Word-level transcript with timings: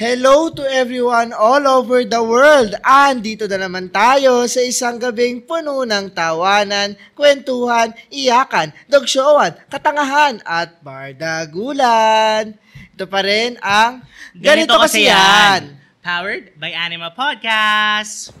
Hello 0.00 0.48
to 0.48 0.64
everyone 0.64 1.28
all 1.36 1.60
over 1.68 2.08
the 2.08 2.24
world. 2.24 2.72
Andito 2.80 3.44
na 3.44 3.68
naman 3.68 3.92
tayo 3.92 4.48
sa 4.48 4.64
isang 4.64 4.96
gabing 4.96 5.44
puno 5.44 5.84
ng 5.84 6.16
tawanan, 6.16 6.96
kwentuhan, 7.12 7.92
iyakan, 8.08 8.72
dogshowan, 8.88 9.60
katangahan, 9.68 10.40
at 10.48 10.80
bardagulan. 10.80 12.56
Ito 12.96 13.04
pa 13.12 13.20
rin 13.20 13.60
ang 13.60 14.00
Ganito, 14.32 14.80
Kasi 14.80 15.04
Yan. 15.04 15.76
Powered 16.00 16.56
by 16.56 16.72
Anima 16.72 17.12
Podcast. 17.12 18.32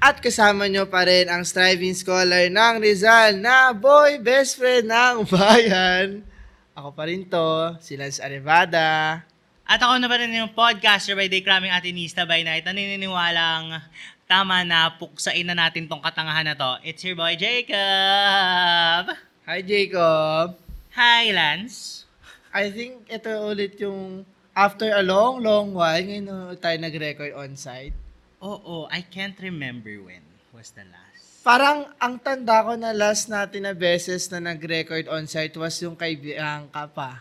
At 0.00 0.16
kasama 0.24 0.64
nyo 0.64 0.88
pa 0.88 1.04
rin 1.04 1.28
ang 1.28 1.44
striving 1.44 1.92
scholar 1.92 2.48
ng 2.48 2.80
Rizal 2.80 3.36
na 3.36 3.76
boy 3.76 4.16
best 4.16 4.56
friend 4.56 4.88
ng 4.88 5.28
bayan. 5.36 6.24
Ako 6.72 6.96
pa 6.96 7.04
rin 7.04 7.28
to, 7.28 7.76
si 7.84 8.00
Lance 8.00 8.16
Arevada. 8.16 9.20
At 9.68 9.76
ako 9.84 10.00
na 10.00 10.08
pa 10.08 10.16
rin 10.16 10.32
yung 10.32 10.56
podcaster 10.56 11.12
by 11.12 11.28
day, 11.28 11.44
kraming 11.44 11.68
atinista 11.68 12.24
by 12.24 12.40
night, 12.40 12.64
na 12.64 12.72
naniniwalang 12.72 13.76
tama 14.24 14.64
na 14.64 14.88
puksain 14.96 15.44
na 15.44 15.52
natin 15.52 15.84
tong 15.84 16.00
katangahan 16.00 16.48
na 16.48 16.56
to. 16.56 16.80
It's 16.80 17.04
your 17.04 17.20
boy, 17.20 17.36
Jacob! 17.36 19.12
Hi, 19.44 19.60
Jacob. 19.60 20.56
Hi, 20.96 21.28
Lance. 21.28 22.08
I 22.56 22.72
think 22.72 23.04
ito 23.12 23.28
ulit 23.36 23.76
yung 23.76 24.24
after 24.56 24.96
a 24.96 25.04
long, 25.04 25.44
long 25.44 25.76
while, 25.76 26.00
ngayon 26.00 26.56
tayo 26.56 26.80
nag-record 26.80 27.36
on-site. 27.36 27.99
Oo, 28.40 28.88
I 28.88 29.04
can't 29.04 29.36
remember 29.36 29.92
when 30.00 30.24
was 30.56 30.72
the 30.72 30.84
last. 30.88 31.44
Parang 31.44 31.92
ang 32.00 32.16
tanda 32.16 32.64
ko 32.64 32.72
na 32.72 32.92
last 32.96 33.28
natin 33.28 33.68
na 33.68 33.76
beses 33.76 34.32
na 34.32 34.40
nag-record 34.40 35.08
on-site 35.12 35.52
was 35.60 35.76
yung 35.84 35.92
kay 35.92 36.16
Bianca 36.16 36.88
pa. 36.88 37.20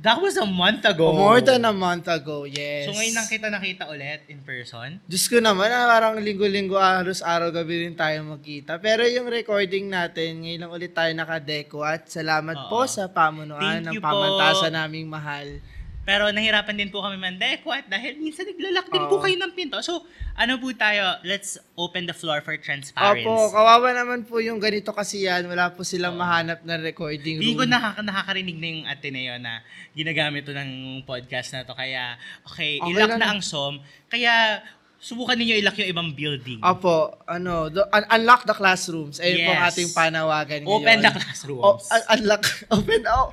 That 0.00 0.16
was 0.16 0.38
a 0.40 0.48
month 0.48 0.86
ago. 0.86 1.12
More 1.12 1.44
than 1.44 1.66
a 1.66 1.74
month 1.74 2.08
ago, 2.08 2.48
yes. 2.48 2.88
So 2.88 2.96
ngayon 2.96 3.14
lang 3.20 3.28
kita 3.28 3.46
nakita 3.52 3.84
ulit 3.90 4.24
in 4.32 4.40
person? 4.40 4.96
Diyos 5.04 5.28
ko 5.28 5.42
naman, 5.42 5.68
ah, 5.74 5.90
parang 5.90 6.16
linggo-linggo, 6.16 6.78
aros 6.78 7.20
araw 7.20 7.52
gabi 7.52 7.84
rin 7.84 7.92
tayo 7.98 8.22
magkita. 8.24 8.80
Pero 8.80 9.04
yung 9.04 9.28
recording 9.28 9.92
natin, 9.92 10.40
ngayon 10.40 10.60
lang 10.64 10.72
ulit 10.72 10.96
tayo 10.96 11.12
nakadeko 11.12 11.84
at 11.84 12.08
salamat 12.08 12.56
Oo. 12.56 12.70
po 12.72 12.80
sa 12.88 13.12
pamunuan 13.12 13.84
Thank 13.84 13.92
ng 13.92 13.94
you 13.98 14.00
po. 14.00 14.08
pamantasan 14.08 14.72
naming 14.72 15.10
mahal. 15.10 15.60
Pero 16.02 16.26
nahirapan 16.28 16.74
din 16.74 16.88
po 16.88 17.00
kami 17.00 17.14
mandekwat 17.14 17.86
dahil 17.86 18.16
minsan 18.16 18.42
naglalak 18.42 18.88
din 18.88 19.04
po 19.04 19.20
kayo 19.20 19.36
ng 19.36 19.52
pinto. 19.52 19.78
So, 19.78 20.02
ano 20.34 20.56
po 20.56 20.72
tayo, 20.72 21.20
let's 21.22 21.54
open 21.74 22.04
the 22.04 22.12
floor 22.12 22.40
for 22.40 22.56
transparency. 22.56 23.22
Opo, 23.22 23.52
kawawa 23.52 23.92
naman 23.92 24.24
po 24.24 24.40
yung 24.40 24.56
ganito 24.56 24.90
kasi 24.90 25.24
yan. 25.24 25.44
Wala 25.44 25.68
po 25.68 25.82
silang 25.82 26.16
mahanap 26.16 26.64
na 26.64 26.76
recording 26.76 27.38
Hindi 27.38 27.52
ko 27.52 27.62
nakaka- 27.62 28.00
nakakarinig 28.00 28.56
na 28.56 28.66
yung 28.66 28.82
Ateneo 28.86 29.36
na 29.36 29.60
ginagamit 29.92 30.42
to 30.42 30.52
ng 30.52 30.70
podcast 31.04 31.52
na 31.52 31.62
to. 31.62 31.72
Kaya, 31.72 32.16
okay, 32.44 32.80
Okay 32.80 32.90
ilak 32.90 33.08
lang. 33.10 33.20
na 33.20 33.28
ang 33.30 33.40
SOM. 33.40 33.78
Kaya, 34.08 34.64
subukan 34.96 35.32
ninyo 35.32 35.56
ilak 35.58 35.76
yung 35.78 35.90
ibang 35.90 36.10
building. 36.10 36.60
Opo, 36.60 37.12
ano, 37.24 37.68
do, 37.68 37.84
un- 37.86 38.08
unlock 38.10 38.44
the 38.44 38.52
classrooms. 38.52 39.16
Ayun 39.16 39.44
po 39.44 39.50
ang 39.50 39.62
Yes. 39.62 39.70
ating 39.70 39.90
panawagan 39.92 40.60
ngayon. 40.60 40.76
Open 40.76 40.96
the 40.98 41.12
classrooms. 41.14 41.62
O, 41.62 41.68
un- 41.78 42.06
unlock, 42.10 42.42
open, 42.74 43.00
oh, 43.06 43.28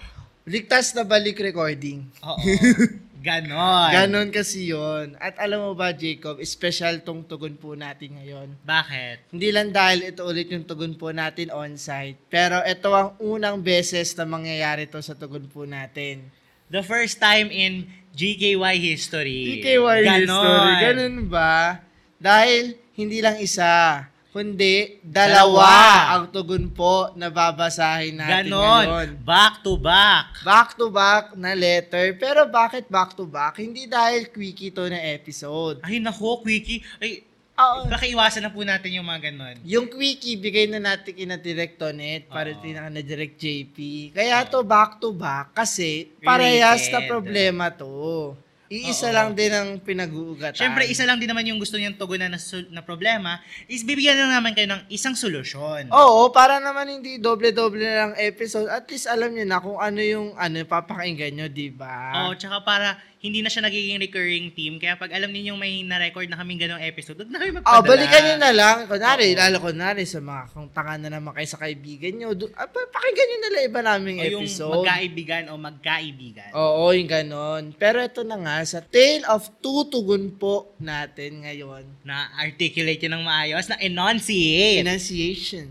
ligtas 0.47 0.95
na 0.95 1.03
balik 1.03 1.37
recording. 1.43 2.07
Oo. 2.23 2.39
Ganon. 3.27 3.91
Ganon 3.91 4.29
kasi 4.31 4.71
yon. 4.71 5.19
At 5.19 5.35
alam 5.35 5.59
mo 5.59 5.71
ba, 5.75 5.91
Jacob, 5.91 6.39
special 6.47 7.03
tong 7.03 7.27
tugon 7.27 7.59
po 7.59 7.75
natin 7.75 8.15
ngayon. 8.15 8.55
Bakit? 8.63 9.35
Hindi 9.35 9.51
lang 9.51 9.75
dahil 9.75 10.07
ito 10.07 10.23
ulit 10.23 10.47
yung 10.47 10.63
tugon 10.63 10.95
po 10.95 11.11
natin 11.11 11.51
on-site, 11.51 12.15
pero 12.31 12.63
ito 12.63 12.87
ang 12.95 13.19
unang 13.19 13.59
beses 13.59 14.15
na 14.15 14.23
mangyayari 14.23 14.87
to 14.87 15.03
sa 15.03 15.11
tugon 15.11 15.43
po 15.51 15.67
natin. 15.67 16.23
The 16.71 16.79
first 16.79 17.19
time 17.19 17.51
in 17.51 17.91
GKY 18.15 18.79
history. 18.79 19.59
PKY 19.59 19.99
Ganon. 20.07 20.23
history. 20.23 20.73
Ganun 20.87 21.15
ba? 21.27 21.83
Dahil 22.15 22.79
hindi 22.95 23.19
lang 23.19 23.43
isa, 23.43 24.07
kundi 24.37 25.01
dalawa, 25.01 25.65
Dalawa. 25.65 26.13
ang 26.13 26.25
tugon 26.29 26.69
po 26.69 27.09
na 27.17 27.33
babasahin 27.33 28.21
natin 28.21 28.53
Ganon. 28.53 28.85
ngayon. 28.85 29.09
Back 29.25 29.65
to 29.65 29.73
back. 29.75 30.45
Back 30.45 30.77
to 30.77 30.93
back 30.93 31.33
na 31.33 31.57
letter. 31.57 32.13
Pero 32.13 32.45
bakit 32.45 32.85
back 32.85 33.17
to 33.17 33.25
back? 33.25 33.57
Hindi 33.57 33.89
dahil 33.89 34.29
quickie 34.29 34.69
to 34.69 34.85
na 34.85 35.01
episode. 35.09 35.81
Ay, 35.81 35.97
nako, 35.97 36.45
Quickie. 36.45 36.85
Ay, 37.01 37.25
Oo. 37.57 37.89
baka 37.89 38.05
iwasan 38.05 38.45
na 38.45 38.53
po 38.53 38.61
natin 38.61 38.93
yung 38.93 39.09
mga 39.09 39.33
ganon. 39.33 39.57
Yung 39.65 39.89
quickie, 39.89 40.37
bigay 40.37 40.69
na 40.69 40.77
natin 40.77 41.17
kina 41.17 41.41
Direct 41.41 41.81
Tonet 41.81 42.29
para 42.29 42.53
Oo. 42.53 42.61
tinaka 42.61 42.93
na 42.93 43.01
Direct 43.01 43.33
JP. 43.33 43.77
Kaya 44.13 44.45
to 44.45 44.61
back 44.61 45.01
to 45.01 45.09
back 45.09 45.57
kasi 45.57 46.13
parehas 46.21 46.85
na 46.87 47.01
Related. 47.01 47.09
problema 47.09 47.73
to. 47.73 48.37
Iisa 48.67 49.07
Oo. 49.07 49.15
lang 49.15 49.29
din 49.31 49.47
ang 49.47 49.79
pinag-uugatan. 49.79 50.59
Siyempre, 50.59 50.83
isa 50.91 51.07
lang 51.07 51.23
din 51.23 51.31
naman 51.31 51.47
yung 51.47 51.55
gusto 51.55 51.79
niyang 51.79 51.95
tugunan 51.95 52.27
na, 52.27 52.35
sul- 52.35 52.67
na 52.67 52.83
problema 52.83 53.39
is 53.71 53.87
bibigyan 53.87 54.19
na 54.19 54.39
naman 54.39 54.51
kayo 54.51 54.67
ng 54.67 54.91
isang 54.91 55.15
solusyon. 55.15 55.87
Oo, 55.87 56.35
para 56.35 56.59
naman 56.59 56.99
hindi 56.99 57.15
doble-doble 57.15 57.79
na 57.79 57.95
lang 58.03 58.13
episode. 58.19 58.67
At 58.67 58.83
least 58.91 59.07
alam 59.07 59.31
niyo 59.31 59.47
na 59.47 59.63
kung 59.63 59.79
ano 59.79 60.03
yung 60.03 60.35
ano 60.35 60.59
papakinggan 60.67 61.31
nyo, 61.31 61.47
di 61.47 61.71
ba? 61.71 62.27
Oo, 62.27 62.35
tsaka 62.35 62.59
para 62.67 62.99
hindi 63.17 63.41
na 63.41 63.49
siya 63.49 63.65
nagiging 63.65 63.97
recurring 63.97 64.53
team. 64.53 64.77
Kaya 64.77 64.93
pag 64.93 65.09
alam 65.09 65.27
niyo 65.27 65.57
may 65.57 65.81
na-record 65.81 66.29
na 66.29 66.37
kaming 66.37 66.61
ganong 66.61 66.79
episode, 66.79 67.17
huwag 67.17 67.27
na 67.27 67.41
kayo 67.41 67.51
magpadala. 67.51 67.73
Ah, 67.73 67.81
balikan 67.81 68.21
nyo 68.21 68.35
na 68.37 68.51
lang. 68.53 68.77
Kunwari, 68.85 69.27
Oo. 69.33 69.37
lalo 69.37 69.55
kunwari 69.57 70.03
sa 70.05 70.19
mga 70.19 70.43
kung 70.49 70.69
tanga 70.69 70.95
na 70.95 71.09
naman 71.09 71.33
kayo 71.33 71.47
sa 71.47 71.57
kaibigan 71.57 72.13
nyo, 72.13 72.37
do, 72.37 72.45
ah, 72.53 72.69
pa- 72.69 72.85
pakinggan 72.87 73.27
nyo 73.27 73.39
na 73.39 73.49
lang 73.49 73.63
iba 73.65 73.81
naming 73.81 74.17
O 74.17 74.23
yung 74.23 74.45
episode. 74.45 74.73
magkaibigan 74.79 75.43
o 75.49 75.57
magkaibigan. 75.57 76.49
Oo, 76.53 76.93
yung 76.93 77.09
ganon. 77.09 77.63
Pero 77.73 77.97
ito 77.99 78.21
na 78.21 78.37
nga, 78.37 78.55
sa 78.61 78.79
Tale 78.79 79.25
of 79.25 79.49
Two 79.57 79.89
Tugon 79.89 80.29
po 80.31 80.77
natin 80.77 81.41
ngayon. 81.41 82.05
Na 82.05 82.29
articulate 82.37 83.01
yun 83.01 83.17
ng 83.17 83.25
maayos, 83.25 83.65
na 83.65 83.81
enunciate. 83.81 84.85
Enunciation. 84.85 85.67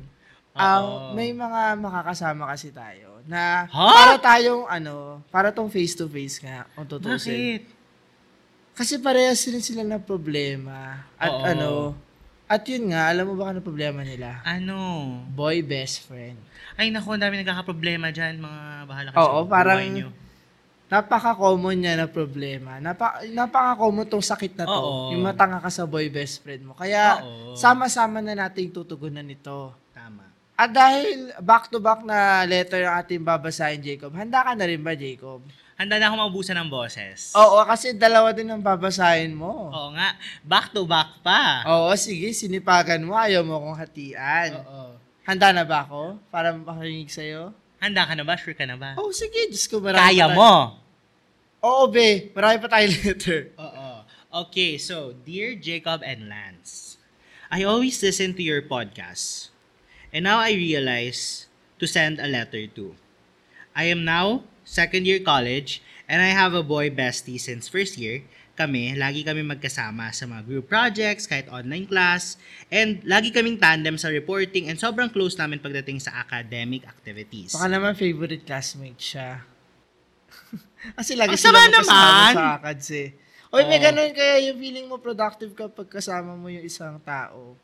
Oo. 0.50 0.58
Ah, 0.58 1.12
may 1.12 1.30
mga 1.30 1.78
makakasama 1.78 2.50
kasi 2.50 2.72
tayo 2.72 3.05
na 3.26 3.66
Ha? 3.66 3.86
para 3.90 4.14
tayong 4.16 4.64
ano, 4.66 5.20
para 5.28 5.50
tong 5.50 5.66
face 5.68 5.92
to 5.92 6.06
face 6.06 6.38
nga 6.38 6.64
kung 6.72 6.86
tutusin. 6.86 7.60
Bakit? 7.60 7.62
Kasi 8.72 9.00
parehas 9.00 9.40
rin 9.44 9.60
sila 9.60 9.82
na 9.82 9.98
problema. 9.98 11.04
At 11.16 11.32
Oo. 11.32 11.42
ano, 11.42 11.70
at 12.46 12.62
yun 12.62 12.94
nga, 12.94 13.10
alam 13.10 13.26
mo 13.26 13.34
ba 13.34 13.50
ano 13.50 13.58
problema 13.58 14.06
nila? 14.06 14.38
Ano? 14.46 14.76
Boy 15.34 15.66
best 15.66 16.06
friend. 16.06 16.38
Ay 16.78 16.94
naku, 16.94 17.10
ang 17.10 17.22
dami 17.22 17.42
nagkakaproblema 17.42 18.14
dyan, 18.14 18.38
mga 18.38 18.62
bahala 18.86 19.08
kayo 19.10 19.22
Oo, 19.24 19.38
parang 19.48 19.80
nyo. 19.82 20.08
napaka-common 20.86 21.74
niya 21.74 21.98
na 21.98 22.06
problema. 22.06 22.78
Napa, 22.78 23.26
napaka-common 23.26 24.06
tong 24.06 24.22
sakit 24.22 24.54
na 24.54 24.64
to. 24.68 24.78
Oo. 24.78 25.10
Yung 25.10 25.26
matanga 25.26 25.58
ka 25.58 25.66
sa 25.66 25.82
boy 25.82 26.06
best 26.06 26.46
friend 26.46 26.62
mo. 26.62 26.78
Kaya, 26.78 27.26
Oo. 27.26 27.58
sama-sama 27.58 28.22
na 28.22 28.38
nating 28.38 28.70
tutugunan 28.70 29.26
ito. 29.26 29.74
At 30.56 30.72
dahil 30.72 31.36
back-to-back 31.36 32.00
na 32.02 32.18
letter 32.42 32.80
ang 32.82 33.04
ating 33.04 33.20
babasahin, 33.20 33.78
Jacob, 33.78 34.16
handa 34.16 34.40
ka 34.40 34.56
na 34.56 34.64
rin 34.64 34.80
ba, 34.80 34.96
Jacob? 34.96 35.44
Handa 35.76 36.00
na 36.00 36.08
ako 36.08 36.16
maubusan 36.16 36.56
ng 36.56 36.72
boses. 36.72 37.36
Oo, 37.36 37.60
kasi 37.68 37.92
dalawa 37.92 38.32
din 38.32 38.48
ang 38.48 38.64
babasahin 38.64 39.36
mo. 39.36 39.68
Oo 39.68 39.92
nga. 39.92 40.16
Back 40.40 40.72
to 40.72 40.88
back 40.88 41.20
pa. 41.20 41.60
Oo, 41.68 41.92
sige, 41.94 42.32
sinipagan 42.32 43.04
mo. 43.04 43.12
Ayaw 43.12 43.44
mo 43.44 43.60
kong 43.60 43.76
hatian. 43.76 44.56
Oo. 44.56 44.96
Handa 45.28 45.52
na 45.52 45.68
ba 45.68 45.84
ako 45.84 46.16
para 46.32 46.56
makinig 46.56 47.12
sa'yo? 47.12 47.52
Handa 47.76 48.08
ka 48.08 48.16
na 48.16 48.24
ba? 48.24 48.40
Sure 48.40 48.56
ka 48.56 48.64
na 48.64 48.80
ba? 48.80 48.96
Oh, 48.96 49.12
sige. 49.12 49.52
Diyos 49.52 49.68
ko, 49.68 49.84
marami 49.84 50.00
Kaya 50.00 50.24
pa 50.24 50.32
tayo- 50.32 50.40
mo. 50.40 50.52
Oo, 51.60 51.82
be. 51.92 52.32
Marami 52.32 52.56
pa 52.56 52.68
tayong 52.72 52.96
letter. 53.04 53.40
Oo. 53.60 53.88
Okay, 54.48 54.80
so, 54.80 55.12
Dear 55.20 55.60
Jacob 55.60 56.00
and 56.00 56.32
Lance, 56.32 56.96
I 57.52 57.68
always 57.68 58.00
listen 58.00 58.32
to 58.32 58.40
your 58.40 58.64
podcast. 58.64 59.52
And 60.16 60.24
now 60.24 60.40
I 60.40 60.56
realize 60.56 61.44
to 61.76 61.84
send 61.84 62.16
a 62.16 62.24
letter 62.24 62.64
to. 62.72 62.96
I 63.76 63.92
am 63.92 64.08
now 64.08 64.48
second 64.64 65.04
year 65.04 65.20
college 65.20 65.84
and 66.08 66.24
I 66.24 66.32
have 66.32 66.56
a 66.56 66.64
boy 66.64 66.88
bestie 66.88 67.36
since 67.36 67.68
first 67.68 68.00
year. 68.00 68.24
Kami, 68.56 68.96
lagi 68.96 69.20
kami 69.20 69.44
magkasama 69.44 70.08
sa 70.16 70.24
mga 70.24 70.48
group 70.48 70.72
projects, 70.72 71.28
kahit 71.28 71.44
online 71.52 71.84
class, 71.84 72.40
and 72.72 73.04
lagi 73.04 73.28
kaming 73.28 73.60
tandem 73.60 74.00
sa 74.00 74.08
reporting 74.08 74.72
and 74.72 74.80
sobrang 74.80 75.12
close 75.12 75.36
namin 75.36 75.60
pagdating 75.60 76.00
sa 76.00 76.24
academic 76.24 76.88
activities. 76.88 77.52
Baka 77.52 77.68
naman 77.68 77.92
favorite 77.92 78.48
classmate 78.48 78.96
siya. 78.96 79.44
Kasi 80.96 81.12
lagi 81.12 81.36
Ang 81.36 81.44
sila 81.44 81.60
naman. 81.68 82.32
sa 82.32 82.56
ACADS 82.56 82.88
eh. 82.96 83.08
Oy, 83.52 83.68
may 83.68 83.76
ganun 83.76 84.16
kaya 84.16 84.48
yung 84.48 84.56
feeling 84.56 84.88
mo 84.88 84.96
productive 84.96 85.52
kapag 85.52 85.92
kasama 85.92 86.32
mo 86.32 86.48
yung 86.48 86.64
isang 86.64 86.96
tao. 87.04 87.60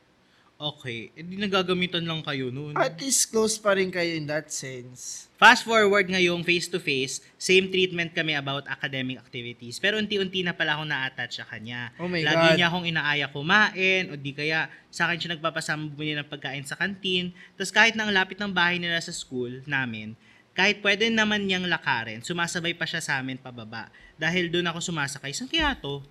Okay, 0.63 1.11
edi 1.19 1.43
nagagamitan 1.43 2.07
lang 2.07 2.23
kayo 2.23 2.55
nun. 2.55 2.79
At 2.79 2.95
least 3.03 3.35
close 3.35 3.59
pa 3.59 3.75
rin 3.75 3.91
kayo 3.91 4.15
in 4.15 4.31
that 4.31 4.47
sense. 4.47 5.27
Fast 5.35 5.67
forward 5.67 6.07
ngayong 6.07 6.47
face-to-face, 6.47 7.19
same 7.35 7.67
treatment 7.67 8.15
kami 8.15 8.39
about 8.39 8.63
academic 8.71 9.19
activities. 9.19 9.83
Pero 9.83 9.99
unti-unti 9.99 10.47
na 10.47 10.55
pala 10.55 10.79
ako 10.79 10.87
na-attach 10.87 11.43
sa 11.43 11.45
kanya. 11.51 11.91
Oh 11.99 12.07
my 12.07 12.23
Lagi 12.23 12.55
God. 12.55 12.55
niya 12.55 12.67
akong 12.71 12.87
inaaya 12.87 13.27
kumain, 13.27 14.15
o 14.15 14.15
di 14.15 14.31
kaya 14.31 14.71
sa 14.87 15.11
akin 15.11 15.19
siya 15.19 15.31
nagpapasama 15.35 15.91
bumili 15.91 16.15
ng 16.15 16.31
pagkain 16.31 16.63
sa 16.63 16.79
kantin. 16.79 17.35
Tapos 17.59 17.75
kahit 17.75 17.99
na 17.99 18.07
ang 18.07 18.15
lapit 18.15 18.39
ng 18.39 18.55
bahay 18.55 18.79
nila 18.79 19.03
sa 19.03 19.11
school 19.11 19.67
namin, 19.67 20.15
kahit 20.55 20.79
pwede 20.79 21.11
naman 21.11 21.43
niyang 21.43 21.67
lakarin, 21.67 22.23
sumasabay 22.23 22.79
pa 22.79 22.87
siya 22.87 23.03
sa 23.03 23.19
amin 23.19 23.35
pababa. 23.35 23.91
Dahil 24.15 24.47
doon 24.47 24.71
ako 24.71 24.79
sumasakay. 24.79 25.35
Saan 25.35 25.51
kaya 25.51 25.75
to? 25.75 26.07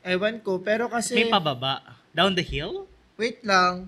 Ewan 0.00 0.40
ko, 0.40 0.64
pero 0.64 0.88
kasi... 0.88 1.12
May 1.12 1.28
pababa. 1.28 2.00
Down 2.16 2.32
the 2.32 2.40
hill? 2.40 2.88
Wait 3.22 3.38
lang. 3.46 3.86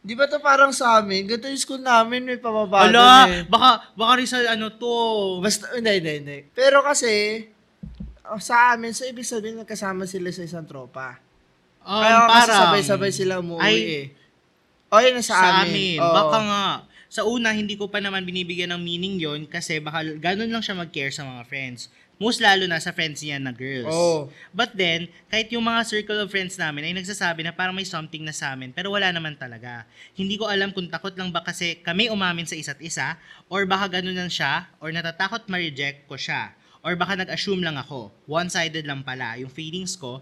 Di 0.00 0.14
ba 0.14 0.30
to 0.30 0.38
parang 0.38 0.70
sa 0.70 1.02
amin? 1.02 1.26
Ganito 1.26 1.50
yung 1.50 1.58
school 1.58 1.82
namin, 1.82 2.22
may 2.22 2.38
pababa 2.38 2.86
Ala, 2.86 3.26
eh. 3.26 3.42
baka, 3.44 3.90
baka 3.92 4.12
rin 4.16 4.28
sa 4.30 4.38
ano 4.46 4.70
to. 4.70 4.94
Basta, 5.42 5.74
hindi, 5.74 5.90
hindi, 5.98 6.12
hindi. 6.22 6.38
Pero 6.54 6.80
kasi, 6.80 7.44
oh, 8.30 8.38
sa 8.38 8.72
amin, 8.72 8.94
so 8.94 9.02
ibig 9.02 9.26
sabihin 9.26 9.58
nagkasama 9.58 10.06
sila 10.06 10.30
sa 10.30 10.46
isang 10.46 10.64
tropa. 10.64 11.18
Um, 11.82 11.98
Kaya 11.98 12.16
kasi 12.16 12.30
parang- 12.30 12.60
sabay-sabay 12.62 13.10
sila 13.10 13.42
umuwi 13.42 13.60
Ay, 13.60 13.76
eh. 13.82 14.04
O, 14.88 15.02
yun 15.02 15.18
na 15.18 15.22
sa, 15.22 15.34
sa 15.34 15.46
amin. 15.66 15.98
amin. 15.98 15.98
Oo. 15.98 16.14
Baka 16.14 16.38
nga. 16.46 16.64
Sa 17.10 17.26
una, 17.26 17.50
hindi 17.50 17.74
ko 17.74 17.90
pa 17.90 17.98
naman 17.98 18.22
binibigyan 18.22 18.70
ng 18.70 18.80
meaning 18.80 19.18
yon 19.18 19.42
kasi 19.44 19.82
baka 19.82 20.06
ganun 20.16 20.46
lang 20.46 20.62
siya 20.62 20.78
mag-care 20.78 21.10
sa 21.10 21.26
mga 21.26 21.42
friends. 21.44 21.90
Most 22.20 22.44
lalo 22.44 22.68
na 22.68 22.76
sa 22.76 22.92
friends 22.92 23.24
niya 23.24 23.40
na 23.40 23.48
girls. 23.48 23.88
Oo. 23.88 24.28
But 24.52 24.76
then, 24.76 25.08
kahit 25.32 25.48
yung 25.56 25.64
mga 25.64 25.88
circle 25.88 26.20
of 26.20 26.28
friends 26.28 26.60
namin 26.60 26.84
ay 26.84 26.92
nagsasabi 26.92 27.40
na 27.40 27.56
parang 27.56 27.72
may 27.72 27.88
something 27.88 28.20
na 28.20 28.36
sa 28.36 28.52
amin, 28.52 28.76
pero 28.76 28.92
wala 28.92 29.08
naman 29.08 29.40
talaga. 29.40 29.88
Hindi 30.12 30.36
ko 30.36 30.44
alam 30.44 30.68
kung 30.76 30.84
takot 30.92 31.16
lang 31.16 31.32
ba 31.32 31.40
kasi 31.40 31.80
kami 31.80 32.12
umamin 32.12 32.44
sa 32.44 32.60
isa't 32.60 32.76
isa, 32.84 33.16
or 33.48 33.64
baka 33.64 33.88
ganun 33.98 34.12
lang 34.12 34.28
siya, 34.28 34.68
or 34.84 34.92
natatakot 34.92 35.48
ma-reject 35.48 36.04
ko 36.04 36.20
siya. 36.20 36.52
Or 36.84 36.92
baka 36.92 37.16
nag-assume 37.16 37.64
lang 37.64 37.80
ako. 37.80 38.12
One-sided 38.28 38.84
lang 38.84 39.00
pala 39.00 39.40
yung 39.40 39.48
feelings 39.48 39.96
ko 39.96 40.20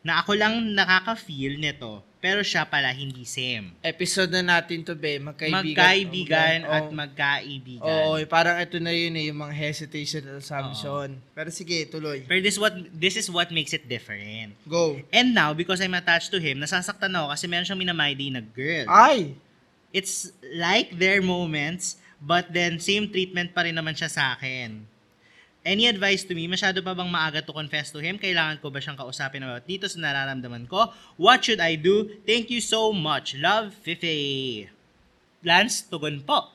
na 0.00 0.24
ako 0.24 0.32
lang 0.32 0.72
nakaka-feel 0.72 1.60
nito, 1.60 2.00
pero 2.26 2.42
siya 2.42 2.66
pala 2.66 2.90
hindi 2.90 3.22
same. 3.22 3.70
Episode 3.86 4.34
na 4.34 4.58
natin 4.58 4.82
to, 4.82 4.98
be. 4.98 5.22
Magkaibigan. 5.22 5.62
Magkaibigan 5.62 6.58
Oo. 6.66 6.74
at 6.74 6.86
magkaibigan. 6.90 7.86
Oo, 7.86 8.18
eh, 8.18 8.26
parang 8.26 8.58
ito 8.58 8.82
na 8.82 8.90
yun 8.90 9.14
eh, 9.14 9.30
yung 9.30 9.46
mga 9.46 9.54
hesitation 9.54 10.26
at 10.26 10.42
assumption. 10.42 11.22
Pero 11.38 11.48
sige, 11.54 11.86
tuloy. 11.86 12.26
Pero 12.26 12.42
this 12.42 12.58
what 12.58 12.74
this 12.90 13.14
is 13.14 13.30
what 13.30 13.54
makes 13.54 13.70
it 13.70 13.86
different. 13.86 14.58
Go. 14.66 14.98
And 15.14 15.38
now, 15.38 15.54
because 15.54 15.78
I'm 15.78 15.94
attached 15.94 16.34
to 16.34 16.42
him, 16.42 16.58
nasasaktan 16.58 17.14
ako 17.14 17.30
kasi 17.30 17.46
meron 17.46 17.62
siyang 17.62 17.78
minamay 17.78 18.18
na 18.34 18.42
girl. 18.42 18.90
Ay! 18.90 19.38
It's 19.94 20.34
like 20.50 20.98
their 20.98 21.22
moments, 21.22 22.02
but 22.18 22.50
then 22.50 22.82
same 22.82 23.06
treatment 23.06 23.54
pa 23.54 23.62
rin 23.62 23.78
naman 23.78 23.94
siya 23.94 24.10
sa 24.10 24.34
akin. 24.34 24.82
Any 25.66 25.90
advice 25.90 26.22
to 26.22 26.32
me? 26.38 26.46
Masyado 26.46 26.78
pa 26.78 26.94
bang 26.94 27.10
maaga 27.10 27.42
to 27.42 27.50
confess 27.50 27.90
to 27.90 27.98
him? 27.98 28.22
Kailangan 28.22 28.62
ko 28.62 28.70
ba 28.70 28.78
siyang 28.78 28.94
kausapin 28.94 29.42
about 29.42 29.66
dito 29.66 29.90
sa 29.90 29.98
nararamdaman 29.98 30.70
ko? 30.70 30.94
What 31.18 31.42
should 31.42 31.58
I 31.58 31.74
do? 31.74 32.06
Thank 32.22 32.54
you 32.54 32.62
so 32.62 32.94
much. 32.94 33.34
Love, 33.34 33.74
Fifi. 33.82 34.70
Lance, 35.42 35.82
tugon 35.82 36.22
po. 36.22 36.54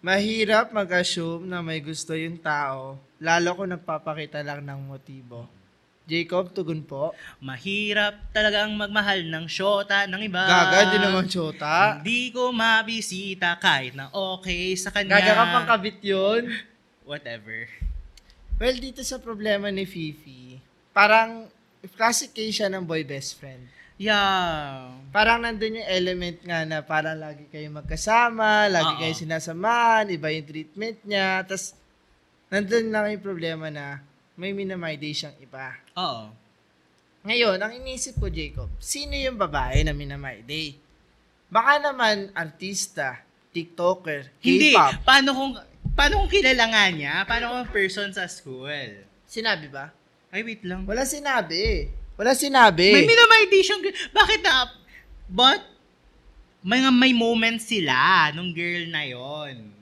Mahirap 0.00 0.72
mag-assume 0.72 1.44
na 1.44 1.60
may 1.60 1.84
gusto 1.84 2.16
yung 2.16 2.40
tao, 2.40 2.96
lalo 3.20 3.48
kung 3.52 3.68
nagpapakita 3.68 4.40
lang 4.40 4.64
ng 4.64 4.96
motibo. 4.96 5.44
Jacob, 6.08 6.48
tugon 6.56 6.80
po. 6.80 7.12
Mahirap 7.44 8.32
talagang 8.32 8.72
magmahal 8.72 9.28
ng 9.28 9.44
syota 9.44 10.08
ng 10.08 10.24
iba. 10.24 10.40
Gaga, 10.40 10.96
di 10.96 10.98
naman 11.04 11.28
chota. 11.28 12.00
Hindi 12.00 12.32
ko 12.32 12.48
mabisita 12.48 13.60
kahit 13.60 13.92
na 13.92 14.08
okay 14.08 14.72
sa 14.72 14.88
kanya. 14.88 15.20
Gaga 15.20 15.36
ka 15.36 15.44
pang 15.52 15.68
kabit 15.68 16.00
yun. 16.00 16.48
Whatever. 17.04 17.87
Well, 18.58 18.74
dito 18.74 19.06
sa 19.06 19.22
problema 19.22 19.70
ni 19.70 19.86
Fifi, 19.86 20.58
parang 20.90 21.46
classic 21.94 22.34
case 22.34 22.58
siya 22.58 22.68
ng 22.74 22.82
boy 22.82 23.06
best 23.06 23.38
friend. 23.38 23.62
Yeah. 23.98 24.98
Parang 25.14 25.46
nandun 25.46 25.78
yung 25.78 25.88
element 25.90 26.38
nga 26.42 26.66
na 26.66 26.82
parang 26.82 27.18
lagi 27.18 27.46
kayo 27.50 27.70
magkasama, 27.70 28.66
lagi 28.66 28.92
Oo. 28.94 29.00
kayo 29.02 29.14
sinasamahan, 29.14 30.10
iba 30.10 30.30
yung 30.34 30.46
treatment 30.46 30.98
niya, 31.06 31.46
tas 31.46 31.74
nandun 32.50 32.90
lang 32.90 33.14
yung 33.14 33.22
problema 33.22 33.70
na 33.70 34.02
may 34.34 34.50
minamay 34.50 34.98
day 34.98 35.14
siyang 35.14 35.38
iba. 35.38 35.78
Oo. 35.94 36.30
Ngayon, 37.26 37.58
ang 37.58 37.72
inisip 37.74 38.18
ko, 38.18 38.30
Jacob, 38.30 38.70
sino 38.78 39.14
yung 39.14 39.38
babae 39.38 39.82
na 39.82 39.94
minamay 39.94 40.42
day? 40.46 40.78
Baka 41.50 41.90
naman 41.90 42.30
artista, 42.34 43.22
TikToker, 43.54 44.30
Hindi. 44.42 44.74
K-pop. 44.74 45.02
Paano 45.02 45.30
kung 45.34 45.52
paano 45.96 46.24
kung 46.24 46.32
kilala 46.32 46.64
nga 46.72 46.84
niya? 46.90 47.14
Paano 47.24 47.52
kung 47.54 47.68
person 47.72 48.10
sa 48.10 48.26
school? 48.26 49.04
Sinabi 49.28 49.68
ba? 49.68 49.92
Ay, 50.28 50.44
wait 50.44 50.64
lang. 50.64 50.84
Wala 50.84 51.08
sinabi. 51.08 51.88
Wala 52.18 52.34
sinabi. 52.34 52.92
May 52.92 53.06
minamay 53.06 53.46
siyang 53.62 53.80
girl. 53.80 53.96
Bakit 54.12 54.40
na? 54.44 54.72
But, 55.28 55.62
may, 56.64 56.82
may 56.90 57.12
moments 57.14 57.70
sila 57.70 58.28
nung 58.34 58.50
girl 58.52 58.90
na 58.90 59.04
yon. 59.06 59.78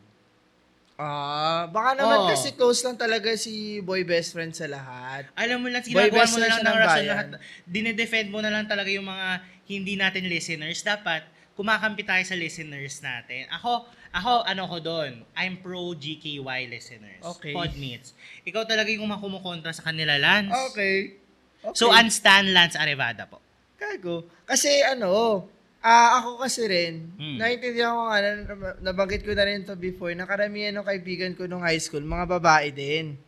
Ah, 0.96 1.68
baka 1.68 1.92
naman 1.92 2.24
Oo. 2.24 2.28
kasi 2.32 2.56
close 2.56 2.80
lang 2.80 2.96
talaga 2.96 3.28
si 3.36 3.84
boy 3.84 4.00
best 4.00 4.32
friend 4.32 4.56
sa 4.56 4.64
lahat. 4.64 5.28
Alam 5.36 5.60
mo 5.60 5.68
lang, 5.68 5.84
Boy, 5.84 6.08
ginagawa 6.08 6.24
best 6.24 6.32
mo 6.32 6.38
na 6.40 6.48
friend 6.48 6.48
lang 6.48 6.56
siya 6.56 6.64
ng 6.64 6.72
ng 6.72 6.80
rason 6.80 6.96
bayan. 6.96 7.10
lahat. 7.12 7.26
Dinedefend 7.68 8.28
mo 8.32 8.38
na 8.40 8.50
lang 8.52 8.64
talaga 8.64 8.88
yung 8.88 9.04
mga 9.04 9.28
hindi 9.68 9.94
natin 10.00 10.24
listeners. 10.24 10.80
Dapat, 10.80 11.28
kumakampi 11.52 12.00
tayo 12.00 12.24
sa 12.24 12.32
listeners 12.32 12.96
natin. 13.04 13.44
Ako, 13.60 13.84
ako, 14.16 14.32
ano 14.48 14.62
ko 14.64 14.76
doon? 14.80 15.12
I'm 15.36 15.60
pro 15.60 15.92
GKY 15.92 16.72
listeners. 16.72 17.20
Okay. 17.36 17.52
Podmates. 17.52 18.16
Ikaw 18.48 18.64
talaga 18.64 18.88
yung 18.88 19.12
kumukontra 19.12 19.76
sa 19.76 19.84
kanila, 19.84 20.16
Lance. 20.16 20.56
Okay. 20.72 21.20
okay. 21.60 21.76
So, 21.76 21.92
unstan 21.92 22.56
Lance 22.56 22.80
Arevada 22.80 23.28
po. 23.28 23.44
Kago. 23.76 24.24
Kasi 24.48 24.80
ano, 24.80 25.44
ah 25.84 26.18
ako 26.18 26.40
kasi 26.40 26.64
rin, 26.64 27.12
Hmm. 27.14 27.36
naintindihan 27.36 27.92
ko 27.92 28.02
nga, 28.08 28.18
na- 28.18 28.78
nabanggit 28.80 29.22
ko 29.22 29.36
na 29.36 29.44
rin 29.44 29.62
to 29.62 29.76
before, 29.76 30.10
na 30.16 30.24
karamihan 30.24 30.72
ng 30.80 30.86
kaibigan 30.88 31.36
ko 31.36 31.44
nung 31.44 31.62
high 31.62 31.78
school, 31.78 32.02
mga 32.02 32.40
babae 32.40 32.72
din. 32.72 33.20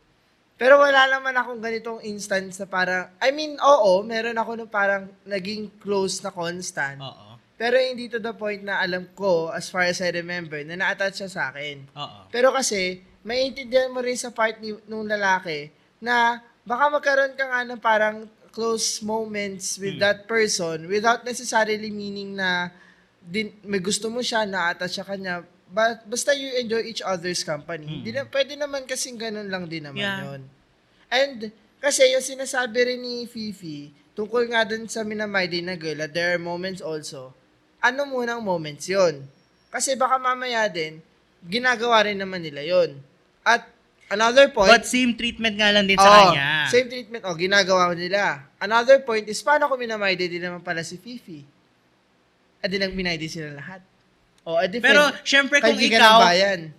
Pero 0.58 0.80
wala 0.82 1.06
naman 1.06 1.38
akong 1.38 1.62
ganitong 1.62 2.00
instance 2.02 2.58
na 2.58 2.66
parang, 2.66 3.06
I 3.22 3.30
mean, 3.30 3.54
oo, 3.62 4.02
meron 4.02 4.34
ako 4.34 4.58
nung 4.58 4.72
parang 4.72 5.06
naging 5.22 5.70
close 5.78 6.18
na 6.18 6.34
constant. 6.34 6.98
Oo. 6.98 7.27
Pero 7.58 7.74
hindi 7.74 8.06
to 8.06 8.22
the 8.22 8.30
point 8.30 8.62
na 8.62 8.78
alam 8.78 9.02
ko, 9.12 9.50
as 9.50 9.66
far 9.66 9.82
as 9.82 9.98
I 9.98 10.14
remember, 10.14 10.62
na 10.62 10.78
na-attach 10.78 11.18
siya 11.18 11.30
sa 11.30 11.42
akin. 11.50 11.90
Oo. 11.90 12.30
Pero 12.30 12.54
kasi, 12.54 13.02
maintindihan 13.26 13.90
mo 13.90 13.98
rin 13.98 14.14
sa 14.14 14.30
part 14.30 14.62
ni, 14.62 14.78
nung 14.86 15.04
lalaki 15.04 15.68
na 15.98 16.38
baka 16.62 16.86
magkaroon 16.86 17.34
ka 17.34 17.44
nga 17.44 17.66
ng 17.66 17.80
parang 17.82 18.16
close 18.54 19.02
moments 19.02 19.74
with 19.76 19.98
Hmm. 19.98 20.02
that 20.02 20.18
person 20.24 20.86
without 20.86 21.26
necessarily 21.26 21.90
meaning 21.90 22.38
na 22.38 22.70
din, 23.20 23.50
may 23.66 23.82
gusto 23.82 24.06
mo 24.06 24.22
siya, 24.22 24.46
na-attach 24.46 24.94
sa 24.94 25.04
kanya. 25.04 25.42
But, 25.68 26.06
basta 26.06 26.32
you 26.32 26.48
enjoy 26.56 26.80
each 26.86 27.02
other's 27.02 27.42
company. 27.42 27.84
Hmm. 27.84 28.00
Di 28.00 28.10
na, 28.14 28.22
pwede 28.24 28.54
naman 28.54 28.86
kasing 28.86 29.18
ganun 29.18 29.50
lang 29.50 29.66
din 29.66 29.82
naman 29.84 29.98
Yeah. 30.00 30.20
yun. 30.24 30.42
And, 31.10 31.38
kasi 31.76 32.06
yung 32.08 32.22
sinasabi 32.22 32.78
rin 32.86 33.02
ni 33.02 33.26
Fifi, 33.26 33.90
tungkol 34.14 34.46
nga 34.48 34.62
dun 34.62 34.86
sa 34.86 35.02
minamay 35.02 35.44
din 35.44 35.66
na 35.66 35.74
girl, 35.74 35.98
that 35.98 36.14
there 36.14 36.32
are 36.32 36.40
moments 36.40 36.80
also, 36.80 37.34
ano 37.78 38.00
munang 38.06 38.42
moments 38.42 38.86
yon 38.86 39.22
Kasi 39.68 39.94
baka 39.94 40.16
mamaya 40.16 40.66
din, 40.66 40.98
ginagawa 41.44 42.08
rin 42.08 42.18
naman 42.18 42.42
nila 42.42 42.64
yon 42.64 42.98
At 43.44 43.68
another 44.08 44.48
point, 44.50 44.72
But 44.72 44.88
same 44.88 45.14
treatment 45.14 45.60
nga 45.60 45.70
lang 45.70 45.86
din 45.86 46.00
sa 46.00 46.08
Oo, 46.08 46.14
kanya. 46.32 46.66
same 46.72 46.88
treatment, 46.88 47.22
oh, 47.28 47.36
ginagawa 47.36 47.92
nila. 47.94 48.48
Another 48.58 48.98
point 49.04 49.28
is, 49.28 49.38
paano 49.44 49.68
kung 49.70 49.78
minamay 49.78 50.16
din 50.18 50.40
naman 50.40 50.64
pala 50.64 50.82
si 50.82 50.96
Fifi? 50.98 51.44
At 52.58 52.72
din 52.72 52.82
sila 53.30 53.54
lahat. 53.54 53.80
O, 54.42 54.58
edi 54.58 54.80
Pero, 54.80 55.04
syempre 55.22 55.60
kung 55.60 55.76
ikaw, 55.76 56.24
bayan. 56.24 56.72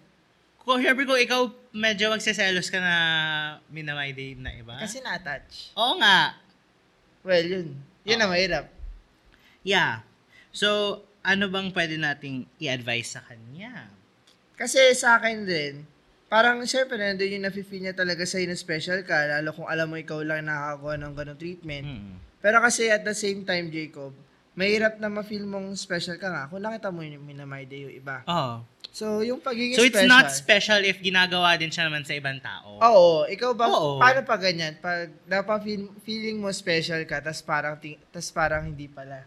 kung 0.66 0.82
syempre 0.82 1.06
kung 1.06 1.22
ikaw 1.22 1.48
medyo 1.70 2.10
magseselos 2.10 2.68
ka 2.68 2.82
na 2.82 2.96
minamay 3.70 4.12
day 4.12 4.34
na 4.34 4.50
iba. 4.58 4.76
Kasi 4.82 5.00
na-attach. 5.06 5.72
Oo 5.78 6.02
nga. 6.02 6.34
Well, 7.22 7.46
yun. 7.46 7.78
Yun 8.10 8.20
ang 8.20 8.32
Oo. 8.32 8.36
mahirap. 8.36 8.66
Yeah. 9.62 10.02
So, 10.60 11.00
ano 11.24 11.48
bang 11.48 11.72
pwede 11.72 11.96
nating 11.96 12.44
i-advise 12.60 13.16
sa 13.16 13.24
kanya? 13.24 13.88
Kasi 14.60 14.92
sa 14.92 15.16
akin 15.16 15.48
din, 15.48 15.88
parang 16.28 16.60
syempre 16.68 17.00
nandun 17.00 17.32
yung 17.32 17.48
nafe-feel 17.48 17.88
niya 17.88 17.96
talaga 17.96 18.28
sa'yo 18.28 18.44
na 18.44 18.60
special 18.60 19.08
ka, 19.08 19.40
lalo 19.40 19.56
kung 19.56 19.72
alam 19.72 19.88
mo 19.88 19.96
ikaw 19.96 20.20
lang 20.20 20.52
nakakakuha 20.52 21.00
ng 21.00 21.14
ganong 21.16 21.40
treatment. 21.40 21.86
Mm. 21.88 22.14
Pero 22.44 22.60
kasi 22.60 22.92
at 22.92 23.08
the 23.08 23.16
same 23.16 23.48
time, 23.48 23.72
Jacob, 23.72 24.12
mahirap 24.60 25.00
na 25.00 25.08
ma-feel 25.08 25.48
mong 25.48 25.80
special 25.80 26.20
ka 26.20 26.28
nga 26.28 26.52
kung 26.52 26.60
nakita 26.60 26.92
mo 26.92 27.08
yung 27.08 27.24
minamay 27.24 27.64
day 27.64 27.88
yung 27.88 27.96
iba. 27.96 28.28
Oh. 28.28 28.60
So, 28.92 29.24
yung 29.24 29.40
pagiging 29.40 29.80
So, 29.80 29.88
it's 29.88 29.96
special. 29.96 30.12
not 30.12 30.28
special 30.28 30.80
if 30.84 31.00
ginagawa 31.00 31.56
din 31.56 31.72
siya 31.72 31.88
naman 31.88 32.04
sa 32.04 32.20
ibang 32.20 32.36
tao. 32.44 32.84
Oo, 32.84 33.24
ikaw 33.32 33.56
ba, 33.56 33.72
Oo. 33.72 33.96
paano 33.96 34.28
pa 34.28 34.36
ganyan? 34.36 34.76
Pag 34.84 35.08
napaka-feel, 35.24 35.88
feeling 36.04 36.44
mo 36.44 36.52
special 36.52 37.00
ka, 37.08 37.24
tas 37.24 37.40
parang, 37.40 37.80
tas 38.12 38.28
parang 38.36 38.68
hindi 38.68 38.92
pala. 38.92 39.24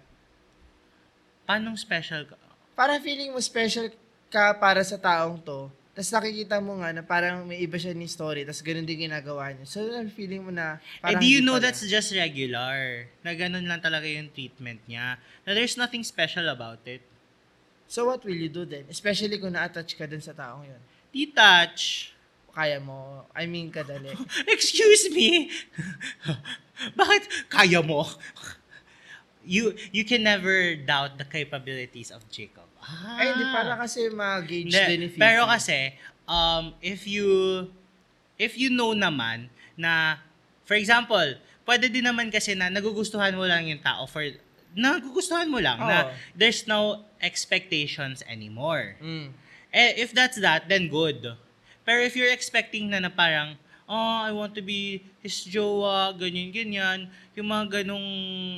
Paanong 1.52 1.76
special 1.76 2.25
ka? 2.25 2.32
Para 2.73 2.97
feeling 2.97 3.28
mo 3.28 3.37
special 3.44 3.92
ka 4.32 4.56
para 4.56 4.80
sa 4.80 4.97
taong 4.97 5.37
to. 5.44 5.68
Tapos 5.92 6.09
nakikita 6.09 6.56
mo 6.64 6.80
nga 6.80 6.97
na 6.97 7.04
parang 7.04 7.44
may 7.44 7.61
iba 7.61 7.76
siya 7.76 7.92
ni 7.92 8.09
story, 8.09 8.49
tapos 8.49 8.64
ganun 8.64 8.88
din 8.88 9.04
ginagawa 9.04 9.52
niya. 9.52 9.68
So, 9.68 9.85
feeling 10.16 10.49
mo 10.49 10.49
na 10.49 10.80
Eh, 10.80 11.12
parang 11.12 11.21
do 11.21 11.28
you 11.28 11.44
know 11.44 11.61
pala. 11.61 11.68
that's 11.68 11.85
just 11.85 12.16
regular? 12.16 13.04
Na 13.21 13.37
ganun 13.37 13.68
lang 13.68 13.85
talaga 13.85 14.09
yung 14.09 14.32
treatment 14.32 14.80
niya. 14.88 15.21
Na 15.44 15.52
there's 15.52 15.76
nothing 15.76 16.00
special 16.00 16.49
about 16.49 16.80
it. 16.88 17.04
So, 17.85 18.09
what 18.09 18.25
will 18.25 18.40
you 18.40 18.49
do 18.49 18.64
then? 18.64 18.88
Especially 18.88 19.37
kung 19.37 19.52
na-attach 19.52 19.92
ka 19.92 20.09
dun 20.09 20.25
sa 20.25 20.32
taong 20.32 20.64
yun. 20.64 20.80
Detach. 21.12 22.16
Kaya 22.49 22.80
mo, 22.80 23.28
I 23.37 23.44
mean, 23.44 23.68
kadali. 23.68 24.16
Excuse 24.56 25.12
me? 25.12 25.52
Bakit 27.00 27.52
kaya 27.52 27.85
mo? 27.85 28.09
You 29.42 29.75
you 29.90 30.06
can 30.06 30.22
never 30.22 30.78
doubt 30.78 31.18
the 31.18 31.26
capabilities 31.26 32.14
of 32.14 32.22
Jacob. 32.30 32.66
Ah. 32.82 33.18
Ay, 33.22 33.26
hindi, 33.30 33.44
para 33.54 33.78
kasi 33.78 34.11
ma-gauge 34.11 34.75
Hindi, 34.75 34.82
din 34.90 35.00
ni 35.06 35.08
Fifi. 35.14 35.22
Pero 35.22 35.46
kasi, 35.46 35.94
um, 36.26 36.75
if 36.82 37.06
you, 37.06 37.70
if 38.38 38.58
you 38.58 38.75
know 38.75 38.90
naman 38.90 39.46
na, 39.78 40.18
for 40.66 40.75
example, 40.75 41.38
pwede 41.62 41.87
din 41.87 42.02
naman 42.02 42.34
kasi 42.34 42.58
na 42.58 42.66
nagugustuhan 42.66 43.38
mo 43.38 43.46
lang 43.46 43.70
yung 43.70 43.78
tao 43.78 44.11
for, 44.11 44.26
nagugustuhan 44.75 45.46
mo 45.46 45.62
lang 45.62 45.78
na 45.78 46.11
Oo. 46.11 46.14
there's 46.34 46.66
no 46.66 47.06
expectations 47.22 48.26
anymore. 48.26 48.99
Mm. 48.99 49.30
Eh, 49.72 50.02
if 50.02 50.11
that's 50.11 50.37
that, 50.42 50.66
then 50.66 50.90
good. 50.90 51.22
Pero 51.87 52.02
if 52.02 52.18
you're 52.18 52.34
expecting 52.34 52.90
na 52.90 52.99
na 52.99 53.11
parang, 53.14 53.54
oh, 53.88 54.18
I 54.22 54.30
want 54.30 54.54
to 54.58 54.62
be 54.62 55.02
his 55.22 55.46
jowa, 55.46 56.14
ganyan, 56.14 56.50
ganyan, 56.54 57.10
yung 57.34 57.48
mga 57.48 57.82
ganong, 57.82 58.08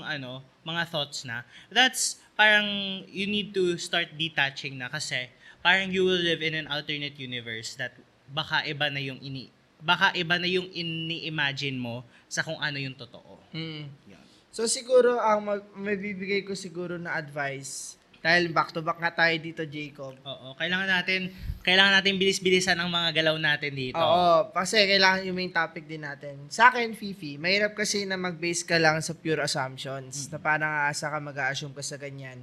ano, 0.04 0.44
mga 0.64 0.82
thoughts 0.88 1.24
na, 1.28 1.44
that's 1.68 2.20
parang 2.34 2.66
you 3.06 3.30
need 3.30 3.54
to 3.54 3.78
start 3.78 4.10
detaching 4.18 4.74
na 4.80 4.90
kasi 4.90 5.30
parang 5.62 5.94
you 5.94 6.02
will 6.02 6.18
live 6.18 6.42
in 6.42 6.58
an 6.58 6.66
alternate 6.66 7.14
universe 7.14 7.78
that 7.78 7.94
baka 8.26 8.66
iba 8.66 8.90
na 8.90 8.98
yung 8.98 9.22
ini 9.22 9.54
baka 9.84 10.16
iba 10.16 10.40
na 10.40 10.48
yung 10.48 10.66
ini-imagine 10.72 11.76
mo 11.76 12.02
sa 12.24 12.40
kung 12.40 12.56
ano 12.56 12.80
yung 12.80 12.96
totoo. 12.96 13.36
Mm. 13.52 13.84
Yan. 14.08 14.24
So, 14.48 14.64
siguro, 14.64 15.20
ang 15.20 15.44
mag- 15.44 15.70
mabibigay 15.76 16.40
ko 16.40 16.56
siguro 16.56 16.96
na 16.96 17.12
advice, 17.12 18.00
dahil 18.24 18.48
back-to-back 18.48 19.04
nga 19.04 19.12
tayo 19.12 19.36
dito, 19.36 19.68
Jacob. 19.68 20.16
Oo, 20.24 20.56
kailangan 20.56 20.88
natin 20.88 21.28
kailangan 21.60 22.00
natin 22.00 22.16
bilis-bilisan 22.16 22.76
ang 22.80 22.88
mga 22.88 23.20
galaw 23.20 23.36
natin 23.36 23.72
dito. 23.76 24.00
Oo, 24.00 24.48
kasi 24.48 24.80
kailangan 24.88 25.28
yung 25.28 25.36
main 25.36 25.52
topic 25.52 25.84
din 25.84 26.00
natin. 26.00 26.40
Sa 26.48 26.72
akin, 26.72 26.96
Fifi, 26.96 27.36
mahirap 27.36 27.76
kasi 27.76 28.08
na 28.08 28.16
mag-base 28.16 28.64
ka 28.64 28.80
lang 28.80 29.00
sa 29.04 29.12
pure 29.12 29.44
assumptions, 29.44 30.32
na 30.32 30.40
parang 30.40 30.72
aasa 30.88 31.12
ka 31.12 31.20
mag-assume 31.20 31.76
ka 31.76 31.84
sa 31.84 32.00
ganyan. 32.00 32.40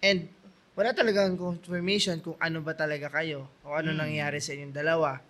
And 0.00 0.32
wala 0.72 0.96
talagang 0.96 1.36
confirmation 1.36 2.24
kung 2.24 2.36
ano 2.40 2.64
ba 2.64 2.72
talaga 2.72 3.12
kayo 3.12 3.48
o 3.64 3.76
ano 3.76 3.92
Mm. 3.92 4.00
nangyayari 4.00 4.40
sa 4.40 4.56
inyong 4.56 4.72
dalawa. 4.72 5.20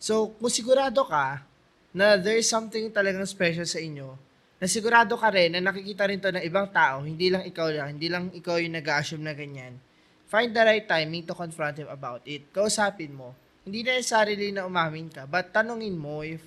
So, 0.00 0.32
kung 0.40 0.52
sigurado 0.52 1.04
ka 1.04 1.44
na 1.92 2.16
there's 2.16 2.48
something 2.48 2.88
talagang 2.92 3.24
special 3.28 3.64
sa 3.64 3.80
inyo, 3.80 4.16
na 4.58 4.66
sigurado 4.70 5.14
ka 5.18 5.28
rin 5.30 5.54
na 5.54 5.60
nakikita 5.60 6.06
rin 6.06 6.22
to 6.22 6.30
ng 6.30 6.44
ibang 6.46 6.70
tao, 6.70 7.02
hindi 7.02 7.30
lang 7.30 7.42
ikaw 7.42 7.68
lang, 7.70 7.98
hindi 7.98 8.08
lang 8.08 8.30
ikaw 8.30 8.58
yung 8.58 8.74
nag-assume 8.78 9.24
na 9.24 9.34
ganyan, 9.34 9.76
find 10.30 10.54
the 10.54 10.62
right 10.62 10.86
timing 10.86 11.26
to 11.26 11.34
confront 11.34 11.78
him 11.78 11.90
about 11.90 12.22
it. 12.26 12.46
Kausapin 12.54 13.14
mo. 13.14 13.34
Hindi 13.64 13.82
na 13.82 13.96
necessarily 13.96 14.52
na 14.52 14.68
umamin 14.68 15.08
ka, 15.08 15.24
but 15.24 15.50
tanungin 15.50 15.96
mo 15.96 16.20
if 16.20 16.44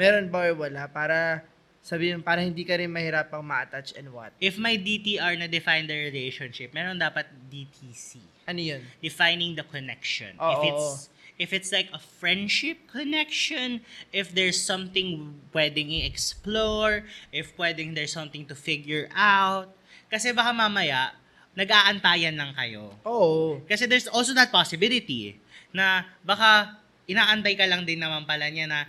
meron 0.00 0.32
ba 0.32 0.50
or 0.50 0.56
wala 0.66 0.88
para 0.90 1.44
sabihin 1.84 2.24
para 2.24 2.40
hindi 2.40 2.64
ka 2.64 2.80
rin 2.80 2.88
mahirapang 2.88 3.44
ma-attach 3.44 3.92
and 4.00 4.08
what. 4.08 4.32
If 4.40 4.56
may 4.56 4.80
DTR 4.80 5.36
na 5.36 5.46
define 5.46 5.84
the 5.84 6.08
relationship, 6.08 6.72
meron 6.72 6.96
dapat 6.96 7.28
DTC. 7.52 8.24
Ano 8.48 8.60
yun? 8.60 8.80
defining 9.00 9.52
the 9.56 9.64
connection. 9.68 10.32
Oo, 10.40 10.52
if 10.52 10.60
it's 10.72 11.12
if 11.38 11.50
it's 11.52 11.74
like 11.74 11.90
a 11.90 11.98
friendship 11.98 12.86
connection, 12.90 13.82
if 14.14 14.30
there's 14.30 14.60
something 14.60 15.34
pwedeng 15.50 15.90
i-explore, 15.90 17.02
if 17.34 17.54
pwedeng 17.58 17.94
there's 17.94 18.14
something 18.14 18.46
to 18.46 18.54
figure 18.54 19.10
out. 19.14 19.74
Kasi 20.06 20.30
baka 20.30 20.54
mamaya, 20.54 21.14
nag-aantayan 21.58 22.34
lang 22.38 22.54
kayo. 22.54 22.94
Oo. 23.06 23.62
Kasi 23.66 23.86
there's 23.90 24.06
also 24.10 24.34
that 24.34 24.54
possibility 24.54 25.38
na 25.74 26.06
baka 26.22 26.78
inaantay 27.10 27.58
ka 27.58 27.66
lang 27.66 27.82
din 27.82 27.98
naman 27.98 28.22
pala 28.26 28.46
niya 28.50 28.70
na 28.70 28.86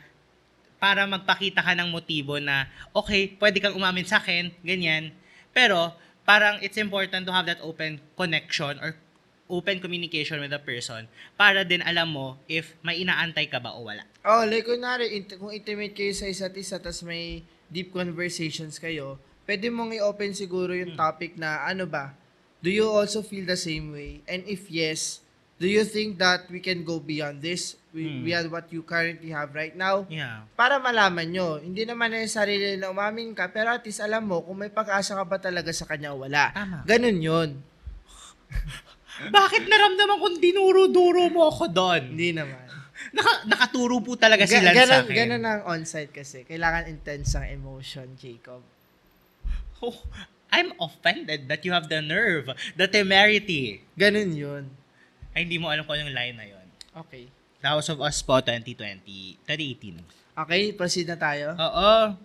para 0.78 1.08
magpakita 1.10 1.66
ka 1.66 1.74
ng 1.74 1.90
motibo 1.90 2.38
na 2.38 2.70
okay, 2.94 3.34
pwede 3.42 3.58
kang 3.58 3.74
umamin 3.74 4.06
sa 4.06 4.22
akin, 4.22 4.54
ganyan. 4.62 5.10
Pero 5.50 5.98
parang 6.28 6.62
it's 6.62 6.78
important 6.78 7.25
to 7.25 7.34
have 7.34 7.50
that 7.50 7.62
open 7.62 8.02
connection 8.14 8.78
or 8.82 8.98
open 9.46 9.78
communication 9.78 10.42
with 10.42 10.50
the 10.50 10.58
person 10.58 11.06
para 11.38 11.62
din 11.62 11.82
alam 11.82 12.10
mo 12.10 12.28
if 12.50 12.74
may 12.82 12.98
inaantay 12.98 13.46
ka 13.46 13.62
ba 13.62 13.74
o 13.74 13.86
wala. 13.86 14.02
Oh, 14.25 14.42
like 14.42 14.66
kunwari, 14.66 15.14
int- 15.14 15.38
kung 15.38 15.54
intimate 15.54 15.94
kayo 15.94 16.12
sa 16.12 16.25
isa't 16.25 16.56
isa 16.56 16.82
tas 16.82 17.06
may 17.06 17.46
deep 17.70 17.94
conversations 17.94 18.78
kayo, 18.78 19.22
pwede 19.46 19.70
mong 19.70 19.94
i-open 19.94 20.34
siguro 20.34 20.74
yung 20.74 20.98
topic 20.98 21.38
na 21.38 21.62
ano 21.62 21.86
ba, 21.86 22.18
do 22.60 22.74
you 22.74 22.86
also 22.86 23.22
feel 23.22 23.46
the 23.46 23.58
same 23.58 23.94
way? 23.94 24.25
And 24.25 24.42
if 24.46 24.66
yes, 24.66 25.22
do 25.56 25.70
you 25.70 25.86
think 25.86 26.18
that 26.18 26.50
we 26.50 26.58
can 26.58 26.82
go 26.82 26.98
beyond 26.98 27.40
this, 27.40 27.78
we, 27.94 28.10
Hmm. 28.10 28.25
beyond 28.25 28.46
what 28.50 28.66
you 28.74 28.82
currently 28.82 29.30
have 29.30 29.54
right 29.54 29.72
now? 29.72 30.10
Yeah. 30.10 30.50
Para 30.58 30.82
malaman 30.82 31.30
nyo, 31.30 31.62
hindi 31.62 31.86
naman 31.86 32.10
na 32.10 32.25
sarili 32.25 32.75
na 32.75 32.90
umamin 32.90 33.32
ka, 33.32 33.48
pero 33.48 33.70
at 33.70 33.86
least 33.86 34.02
alam 34.02 34.25
mo 34.25 34.42
kung 34.42 34.58
may 34.58 34.74
pag-asa 34.74 35.14
ka 35.14 35.24
ba 35.24 35.38
talaga 35.38 35.70
sa 35.70 35.86
kanya 35.86 36.12
o 36.12 36.25
wala. 36.25 36.50
Tama. 36.50 36.82
Ganun 36.84 37.20
yun. 37.22 37.50
Bakit 39.17 39.63
naramdaman 39.65 40.17
kong 40.17 40.38
dinuro-duro 40.38 41.27
mo 41.27 41.48
ako 41.48 41.67
doon? 41.67 42.12
Hindi 42.12 42.36
naman. 42.36 42.60
Naka, 43.12 43.31
nakaturo 43.45 44.00
po 44.00 44.15
talaga 44.15 44.43
Ga- 44.43 44.51
sila 44.51 44.69
sa 44.69 44.77
ganun, 44.77 45.03
akin. 45.03 45.15
ganun 45.15 45.43
ang 45.43 45.62
on-site 45.65 46.12
kasi. 46.12 46.43
Kailangan 46.43 46.88
intense 46.88 47.36
ang 47.36 47.45
emotion, 47.45 48.07
Jacob. 48.15 48.60
Oh, 49.79 50.00
I'm 50.50 50.72
offended 50.77 51.48
that 51.48 51.63
you 51.63 51.72
have 51.72 51.88
the 51.88 52.00
nerve, 52.00 52.48
the 52.74 52.88
temerity. 52.88 53.84
Ganun 53.93 54.31
yun. 54.31 54.63
Ay, 55.31 55.43
hindi 55.43 55.60
mo 55.60 55.67
alam 55.67 55.84
kung 55.84 55.95
anong 55.95 56.15
line 56.15 56.36
na 56.36 56.48
yon. 56.48 56.67
Okay. 56.95 57.27
House 57.60 57.89
of 57.89 58.00
Us 58.00 58.22
po 58.22 58.39
2020, 58.39 59.03
2018. 59.43 60.00
Okay, 60.36 60.72
proceed 60.72 61.07
na 61.07 61.17
tayo. 61.17 61.55
Oo. 61.55 62.15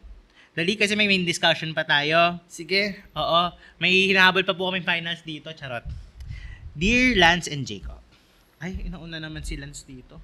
Dali 0.50 0.74
kasi 0.74 0.94
may 0.94 1.06
main 1.06 1.22
discussion 1.22 1.70
pa 1.70 1.82
tayo. 1.82 2.38
Sige. 2.46 2.98
Oo. 3.14 3.42
May 3.78 4.10
hinahabol 4.10 4.42
pa 4.42 4.52
po 4.52 4.68
kami 4.68 4.82
finals 4.82 5.22
dito. 5.22 5.50
Charot. 5.50 5.82
Dear 6.74 7.18
Lance 7.18 7.50
and 7.50 7.66
Jacob. 7.66 7.98
Ay, 8.60 8.86
inauna 8.86 9.18
naman 9.18 9.42
si 9.42 9.56
Lance 9.56 9.82
dito. 9.88 10.20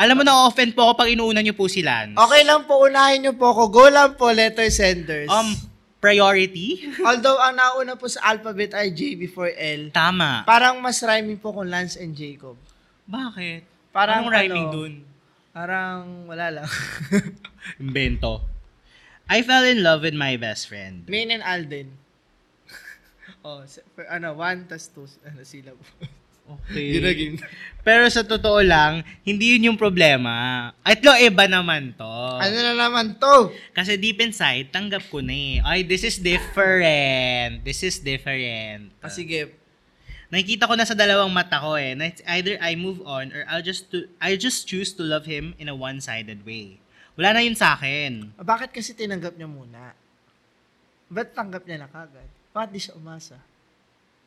Alam 0.00 0.20
mo 0.20 0.22
na 0.24 0.48
offend 0.48 0.72
po 0.72 0.88
ako 0.88 1.04
pag 1.04 1.12
inuuna 1.12 1.44
niyo 1.44 1.52
po 1.52 1.68
si 1.68 1.84
Lance. 1.84 2.16
Okay 2.16 2.42
lang 2.44 2.64
po, 2.64 2.84
unahin 2.84 3.20
niyo 3.24 3.32
po 3.36 3.52
ako. 3.52 3.62
Go 3.68 3.84
lang 3.88 4.16
po, 4.16 4.32
letter 4.32 4.68
senders. 4.72 5.28
Um, 5.28 5.52
priority? 6.00 6.88
Although, 7.08 7.36
ang 7.36 7.56
nauna 7.56 7.96
po 7.96 8.08
sa 8.08 8.32
alphabet 8.32 8.72
ay 8.72 8.92
J 8.92 9.16
before 9.16 9.52
L. 9.52 9.92
Tama. 9.92 10.44
Parang 10.48 10.80
mas 10.80 11.00
rhyming 11.04 11.36
po 11.36 11.52
kung 11.52 11.68
Lance 11.68 12.00
and 12.00 12.16
Jacob. 12.16 12.56
Bakit? 13.04 13.92
Parang 13.92 14.24
Anong 14.24 14.32
rhyming 14.32 14.68
ano, 14.68 14.76
dun? 14.76 14.92
Parang 15.52 16.26
wala 16.26 16.46
lang. 16.50 16.68
Invento. 17.82 18.42
I 19.28 19.40
fell 19.40 19.64
in 19.64 19.80
love 19.80 20.04
with 20.04 20.16
my 20.16 20.36
best 20.36 20.68
friend. 20.68 21.08
Main 21.08 21.32
and 21.32 21.44
Alden. 21.44 22.03
Oh, 23.44 23.60
ano, 24.08 24.28
one 24.34 24.64
tas 24.66 24.88
two, 24.88 25.06
ano, 25.22 25.44
syllable. 25.44 25.84
Okay. 26.44 27.00
Ginagin. 27.00 27.40
Pero 27.80 28.04
sa 28.12 28.20
totoo 28.20 28.60
lang, 28.60 29.00
hindi 29.24 29.56
yun 29.56 29.72
yung 29.72 29.78
problema. 29.80 30.68
At 30.84 31.00
lo, 31.00 31.16
iba 31.16 31.48
naman 31.48 31.96
to. 31.96 32.04
ano 32.36 32.52
na 32.52 32.72
naman 32.76 33.16
to? 33.16 33.48
Kasi 33.72 33.96
deep 33.96 34.20
inside, 34.20 34.68
tanggap 34.68 35.08
ko 35.08 35.24
na 35.24 35.32
eh. 35.32 35.64
Ay, 35.64 35.80
this 35.88 36.04
is 36.04 36.20
different. 36.20 37.64
This 37.64 37.80
is 37.80 37.96
different. 37.96 38.92
Ah, 39.00 39.08
sige. 39.08 39.56
Nakikita 40.28 40.68
ko 40.68 40.76
na 40.76 40.84
sa 40.84 40.92
dalawang 40.92 41.32
mata 41.32 41.64
ko 41.64 41.80
eh. 41.80 41.96
Na 41.96 42.12
it's 42.12 42.20
either 42.28 42.60
I 42.60 42.76
move 42.76 43.00
on 43.08 43.32
or 43.32 43.48
I'll 43.48 43.64
just 43.64 43.88
to, 43.96 44.04
I 44.20 44.36
just 44.36 44.68
choose 44.68 44.92
to 45.00 45.02
love 45.04 45.24
him 45.24 45.56
in 45.56 45.72
a 45.72 45.76
one-sided 45.76 46.44
way. 46.44 46.76
Wala 47.16 47.40
na 47.40 47.40
yun 47.40 47.56
sa 47.56 47.72
akin. 47.72 48.36
Ah, 48.36 48.44
Bakit 48.44 48.68
kasi 48.68 48.92
tinanggap 48.92 49.32
niya 49.40 49.48
muna? 49.48 49.96
Ba't 51.08 51.32
tanggap 51.32 51.64
niya 51.64 51.84
na 51.84 51.88
kagad? 51.88 52.28
Bakit 52.54 52.70
di 52.70 52.78
siya 52.78 52.94
umasa? 52.94 53.34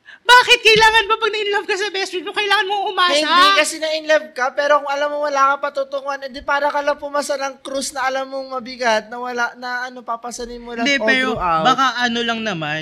Bakit 0.07 0.59
kailangan 0.63 1.03
ba 1.07 1.15
pag 1.19 1.31
na-inlove 1.31 1.67
ka 1.67 1.75
sa 1.75 1.87
best 1.91 2.11
friend 2.15 2.27
mo, 2.27 2.35
kailangan 2.35 2.67
mo 2.67 2.75
umasa? 2.91 3.23
Hindi 3.23 3.49
kasi 3.59 3.75
na-inlove 3.79 4.31
ka, 4.35 4.51
pero 4.55 4.83
kung 4.83 4.91
alam 4.91 5.09
mo 5.11 5.23
wala 5.23 5.55
ka 5.55 5.71
patutunguhan, 5.71 6.27
edi 6.27 6.43
para 6.43 6.71
ka 6.71 6.79
lang 6.79 6.99
pumasa 6.99 7.35
ng 7.35 7.59
cruise 7.59 7.91
na 7.91 8.07
alam 8.07 8.27
mong 8.27 8.59
mabigat, 8.59 9.07
na 9.11 9.19
wala, 9.19 9.51
na 9.59 9.87
ano, 9.87 10.03
papasanin 10.03 10.63
mo 10.63 10.75
lang 10.75 10.83
Hindi, 10.83 10.99
all 10.99 11.07
pero 11.07 11.29
throughout. 11.35 11.63
baka 11.63 11.85
ano 12.07 12.19
lang 12.23 12.39
naman, 12.43 12.81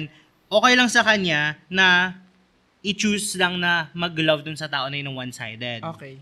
okay 0.49 0.73
lang 0.77 0.89
sa 0.89 1.01
kanya 1.01 1.57
na 1.69 2.17
i-choose 2.85 3.37
lang 3.41 3.57
na 3.57 3.89
mag-love 3.97 4.45
dun 4.45 4.57
sa 4.57 4.69
tao 4.69 4.85
na 4.89 4.97
yun 4.97 5.09
ng 5.09 5.17
one-sided. 5.17 5.81
Okay. 5.97 6.21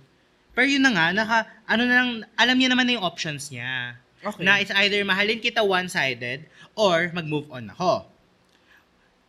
Pero 0.55 0.67
yun 0.67 0.83
na 0.83 0.91
nga, 0.95 1.05
naka, 1.11 1.37
ano 1.67 1.83
na 1.83 1.93
lang, 1.99 2.09
alam 2.39 2.55
niya 2.55 2.71
naman 2.71 2.87
na 2.87 2.95
yung 2.95 3.03
options 3.03 3.51
niya. 3.51 3.99
Okay. 4.23 4.43
Na 4.47 4.63
it's 4.63 4.71
either 4.71 5.03
mahalin 5.03 5.43
kita 5.43 5.59
one-sided 5.59 6.47
or 6.79 7.11
mag-move 7.11 7.51
on 7.51 7.67
ako. 7.75 8.07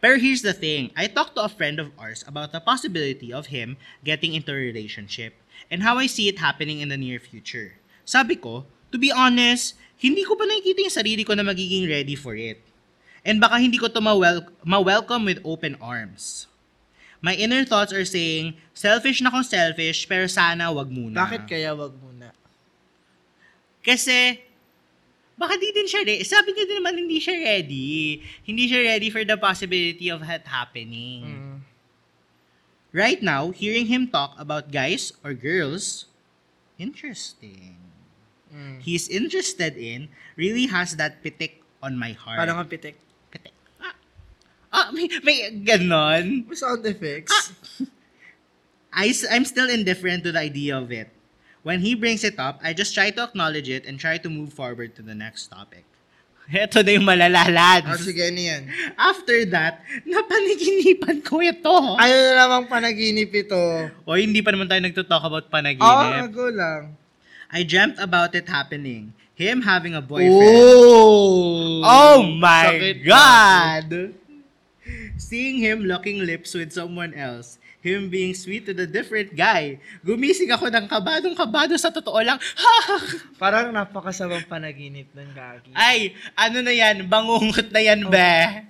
Pero 0.04 0.20
here's 0.20 0.44
the 0.44 0.52
thing. 0.52 0.92
I 0.92 1.08
talked 1.08 1.32
to 1.40 1.49
a 1.49 1.49
friend 1.49 1.80
of 1.80 1.88
ours 1.96 2.28
about 2.28 2.52
the 2.52 2.61
possibility 2.61 3.32
of 3.32 3.49
him 3.49 3.80
getting 4.04 4.37
into 4.37 4.52
a 4.52 4.61
relationship 4.61 5.32
and 5.73 5.80
how 5.80 5.96
I 5.96 6.04
see 6.04 6.28
it 6.28 6.44
happening 6.44 6.84
in 6.84 6.92
the 6.92 7.00
near 7.00 7.16
future. 7.16 7.80
Sabi 8.04 8.37
ko, 8.37 8.68
to 8.92 9.00
be 9.00 9.08
honest, 9.08 9.80
hindi 9.96 10.20
ko 10.28 10.37
pa 10.37 10.44
nakikita 10.44 10.84
yung 10.84 10.92
sarili 10.92 11.25
ko 11.25 11.32
na 11.32 11.40
magiging 11.40 11.88
ready 11.88 12.12
for 12.12 12.37
it. 12.37 12.61
And 13.25 13.40
baka 13.40 13.56
hindi 13.56 13.80
ko 13.80 13.88
to 13.88 14.04
ma-wel- 14.04 14.52
ma-welcome 14.61 15.25
with 15.25 15.40
open 15.40 15.80
arms. 15.80 16.52
My 17.25 17.32
inner 17.32 17.64
thoughts 17.64 17.96
are 17.96 18.04
saying, 18.04 18.61
selfish 18.76 19.25
na 19.25 19.32
kung 19.32 19.49
selfish, 19.49 20.04
pero 20.04 20.28
sana 20.28 20.68
wag 20.68 20.92
muna. 20.92 21.16
Bakit 21.16 21.49
kaya 21.49 21.73
wag 21.73 21.96
muna? 21.96 22.37
Kasi, 23.80 24.44
baka 25.34 25.58
di 25.58 25.70
din 25.74 25.86
siya 25.86 26.02
ready. 26.06 26.22
Sabi 26.22 26.54
niya 26.54 26.64
din 26.66 26.78
naman 26.78 26.94
hindi 26.98 27.18
siya 27.18 27.36
ready. 27.42 28.22
Hindi 28.46 28.70
siya 28.70 28.80
ready 28.86 29.08
for 29.10 29.26
the 29.26 29.38
possibility 29.38 30.08
of 30.10 30.22
that 30.22 30.46
happening. 30.46 31.22
Mm. 31.26 31.56
Right 32.94 33.18
now, 33.18 33.50
hearing 33.50 33.90
him 33.90 34.06
talk 34.06 34.38
about 34.38 34.70
guys 34.70 35.10
or 35.26 35.34
girls, 35.34 36.06
interesting. 36.78 37.74
Mm. 38.54 38.78
He's 38.78 39.10
interested 39.10 39.74
in, 39.74 40.14
really 40.38 40.70
has 40.70 40.94
that 41.02 41.18
pitik 41.26 41.58
on 41.82 41.98
my 41.98 42.14
heart. 42.14 42.38
Parang 42.38 42.62
ang 42.62 42.70
pitik. 42.70 42.94
pitik. 43.34 43.50
Ah, 43.82 43.98
ah 44.70 44.86
may, 44.94 45.10
may 45.26 45.50
ganon. 45.50 46.46
Sound 46.54 46.86
effects. 46.86 47.50
I, 48.94 49.10
s- 49.10 49.26
I'm 49.26 49.42
still 49.42 49.66
indifferent 49.66 50.22
to 50.22 50.30
the 50.30 50.38
idea 50.38 50.78
of 50.78 50.94
it. 50.94 51.10
When 51.64 51.80
he 51.80 51.97
brings 51.97 52.23
it 52.28 52.37
up, 52.37 52.61
I 52.61 52.76
just 52.76 52.92
try 52.92 53.09
to 53.09 53.25
acknowledge 53.25 53.73
it 53.73 53.88
and 53.88 53.97
try 53.97 54.21
to 54.21 54.28
move 54.28 54.52
forward 54.52 54.92
to 55.00 55.02
the 55.02 55.16
next 55.16 55.49
topic. 55.49 55.88
Ito 56.52 56.85
na 56.85 56.90
yung 56.92 57.09
malalalan. 57.09 57.88
Ah, 57.88 57.97
sige, 57.97 58.21
ano 58.21 58.37
yan? 58.37 58.62
After 59.00 59.49
that, 59.49 59.80
napanaginipan 60.04 61.25
ko 61.25 61.40
ito. 61.40 61.73
Ano 61.97 62.12
na 62.12 62.33
namang 62.37 62.68
panaginip 62.68 63.33
ito? 63.33 63.56
O 64.04 64.12
hindi 64.12 64.44
pa 64.44 64.52
naman 64.52 64.68
tayo 64.68 64.85
nagto-talk 64.85 65.25
about 65.25 65.49
Oo, 65.49 65.52
panaginip. 65.56 66.28
go 66.37 66.52
lang. 66.52 66.92
I 67.49 67.64
dreamt 67.64 67.97
about 67.97 68.37
it 68.37 68.44
happening. 68.44 69.16
Him 69.33 69.64
having 69.64 69.97
a 69.97 70.04
boyfriend. 70.04 70.37
Oh! 70.37 71.80
Oh 71.80 72.21
my 72.23 72.76
Sakit. 72.76 72.97
God! 73.09 73.88
Seeing 75.14 75.62
him 75.62 75.87
locking 75.87 76.23
lips 76.26 76.54
with 76.54 76.75
someone 76.75 77.14
else. 77.14 77.62
Him 77.85 78.09
being 78.09 78.33
sweet 78.33 78.64
to 78.66 78.73
the 78.73 78.88
different 78.88 79.37
guy. 79.37 79.76
Gumising 80.00 80.50
ako 80.50 80.73
ng 80.73 80.88
kabadong 80.88 81.37
kabado 81.37 81.76
sa 81.76 81.92
totoo 81.92 82.16
lang. 82.25 82.40
Parang 83.42 83.71
napakasamang 83.71 84.49
panaginip 84.49 85.12
ng 85.12 85.30
gagi. 85.37 85.71
Ay, 85.76 86.16
ano 86.33 86.64
na 86.64 86.73
yan? 86.73 87.04
Bangungot 87.04 87.68
na 87.68 87.80
yan, 87.85 88.09
be. 88.09 88.64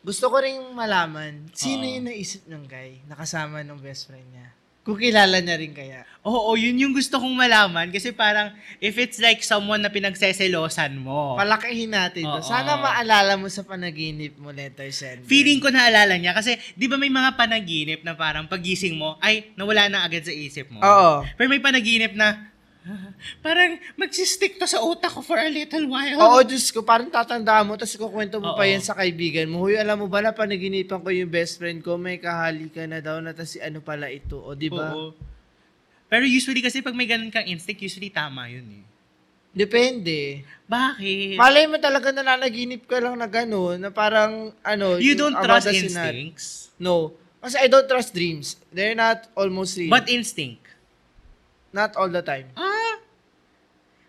Gusto 0.00 0.32
ko 0.32 0.40
rin 0.40 0.72
malaman, 0.72 1.52
sino 1.52 1.84
Oo. 1.84 1.92
yung 2.00 2.08
naisip 2.08 2.48
ng 2.48 2.64
guy 2.64 3.04
nakasama 3.04 3.60
ng 3.60 3.76
best 3.84 4.08
friend 4.08 4.24
niya? 4.32 4.48
Kung 4.80 4.96
kilala 4.96 5.44
niya 5.44 5.60
rin 5.60 5.76
kaya. 5.76 6.08
Oo, 6.20 6.52
yun 6.56 6.76
yung 6.76 6.92
gusto 6.92 7.16
kong 7.16 7.32
malaman. 7.32 7.88
Kasi 7.88 8.12
parang, 8.12 8.52
if 8.76 8.96
it's 8.96 9.16
like 9.20 9.40
someone 9.40 9.80
na 9.80 9.88
pinagseselosan 9.88 11.00
mo. 11.00 11.36
Palakihin 11.36 11.92
natin 11.92 12.28
to. 12.28 12.40
Oo. 12.40 12.44
Sana 12.44 12.76
maalala 12.76 13.40
mo 13.40 13.48
sa 13.48 13.64
panaginip 13.64 14.36
mo, 14.36 14.52
letter 14.52 14.88
sender. 14.92 15.24
Feeling 15.24 15.60
ko 15.60 15.72
naalala 15.72 16.16
niya 16.16 16.32
kasi 16.32 16.56
'di 16.76 16.86
ba 16.88 17.00
may 17.00 17.08
mga 17.08 17.36
panaginip 17.36 18.00
na 18.04 18.12
parang 18.12 18.48
pagising 18.48 18.96
mo 18.96 19.16
ay 19.20 19.52
nawala 19.56 19.88
na 19.88 20.04
agad 20.04 20.24
sa 20.24 20.32
isip 20.32 20.68
mo. 20.68 20.80
Oo. 20.80 21.24
Pero 21.36 21.48
may 21.48 21.60
panaginip 21.60 22.12
na 22.12 22.28
"Ah, 22.28 22.34
parang 23.46 23.78
magsistick 23.96 24.58
to 24.58 24.66
sa 24.66 24.82
utak 24.82 25.12
ko 25.12 25.20
for 25.22 25.38
a 25.38 25.50
little 25.50 25.86
while. 25.90 26.18
Oo, 26.18 26.38
Diyos 26.42 26.70
ko, 26.70 26.82
parang 26.82 27.08
tatandaan 27.08 27.66
mo, 27.66 27.74
tapos 27.78 27.96
kukwento 27.96 28.42
mo 28.42 28.54
pa 28.54 28.64
Oo. 28.66 28.70
yan 28.70 28.82
sa 28.82 28.96
kaibigan 28.96 29.46
mo. 29.50 29.66
Huy, 29.66 29.78
alam 29.78 30.00
mo 30.00 30.06
ba 30.10 30.22
na 30.22 30.34
panaginipan 30.34 31.02
ko 31.02 31.08
yung 31.10 31.30
best 31.30 31.58
friend 31.58 31.82
ko, 31.82 31.96
may 31.96 32.18
kahali 32.18 32.70
ka 32.70 32.84
na 32.86 32.98
daw 33.02 33.18
na, 33.22 33.34
tapos 33.34 33.58
ano 33.60 33.78
pala 33.82 34.10
ito, 34.10 34.38
o 34.38 34.54
di 34.54 34.68
ba? 34.68 34.94
Oo. 34.94 35.14
Pero 36.10 36.26
usually 36.26 36.62
kasi 36.62 36.82
pag 36.82 36.96
may 36.96 37.06
ganun 37.06 37.30
kang 37.30 37.46
instinct, 37.46 37.82
usually 37.82 38.10
tama 38.10 38.50
yun 38.50 38.66
eh. 38.82 38.84
Depende. 39.50 40.46
Bakit? 40.70 41.34
Malay 41.34 41.66
mo 41.66 41.74
talaga 41.82 42.14
nananaginip 42.14 42.86
ka 42.86 43.02
lang 43.02 43.18
na 43.18 43.26
gano'n, 43.26 43.82
na 43.82 43.90
parang, 43.90 44.54
ano, 44.62 44.98
you 44.98 45.14
yung 45.14 45.34
don't 45.34 45.36
trust 45.42 45.70
instincts? 45.70 46.70
No. 46.78 47.14
Kasi 47.40 47.56
I 47.56 47.66
don't 47.72 47.88
trust 47.88 48.12
dreams. 48.12 48.60
They're 48.68 48.94
not 48.94 49.26
almost 49.34 49.74
real. 49.80 49.90
But 49.90 50.06
instinct? 50.12 50.70
not 51.72 51.96
all 51.96 52.08
the 52.10 52.22
time. 52.22 52.50
Ah! 52.56 52.79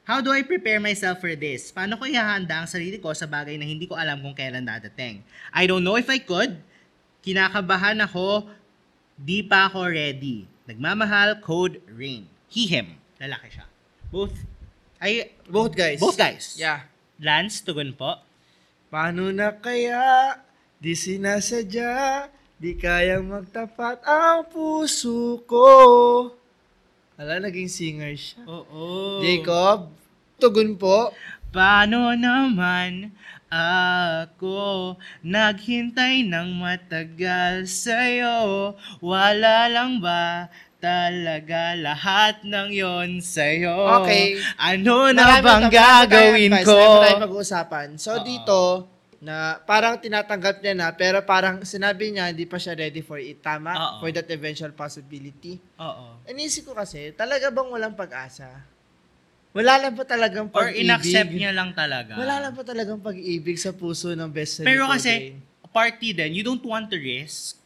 How 0.02 0.18
do 0.20 0.34
I 0.34 0.42
prepare 0.42 0.82
myself 0.82 1.22
for 1.22 1.32
this? 1.38 1.70
Paano 1.70 1.94
ko 1.96 2.10
ihahanda 2.10 2.58
ang 2.58 2.68
sarili 2.68 2.98
ko 2.98 3.14
sa 3.14 3.30
bagay 3.30 3.54
na 3.56 3.66
hindi 3.70 3.86
ko 3.86 3.94
alam 3.94 4.18
kung 4.20 4.34
kailan 4.34 4.66
dadating? 4.66 5.22
I 5.54 5.70
don't 5.70 5.86
know 5.86 5.96
if 5.96 6.10
I 6.10 6.18
could. 6.18 6.58
Kinakabahan 7.22 8.02
ako. 8.02 8.50
Di 9.14 9.46
pa 9.46 9.70
ako 9.70 9.86
ready. 9.94 10.50
Nagmamahal, 10.66 11.38
code, 11.46 11.78
rain. 11.94 12.26
He, 12.50 12.66
him. 12.66 12.98
Lalaki 13.22 13.54
siya. 13.54 13.66
Both. 14.10 14.34
Ay, 14.98 15.34
Both 15.46 15.78
guys. 15.78 16.02
both 16.02 16.18
guys. 16.18 16.58
Yeah. 16.58 16.90
Lance, 17.22 17.62
tugon 17.62 17.94
po. 17.94 18.18
Paano 18.90 19.30
na 19.30 19.54
kaya 19.54 20.36
di 20.82 20.98
sinasadya, 20.98 22.26
di 22.58 22.74
kayang 22.74 23.30
magtapat 23.30 24.02
ang 24.02 24.50
puso 24.50 25.46
ko. 25.46 25.70
Ala, 27.22 27.38
naging 27.38 27.70
singer 27.70 28.18
siya. 28.18 28.42
Oo. 28.50 29.22
Jacob, 29.22 29.94
tugon 30.42 30.74
po. 30.74 31.14
Paano 31.54 32.18
naman 32.18 33.14
ako 33.52 34.96
naghintay 35.22 36.26
ng 36.26 36.58
matagal 36.58 37.68
sa'yo? 37.70 38.74
Wala 39.04 39.70
lang 39.70 40.02
ba 40.02 40.50
talaga 40.82 41.78
lahat 41.78 42.42
ng 42.42 42.74
yon 42.74 43.10
sa'yo? 43.22 44.02
Okay. 44.02 44.40
Ano 44.58 45.14
na 45.14 45.38
Marami- 45.38 45.46
bang 45.46 45.62
marami 45.62 45.70
tayong 45.70 45.74
gagawin 45.78 46.52
advice, 46.58 46.66
ko? 46.66 46.74
Marami 46.80 47.04
tayong 47.06 47.24
pag-uusapan. 47.30 47.88
So, 48.02 48.12
Oo. 48.18 48.26
dito, 48.26 48.60
na 49.22 49.62
parang 49.62 50.02
tinatanggap 50.02 50.66
niya 50.66 50.74
na, 50.74 50.88
pero 50.98 51.22
parang 51.22 51.62
sinabi 51.62 52.10
niya, 52.10 52.34
hindi 52.34 52.50
pa 52.50 52.58
siya 52.58 52.74
ready 52.74 53.06
for 53.06 53.22
it. 53.22 53.38
Tama? 53.46 53.70
Oo. 53.70 53.96
For 54.02 54.10
that 54.10 54.26
eventual 54.34 54.74
possibility. 54.74 55.62
Oo. 55.78 56.26
Inisip 56.26 56.66
ko 56.66 56.74
kasi, 56.74 57.14
talaga 57.14 57.54
bang 57.54 57.70
walang 57.70 57.94
pag-asa? 57.94 58.71
Wala 59.52 59.74
lang 59.84 59.94
pa 60.00 60.08
talagang 60.08 60.48
Or 60.56 60.72
pag-ibig. 60.72 60.88
inaccept 60.88 61.32
niya 61.36 61.52
lang 61.52 61.76
talaga. 61.76 62.16
Wala 62.16 62.40
lang 62.40 62.54
pa 62.56 62.64
talagang 62.64 63.04
pag-ibig 63.04 63.60
sa 63.60 63.76
puso 63.76 64.16
ng 64.16 64.32
best 64.32 64.64
friend 64.64 64.68
Pero 64.68 64.88
ni 64.88 64.92
kasi, 64.96 65.14
party 65.76 66.16
din, 66.16 66.32
you 66.40 66.44
don't 66.44 66.64
want 66.64 66.88
to 66.88 66.96
risk. 66.96 67.60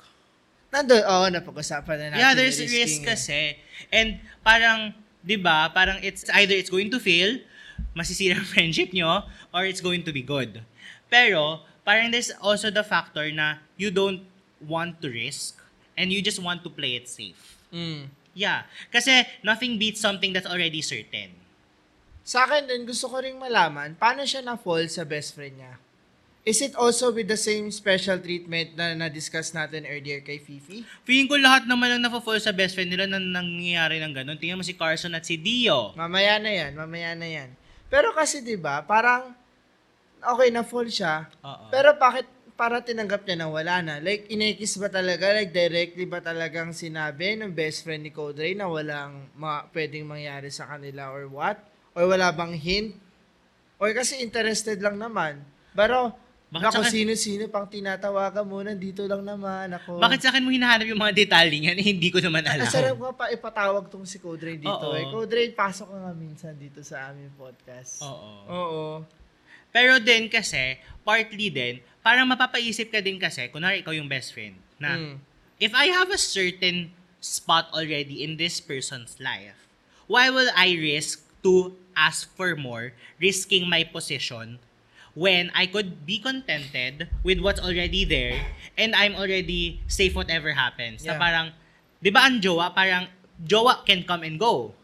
Nandun, 0.73 1.05
oo, 1.05 1.25
napag-usapan 1.29 1.95
na 1.97 2.05
natin. 2.09 2.21
Yeah, 2.21 2.33
there's 2.33 2.57
yung 2.57 2.73
risk 2.73 2.99
eh. 3.01 3.05
kasi. 3.05 3.39
And 3.93 4.17
parang, 4.41 4.97
'di 5.21 5.37
ba, 5.37 5.69
parang 5.69 6.01
it's 6.01 6.25
either 6.41 6.57
it's 6.57 6.73
going 6.73 6.89
to 6.89 6.97
fail, 6.97 7.37
masisira 7.93 8.37
ang 8.37 8.49
friendship 8.53 8.89
nyo, 8.89 9.25
or 9.53 9.69
it's 9.69 9.81
going 9.81 10.01
to 10.01 10.11
be 10.11 10.25
good. 10.25 10.65
Pero, 11.05 11.61
parang 11.85 12.09
there's 12.09 12.33
also 12.41 12.73
the 12.73 12.81
factor 12.81 13.29
na 13.29 13.61
you 13.77 13.93
don't 13.93 14.25
want 14.65 14.97
to 15.05 15.07
risk 15.13 15.61
and 15.93 16.09
you 16.09 16.17
just 16.19 16.41
want 16.41 16.65
to 16.65 16.69
play 16.73 16.97
it 16.97 17.05
safe. 17.05 17.61
Mm. 17.69 18.09
Yeah. 18.33 18.65
Kasi 18.89 19.23
nothing 19.45 19.77
beats 19.77 20.01
something 20.01 20.33
that's 20.33 20.49
already 20.49 20.81
certain. 20.81 21.44
Sa 22.25 22.41
akin 22.41 22.65
din, 22.65 22.89
gusto 22.89 23.05
ko 23.05 23.21
ring 23.21 23.37
malaman, 23.37 23.93
paano 23.93 24.25
siya 24.25 24.41
na-fall 24.41 24.89
sa 24.89 25.05
best 25.05 25.37
friend 25.37 25.61
niya? 25.61 25.77
Is 26.41 26.57
it 26.57 26.73
also 26.73 27.13
with 27.13 27.29
the 27.29 27.37
same 27.37 27.69
special 27.69 28.17
treatment 28.17 28.73
na 28.73 28.97
na-discuss 28.97 29.53
natin 29.53 29.85
earlier 29.85 30.25
kay 30.25 30.41
Fifi? 30.41 30.81
Feeling 31.05 31.29
ko 31.29 31.37
lahat 31.37 31.69
naman 31.69 31.93
ang 31.93 32.01
nafo-fall 32.01 32.41
sa 32.41 32.49
best 32.49 32.73
friend 32.73 32.89
nila 32.89 33.05
na 33.05 33.21
nangyayari 33.21 34.01
ng 34.01 34.13
ganun. 34.13 34.37
Tingnan 34.41 34.57
mo 34.57 34.65
si 34.65 34.73
Carson 34.73 35.13
at 35.13 35.21
si 35.21 35.37
Dio. 35.37 35.93
Mamaya 35.93 36.41
na 36.41 36.49
yan, 36.49 36.73
mamaya 36.73 37.13
na 37.13 37.29
yan. 37.29 37.49
Pero 37.89 38.09
kasi 38.13 38.41
'di 38.41 38.57
ba, 38.57 38.81
parang 38.81 39.33
okay 40.21 40.49
na 40.49 40.65
fall 40.65 40.89
siya. 40.89 41.29
Oo. 41.45 41.69
Pero 41.69 41.93
bakit 41.97 42.25
para 42.57 42.81
tinanggap 42.81 43.25
niya 43.25 43.45
na 43.45 43.49
wala 43.49 43.75
na? 43.85 43.95
Like, 44.01 44.29
inekis 44.31 44.77
ba 44.81 44.89
talaga? 44.89 45.29
Like, 45.29 45.51
directly 45.51 46.07
ba 46.07 46.23
talagang 46.23 46.71
sinabi 46.73 47.35
ng 47.37 47.51
best 47.51 47.83
friend 47.85 48.01
ni 48.05 48.09
Code 48.15 48.39
Ray 48.41 48.53
na 48.55 48.65
walang 48.65 49.27
ma- 49.35 49.67
pwedeng 49.75 50.07
mangyari 50.07 50.49
sa 50.49 50.65
kanila 50.65 51.11
or 51.11 51.27
what? 51.29 51.59
Or 51.95 52.03
wala 52.05 52.29
bang 52.29 52.53
hint? 52.53 52.91
Or 53.79 53.87
kasi 53.95 54.19
interested 54.19 54.83
lang 54.83 54.99
naman. 54.99 55.39
Pero, 55.71 56.11
Bakit 56.51 56.87
akin- 56.87 56.93
sino-sino 56.93 57.47
pang 57.47 57.67
tinatawagan 57.67 58.45
mo, 58.45 58.63
nandito 58.63 59.03
lang 59.03 59.23
naman 59.23 59.71
ako. 59.75 59.99
Bakit 59.99 60.19
sa 60.21 60.29
akin 60.31 60.43
mo 60.43 60.51
hinahanap 60.51 60.87
yung 60.87 61.01
mga 61.01 61.15
detalye 61.15 61.57
niyan? 61.57 61.75
Eh, 61.79 61.87
hindi 61.95 62.11
ko 62.11 62.19
naman 62.19 62.43
alam. 62.45 62.63
Ang 62.63 62.71
sarap 62.71 62.95
nga 62.95 63.11
pa 63.11 63.25
ipatawag 63.31 63.87
tong 63.87 64.03
si 64.03 64.19
Code 64.19 64.43
Ray 64.43 64.59
dito. 64.59 64.71
Oo. 64.71 64.95
Eh. 64.95 65.07
Code 65.09 65.31
Ray, 65.33 65.47
pasok 65.51 65.87
ka 65.89 65.97
nga 65.97 66.13
minsan 66.13 66.53
dito 66.55 66.79
sa 66.83 67.11
aming 67.11 67.31
podcast. 67.35 68.03
Oo. 68.03 68.29
Oo. 68.47 68.83
Pero 69.75 69.99
din 69.99 70.31
kasi, 70.31 70.79
partly 71.03 71.51
din, 71.51 71.83
parang 71.99 72.23
mapapaisip 72.23 72.87
ka 72.87 73.03
din 73.03 73.19
kasi, 73.19 73.51
kunwari 73.51 73.83
ikaw 73.83 73.91
yung 73.91 74.07
best 74.07 74.31
friend, 74.31 74.55
na 74.79 74.95
Mm. 74.95 75.15
if 75.59 75.75
I 75.75 75.91
have 75.91 76.07
a 76.07 76.19
certain 76.19 76.95
spot 77.19 77.67
already 77.75 78.23
in 78.23 78.39
this 78.39 78.63
person's 78.63 79.19
life, 79.19 79.67
why 80.07 80.31
will 80.31 80.47
I 80.55 80.71
risk 80.71 81.24
to 81.45 81.77
ask 81.93 82.27
for 82.33 82.57
more, 82.57 82.91
risking 83.21 83.69
my 83.69 83.85
position, 83.85 84.59
when 85.15 85.47
I 85.55 85.65
could 85.65 86.03
be 86.03 86.19
contented 86.19 87.07
with 87.23 87.39
what's 87.39 87.61
already 87.63 88.03
there 88.03 88.35
and 88.75 88.91
I'm 88.91 89.15
already 89.15 89.79
safe 89.87 90.13
whatever 90.13 90.51
happens. 90.51 91.07
Na 91.07 91.15
Yeah. 91.15 91.21
parang, 91.21 91.47
di 92.03 92.11
ba 92.11 92.27
ang 92.27 92.43
jowa, 92.43 92.75
parang, 92.75 93.07
jowa 93.39 93.85
can 93.87 94.03
come 94.03 94.27
and 94.27 94.35
go. 94.35 94.75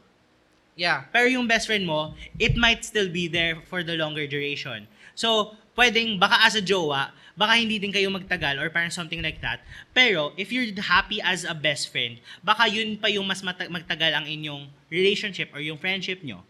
Yeah. 0.80 1.12
Pero 1.12 1.28
yung 1.28 1.52
best 1.52 1.68
friend 1.68 1.84
mo, 1.84 2.16
it 2.40 2.56
might 2.56 2.88
still 2.88 3.12
be 3.12 3.28
there 3.28 3.60
for 3.68 3.84
the 3.84 4.00
longer 4.00 4.24
duration. 4.24 4.88
So, 5.20 5.60
pwedeng, 5.76 6.16
baka 6.16 6.48
as 6.48 6.56
a 6.56 6.64
jowa, 6.64 7.12
baka 7.36 7.60
hindi 7.60 7.76
din 7.76 7.92
kayo 7.92 8.08
magtagal 8.08 8.56
or 8.56 8.72
parang 8.72 8.90
something 8.90 9.20
like 9.20 9.44
that. 9.44 9.60
Pero, 9.92 10.32
if 10.40 10.56
you're 10.56 10.72
happy 10.88 11.20
as 11.20 11.44
a 11.44 11.52
best 11.52 11.92
friend, 11.92 12.24
baka 12.40 12.72
yun 12.72 12.96
pa 12.96 13.12
yung 13.12 13.28
mas 13.28 13.44
magtagal 13.44 14.16
ang 14.16 14.24
inyong 14.24 14.72
relationship 14.88 15.52
or 15.52 15.60
yung 15.60 15.76
friendship 15.76 16.24
nyo. 16.24 16.48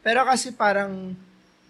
Pero 0.00 0.24
kasi 0.24 0.52
parang 0.56 1.12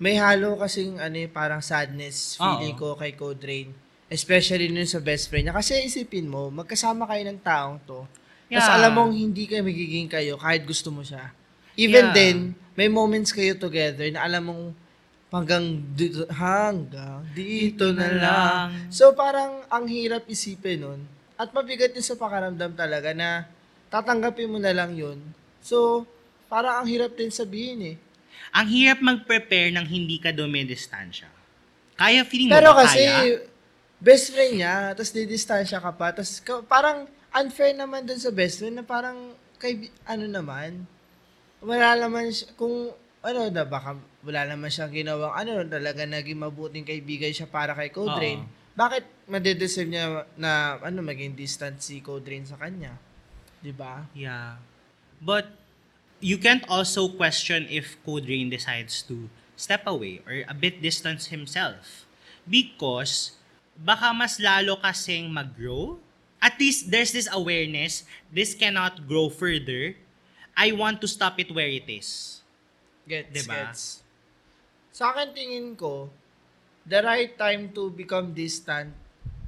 may 0.01 0.17
halo 0.17 0.57
kasing 0.57 0.97
ano 0.97 1.17
eh, 1.19 1.29
parang 1.29 1.61
sadness 1.61 2.39
feeling 2.39 2.79
Oo. 2.79 2.95
ko 2.95 2.99
kay 2.99 3.13
Code 3.19 3.43
Rain. 3.43 3.69
Especially 4.11 4.71
nun 4.71 4.87
sa 4.87 4.99
best 4.99 5.31
friend 5.31 5.51
niya. 5.51 5.55
Kasi 5.55 5.83
isipin 5.83 6.27
mo, 6.27 6.51
magkasama 6.51 7.07
kayo 7.07 7.23
ng 7.31 7.41
taong 7.43 7.79
to. 7.85 8.07
Tapos 8.51 8.67
Yeah. 8.67 8.77
alam 8.83 8.93
mong 8.99 9.13
hindi 9.15 9.47
kayo 9.47 9.63
magiging 9.63 10.11
kayo 10.11 10.35
kahit 10.35 10.67
gusto 10.67 10.91
mo 10.91 11.07
siya. 11.07 11.31
Even 11.79 12.11
Yeah. 12.11 12.17
then, 12.17 12.37
may 12.75 12.91
moments 12.91 13.31
kayo 13.31 13.55
together 13.55 14.07
na 14.11 14.27
alam 14.27 14.43
mong 14.51 14.65
hanggang 15.31 15.79
dito, 15.95 16.27
hanggang 16.27 17.23
dito 17.31 17.95
na 17.95 18.09
lang. 18.11 18.67
So 18.91 19.15
parang 19.15 19.63
ang 19.71 19.87
hirap 19.87 20.27
isipin 20.27 20.83
nun. 20.83 21.01
At 21.39 21.55
mabigat 21.55 21.95
din 21.95 22.03
sa 22.03 22.19
pakaramdam 22.19 22.75
talaga 22.75 23.15
na 23.15 23.47
tatanggapin 23.89 24.51
mo 24.51 24.59
na 24.59 24.75
lang 24.77 24.93
yun. 24.93 25.19
So, 25.65 26.05
parang 26.53 26.85
ang 26.85 26.87
hirap 26.89 27.17
din 27.17 27.33
sabihin 27.33 27.81
eh. 27.81 27.97
Ang 28.51 28.67
hirap 28.67 28.99
mag-prepare 28.99 29.71
ng 29.71 29.87
hindi 29.87 30.19
ka 30.19 30.35
dumidistansya. 30.35 31.31
Kaya 31.95 32.27
feeling 32.27 32.51
mo 32.51 32.57
Pero 32.59 32.75
ba 32.75 32.83
kasi, 32.83 33.05
kaya? 33.05 33.45
best 34.01 34.33
friend 34.35 34.53
niya, 34.59 34.97
tapos 34.97 35.13
didistansya 35.13 35.79
ka 35.79 35.93
pa, 35.95 36.11
tapos 36.11 36.41
parang 36.67 37.07
unfair 37.31 37.77
naman 37.77 38.03
dun 38.03 38.19
sa 38.19 38.33
best 38.35 38.59
friend 38.59 38.81
na 38.81 38.85
parang, 38.87 39.37
kay, 39.61 39.93
ano 40.09 40.25
naman, 40.27 40.83
wala 41.61 41.95
naman 42.01 42.33
siya, 42.33 42.51
kung, 42.57 42.91
ano 43.21 43.39
na, 43.53 43.63
baka 43.69 44.01
wala 44.25 44.49
naman 44.49 44.73
siyang 44.73 44.91
ginawang, 44.91 45.37
ano, 45.37 45.61
talaga 45.69 46.09
naging 46.09 46.41
mabuting 46.41 46.89
kaibigan 46.89 47.31
siya 47.31 47.47
para 47.47 47.77
kay 47.77 47.93
Code 47.93 48.17
Oo. 48.17 48.21
Rain. 48.21 48.41
Bakit 48.73 49.29
madedeserve 49.29 49.93
niya 49.93 50.25
na, 50.41 50.81
ano, 50.81 51.05
maging 51.05 51.37
distant 51.37 51.77
si 51.85 52.01
Code 52.01 52.25
Rain 52.25 52.49
sa 52.49 52.57
kanya? 52.57 52.97
Di 53.61 53.77
ba? 53.77 54.09
Yeah. 54.17 54.57
But 55.21 55.60
you 56.21 56.37
can't 56.37 56.65
also 56.69 57.09
question 57.09 57.67
if 57.69 57.97
Code 58.05 58.29
Rain 58.29 58.53
decides 58.53 59.03
to 59.09 59.29
step 59.57 59.85
away 59.89 60.21
or 60.29 60.45
a 60.49 60.55
bit 60.55 60.81
distance 60.81 61.29
himself. 61.33 62.05
Because 62.45 63.37
baka 63.77 64.13
mas 64.13 64.37
lalo 64.41 64.77
kasing 64.81 65.33
mag-grow. 65.33 65.97
At 66.41 66.57
least 66.57 66.89
there's 66.89 67.13
this 67.13 67.29
awareness, 67.29 68.09
this 68.33 68.57
cannot 68.57 69.05
grow 69.05 69.29
further. 69.29 69.97
I 70.57 70.73
want 70.73 71.01
to 71.05 71.09
stop 71.09 71.37
it 71.37 71.53
where 71.53 71.69
it 71.69 71.85
is. 71.85 72.41
Gets, 73.05 73.45
Diba? 73.45 73.69
gets. 73.69 74.01
Sa 74.93 75.13
akin 75.13 75.37
tingin 75.37 75.77
ko, 75.77 76.09
the 76.85 77.01
right 77.05 77.37
time 77.37 77.73
to 77.77 77.93
become 77.93 78.33
distant 78.33 78.93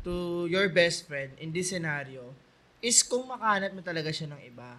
to 0.04 0.44
your 0.52 0.68
best 0.68 1.08
friend 1.08 1.32
in 1.40 1.52
this 1.52 1.72
scenario 1.72 2.32
is 2.84 3.00
kung 3.00 3.24
makahanap 3.24 3.72
mo 3.72 3.80
talaga 3.80 4.12
siya 4.12 4.28
ng 4.32 4.40
iba. 4.52 4.76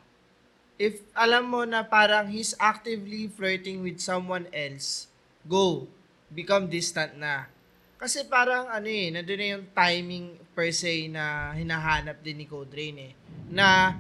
If 0.84 1.00
alam 1.16 1.48
mo 1.48 1.64
na 1.64 1.88
parang 1.88 2.28
he's 2.28 2.52
actively 2.60 3.32
flirting 3.32 3.80
with 3.80 4.04
someone 4.04 4.52
else, 4.52 5.08
go. 5.48 5.88
Become 6.28 6.68
distant 6.68 7.16
na. 7.16 7.48
Kasi 7.96 8.28
parang 8.28 8.68
ano 8.68 8.92
eh, 8.92 9.08
nandun 9.08 9.40
na 9.40 9.48
yung 9.56 9.66
timing 9.72 10.26
per 10.52 10.76
se 10.76 11.08
na 11.08 11.56
hinahanap 11.56 12.20
din 12.20 12.44
ni 12.44 12.46
Code 12.52 12.76
Rain 12.76 13.00
eh. 13.00 13.14
Na 13.48 13.96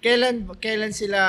kailan 0.00 0.48
kailan 0.58 0.96
sila 0.96 1.20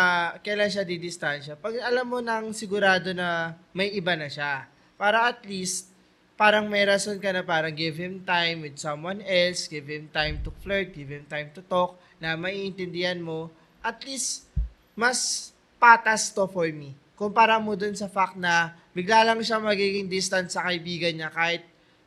kailan 0.42 0.66
siya 0.66 0.82
didistansya 0.82 1.54
pag 1.54 1.78
alam 1.78 2.10
mo 2.10 2.26
nang 2.26 2.50
sigurado 2.58 3.14
na 3.14 3.54
may 3.70 3.94
iba 3.94 4.18
na 4.18 4.26
siya 4.26 4.66
para 4.98 5.30
at 5.30 5.46
least 5.46 5.94
parang 6.34 6.66
may 6.66 6.82
rason 6.82 7.22
ka 7.22 7.30
na 7.30 7.46
parang 7.46 7.70
give 7.70 8.02
him 8.02 8.26
time 8.26 8.66
with 8.66 8.82
someone 8.82 9.22
else 9.30 9.70
give 9.70 9.86
him 9.86 10.10
time 10.10 10.42
to 10.42 10.50
flirt 10.66 10.90
give 10.90 11.14
him 11.14 11.22
time 11.30 11.54
to 11.54 11.62
talk 11.70 12.02
na 12.18 12.34
maiintindihan 12.34 13.22
mo 13.22 13.54
at 13.86 14.02
least 14.10 14.50
mas 14.94 15.50
patas 15.82 16.32
to 16.32 16.46
for 16.48 16.70
me 16.70 16.94
kumpara 17.14 17.62
mo 17.62 17.78
dun 17.78 17.94
sa 17.94 18.10
fact 18.10 18.38
na 18.38 18.74
bigla 18.94 19.22
lang 19.26 19.40
siya 19.42 19.62
magiging 19.62 20.10
distant 20.10 20.50
sa 20.50 20.66
kaibigan 20.66 21.14
niya 21.14 21.30
kahit 21.30 21.62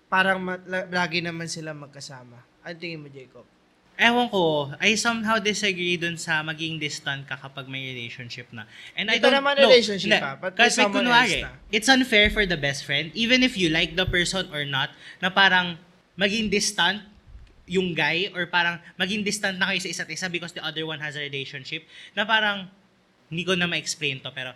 parang 0.07 0.39
ma- 0.43 0.61
lagi 0.91 1.23
naman 1.23 1.47
sila 1.51 1.75
magkasama 1.75 2.39
ano 2.63 2.75
tingin 2.79 3.03
mo 3.03 3.11
Jacob 3.11 3.47
Ewan 3.97 4.29
ko, 4.29 4.69
I 4.77 4.93
somehow 4.93 5.41
disagree 5.41 5.97
dun 5.97 6.21
sa 6.21 6.45
maging 6.45 6.77
distant 6.77 7.25
ka 7.25 7.33
kapag 7.41 7.65
may 7.65 7.97
relationship 7.97 8.45
na. 8.53 8.69
And 8.93 9.09
I 9.09 9.17
Ito 9.17 9.33
don't 9.33 9.41
naman 9.41 9.57
no, 9.57 9.73
relationship 9.73 10.13
hindi. 10.13 10.21
pa, 10.21 10.37
but 10.37 10.53
with 10.53 10.69
Kasi 10.69 10.85
kunwari, 10.85 11.49
na. 11.49 11.57
it's 11.73 11.89
unfair 11.89 12.29
for 12.29 12.45
the 12.45 12.61
best 12.61 12.85
friend, 12.85 13.09
even 13.17 13.41
if 13.41 13.57
you 13.57 13.73
like 13.73 13.97
the 13.97 14.05
person 14.05 14.53
or 14.53 14.69
not, 14.69 14.93
na 15.25 15.33
parang 15.33 15.81
maging 16.21 16.53
distant 16.53 17.01
yung 17.67 17.95
guy 17.95 18.31
or 18.31 18.47
parang 18.47 18.79
maging 18.95 19.27
distant 19.27 19.59
na 19.59 19.71
kayo 19.71 19.83
sa 19.83 19.91
isa't 19.91 20.11
isa 20.11 20.27
because 20.31 20.55
the 20.55 20.63
other 20.63 20.87
one 20.87 21.03
has 21.03 21.19
a 21.19 21.23
relationship 21.23 21.83
na 22.15 22.23
parang 22.23 22.71
hindi 23.27 23.43
ko 23.43 23.59
na 23.59 23.67
ma-explain 23.67 24.23
to 24.23 24.31
pero 24.31 24.55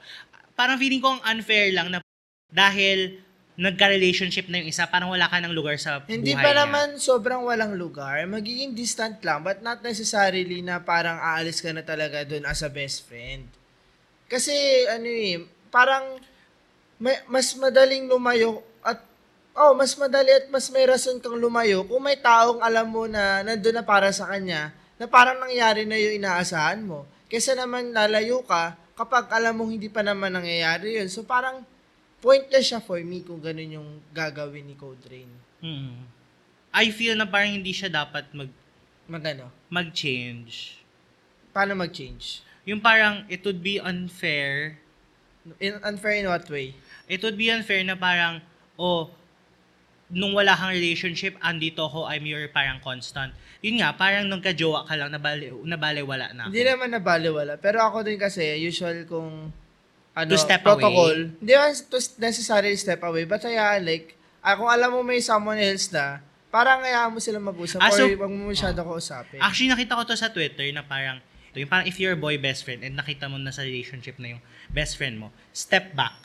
parang 0.54 0.78
feeling 0.78 1.02
ko 1.02 1.18
ang 1.18 1.22
unfair 1.26 1.74
lang 1.74 1.90
na 1.90 1.98
dahil 2.50 3.18
nagka-relationship 3.60 4.48
na 4.48 4.64
yung 4.64 4.72
isa, 4.72 4.88
parang 4.88 5.12
wala 5.12 5.28
ka 5.28 5.36
ng 5.36 5.52
lugar 5.52 5.76
sa 5.76 6.00
Hindi 6.08 6.32
buhay 6.32 6.40
pa 6.40 6.50
niya. 6.56 6.58
naman 6.64 6.88
sobrang 6.96 7.44
walang 7.44 7.76
lugar. 7.76 8.24
Magiging 8.24 8.72
distant 8.72 9.20
lang, 9.20 9.44
but 9.44 9.60
not 9.60 9.84
necessarily 9.84 10.64
na 10.64 10.80
parang 10.80 11.20
aalis 11.20 11.60
ka 11.60 11.68
na 11.68 11.84
talaga 11.84 12.24
dun 12.24 12.48
as 12.48 12.64
a 12.64 12.72
best 12.72 13.04
friend. 13.04 13.44
Kasi, 14.32 14.54
ano 14.88 15.04
eh, 15.04 15.44
parang 15.68 16.16
may, 16.96 17.20
mas 17.28 17.52
madaling 17.52 18.08
lumayo 18.08 18.64
at 18.80 19.04
oh, 19.54 19.72
mas 19.74 19.94
madali 19.98 20.30
at 20.30 20.46
mas 20.48 20.70
may 20.70 20.86
rason 20.86 21.18
kang 21.18 21.38
lumayo 21.38 21.82
kung 21.86 22.02
may 22.02 22.18
taong 22.18 22.62
alam 22.62 22.86
mo 22.86 23.06
na 23.10 23.42
nandun 23.42 23.74
na 23.74 23.84
para 23.84 24.10
sa 24.14 24.30
kanya 24.30 24.70
na 25.00 25.08
parang 25.08 25.40
nangyari 25.40 25.88
na 25.88 25.96
yung 25.96 26.20
inaasahan 26.20 26.84
mo. 26.84 27.08
Kesa 27.30 27.56
naman 27.56 27.94
lalayo 27.94 28.44
ka 28.44 28.76
kapag 28.98 29.32
alam 29.32 29.56
mong 29.56 29.70
hindi 29.72 29.88
pa 29.88 30.04
naman 30.04 30.34
nangyayari 30.34 31.00
yun. 31.00 31.08
So 31.08 31.24
parang 31.24 31.64
pointless 32.20 32.68
siya 32.68 32.80
for 32.84 33.00
me 33.00 33.24
kung 33.24 33.40
ganun 33.40 33.80
yung 33.80 33.88
gagawin 34.12 34.68
ni 34.68 34.76
Code 34.76 35.00
Rain. 35.08 35.30
Mm. 35.64 36.04
I 36.70 36.92
feel 36.92 37.16
na 37.16 37.26
parang 37.26 37.56
hindi 37.56 37.72
siya 37.72 37.90
dapat 37.90 38.28
mag 38.36 38.52
Magano? 39.10 39.50
mag-change. 39.66 40.78
Paano 41.50 41.74
mag-change? 41.74 42.46
Yung 42.62 42.78
parang 42.78 43.26
it 43.26 43.42
would 43.42 43.58
be 43.58 43.82
unfair. 43.82 44.78
In, 45.58 45.80
unfair 45.82 46.20
in 46.20 46.30
what 46.30 46.46
way? 46.46 46.76
It 47.10 47.24
would 47.26 47.34
be 47.34 47.50
unfair 47.50 47.82
na 47.82 47.98
parang 47.98 48.44
oh 48.78 49.10
nung 50.10 50.34
wala 50.34 50.52
kang 50.52 50.74
relationship, 50.74 51.38
andito 51.38 51.86
ako, 51.86 52.06
I'm 52.06 52.26
your 52.26 52.50
parang 52.50 52.82
constant. 52.82 53.30
Yun 53.62 53.78
nga, 53.78 53.94
parang 53.94 54.26
nung 54.26 54.42
kajowa 54.42 54.82
ka 54.84 54.98
lang, 54.98 55.14
nabali, 55.14 55.50
nabaliwala 55.52 56.34
na 56.34 56.40
ako. 56.46 56.50
Hindi 56.50 56.64
naman 56.66 56.88
nabaliwala. 56.90 57.52
Pero 57.56 57.78
ako 57.78 58.02
din 58.02 58.18
kasi, 58.18 58.42
usual 58.58 59.06
kung 59.06 59.54
ano, 60.10 60.30
To 60.30 60.36
step 60.36 60.66
protocol. 60.66 61.30
Hindi 61.38 61.52
naman 61.54 61.70
to 61.76 61.98
necessarily 62.18 62.74
step 62.74 63.00
away. 63.06 63.24
But 63.24 63.46
kaya, 63.46 63.78
like, 63.78 64.18
ah, 64.42 64.58
kung 64.58 64.66
alam 64.66 64.90
mo 64.90 65.00
may 65.06 65.22
someone 65.22 65.62
else 65.62 65.94
na, 65.94 66.18
parang 66.50 66.82
hayaan 66.82 67.14
mo 67.14 67.22
sila 67.22 67.38
mag-usap 67.38 67.78
Ah, 67.78 67.94
or 67.94 67.94
so- 67.94 68.10
wag 68.18 68.32
mo 68.34 68.50
masyado 68.50 68.82
kausapin. 68.82 69.38
Actually, 69.38 69.70
nakita 69.70 69.94
ko 69.94 70.02
to 70.02 70.18
sa 70.18 70.34
Twitter 70.34 70.66
na 70.74 70.82
parang, 70.82 71.22
ito, 71.54 71.62
yung 71.62 71.70
parang 71.70 71.86
if 71.86 72.02
you're 72.02 72.14
a 72.14 72.18
boy 72.18 72.34
best 72.34 72.66
friend 72.66 72.82
and 72.82 72.98
nakita 72.98 73.30
mo 73.30 73.38
na 73.38 73.54
sa 73.54 73.62
relationship 73.62 74.18
na 74.18 74.34
yung 74.34 74.42
best 74.74 74.98
friend 74.98 75.22
mo, 75.22 75.30
step 75.54 75.94
back. 75.94 76.18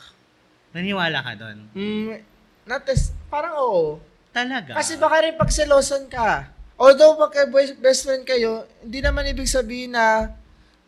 Naniwala 0.74 1.22
ka 1.22 1.32
doon. 1.38 1.70
Mm, 1.72 2.20
not 2.66 2.82
as, 2.90 3.14
parang 3.26 3.54
oo. 3.56 3.84
Talaga. 4.30 4.76
Kasi 4.76 4.96
baka 4.96 5.24
rin 5.24 5.34
pagselosan 5.34 6.06
ka. 6.06 6.52
Although 6.76 7.16
boy- 7.48 7.78
best 7.80 8.04
friend 8.04 8.22
kayo, 8.22 8.68
hindi 8.84 9.00
naman 9.00 9.24
ibig 9.24 9.48
sabihin 9.48 9.96
na 9.96 10.28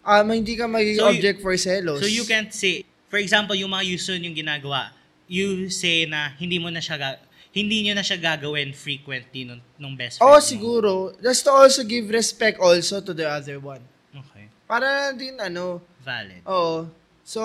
um, 0.05 0.27
hindi 0.29 0.53
ka 0.53 0.69
magiging 0.69 1.01
So 1.01 1.09
you- 1.09 1.17
object 1.17 1.39
for 1.41 1.55
selos. 1.57 1.99
So 1.99 2.09
you 2.09 2.29
can't 2.29 2.53
say, 2.53 2.85
for 3.09 3.17
example, 3.17 3.57
yung 3.57 3.73
mga 3.73 3.89
Yusun 3.89 4.21
yung 4.21 4.37
ginagawa, 4.37 4.93
you 5.25 5.69
say 5.69 6.05
na 6.05 6.37
hindi 6.37 6.61
mo 6.61 6.69
na 6.69 6.79
siya 6.79 6.97
ga- 6.97 7.21
hindi 7.49 7.81
niyo 7.81 7.97
na 7.97 8.05
siya 8.05 8.21
gagawin 8.21 8.71
frequently 8.71 9.49
nung, 9.49 9.65
nung 9.81 9.97
best 9.97 10.21
friend 10.21 10.29
mo. 10.29 10.39
siguro. 10.39 10.91
Just 11.19 11.43
to 11.43 11.51
also 11.51 11.81
give 11.83 12.13
respect 12.13 12.61
also 12.61 13.01
to 13.01 13.17
the 13.17 13.25
other 13.25 13.57
one. 13.57 13.81
Okay. 14.13 14.53
Para 14.69 15.11
din 15.11 15.41
ano, 15.41 15.81
Valid. 16.05 16.45
oo. 16.45 16.85
So, 17.25 17.41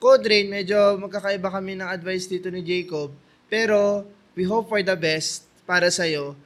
Code 0.00 0.24
Rain, 0.24 0.48
medyo 0.48 0.96
magkakaiba 0.96 1.50
kami 1.50 1.76
ng 1.76 1.84
advice 1.84 2.24
dito 2.24 2.48
ni 2.48 2.60
Jacob. 2.60 3.12
Pero, 3.48 4.04
we 4.36 4.44
hope 4.44 4.68
for 4.68 4.80
the 4.80 4.94
best 4.94 5.48
para 5.64 5.88
sa'yo. 5.88 6.36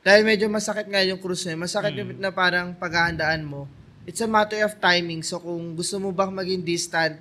Dahil 0.00 0.24
medyo 0.24 0.48
masakit 0.48 0.88
nga 0.88 1.04
yung 1.04 1.20
cruise 1.20 1.44
na 1.44 1.52
yun. 1.52 1.60
Masakit 1.60 1.92
yung 1.92 2.16
na 2.16 2.32
parang 2.32 2.72
paghahandaan 2.72 3.44
mo. 3.44 3.68
It's 4.08 4.20
a 4.20 4.28
matter 4.28 4.60
of 4.64 4.80
timing. 4.80 5.20
So, 5.20 5.40
kung 5.40 5.76
gusto 5.76 6.00
mo 6.00 6.08
bang 6.08 6.32
maging 6.32 6.64
distant 6.64 7.20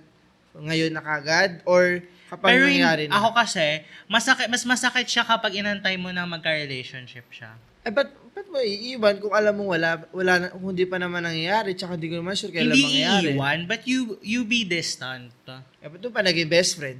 ngayon 0.55 0.95
na 0.95 1.03
kagad? 1.03 1.59
Or 1.67 1.99
kapag 2.31 2.55
Pero 2.55 2.67
nangyari 2.67 3.07
na? 3.07 3.19
ako 3.19 3.35
kasi, 3.35 3.83
masakit, 4.07 4.47
mas 4.47 4.63
masakit 4.63 5.07
siya 5.07 5.23
kapag 5.27 5.59
inantay 5.59 5.95
mo 5.99 6.11
na 6.11 6.23
magka-relationship 6.23 7.27
siya. 7.31 7.51
Eh, 7.83 7.91
ba't, 7.91 8.11
ba't 8.35 8.47
mo 8.47 8.59
iiwan 8.59 9.19
kung 9.19 9.31
alam 9.31 9.55
mo 9.55 9.71
wala, 9.71 10.03
wala 10.11 10.33
na, 10.35 10.45
kung 10.51 10.71
hindi 10.75 10.83
pa 10.83 10.99
naman 10.99 11.23
nangyayari, 11.23 11.75
tsaka 11.75 11.95
hindi 11.95 12.11
ko 12.11 12.19
naman 12.19 12.35
sure 12.35 12.51
kailan 12.51 12.75
Hindi 12.75 12.85
mangyayari. 12.85 13.27
iiwan, 13.33 13.59
but 13.67 13.81
you 13.87 14.19
you 14.19 14.43
be 14.43 14.67
distant. 14.67 15.31
Eh, 15.79 15.87
ba't 15.87 15.99
mo 15.99 16.11
pa 16.11 16.21
naging 16.21 16.51
best 16.51 16.75
friend? 16.75 16.99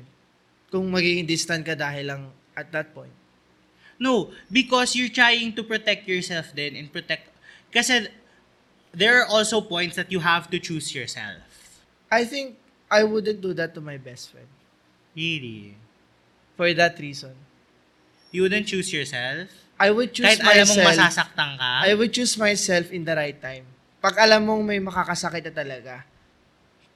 Kung 0.70 0.90
magiging 0.94 1.26
distant 1.26 1.66
ka 1.66 1.74
dahil 1.74 2.06
lang 2.14 2.22
at 2.54 2.70
that 2.72 2.94
point. 2.94 3.14
No, 4.00 4.32
because 4.48 4.96
you're 4.96 5.12
trying 5.12 5.52
to 5.58 5.62
protect 5.66 6.08
yourself 6.08 6.56
then 6.56 6.78
and 6.80 6.88
protect... 6.88 7.28
Kasi 7.74 8.08
there 8.96 9.22
are 9.22 9.28
also 9.28 9.60
points 9.60 10.00
that 10.00 10.10
you 10.10 10.24
have 10.24 10.50
to 10.50 10.58
choose 10.58 10.96
yourself. 10.96 11.44
I 12.10 12.24
think 12.24 12.58
I 12.90 13.04
wouldn't 13.04 13.42
do 13.42 13.54
that 13.54 13.76
to 13.76 13.82
my 13.82 13.98
best 14.00 14.32
friend. 14.32 14.48
Really. 15.14 15.76
For 16.58 16.74
that 16.74 16.98
reason. 16.98 17.36
You 18.32 18.46
wouldn't 18.48 18.66
choose 18.66 18.94
yourself? 18.94 19.50
I 19.80 19.92
would 19.92 20.12
choose 20.12 20.28
Kahit 20.28 20.44
alam 20.44 20.66
mong 20.68 20.82
myself. 20.84 21.08
masasaktan 21.08 21.50
ka? 21.56 21.72
I 21.88 21.92
would 21.96 22.12
choose 22.12 22.36
myself 22.36 22.92
in 22.92 23.04
the 23.08 23.16
right 23.16 23.38
time. 23.38 23.64
Pag 24.00 24.16
alam 24.20 24.44
mong 24.48 24.64
may 24.64 24.80
makakasakit 24.80 25.44
na 25.50 25.54
talaga. 25.54 25.96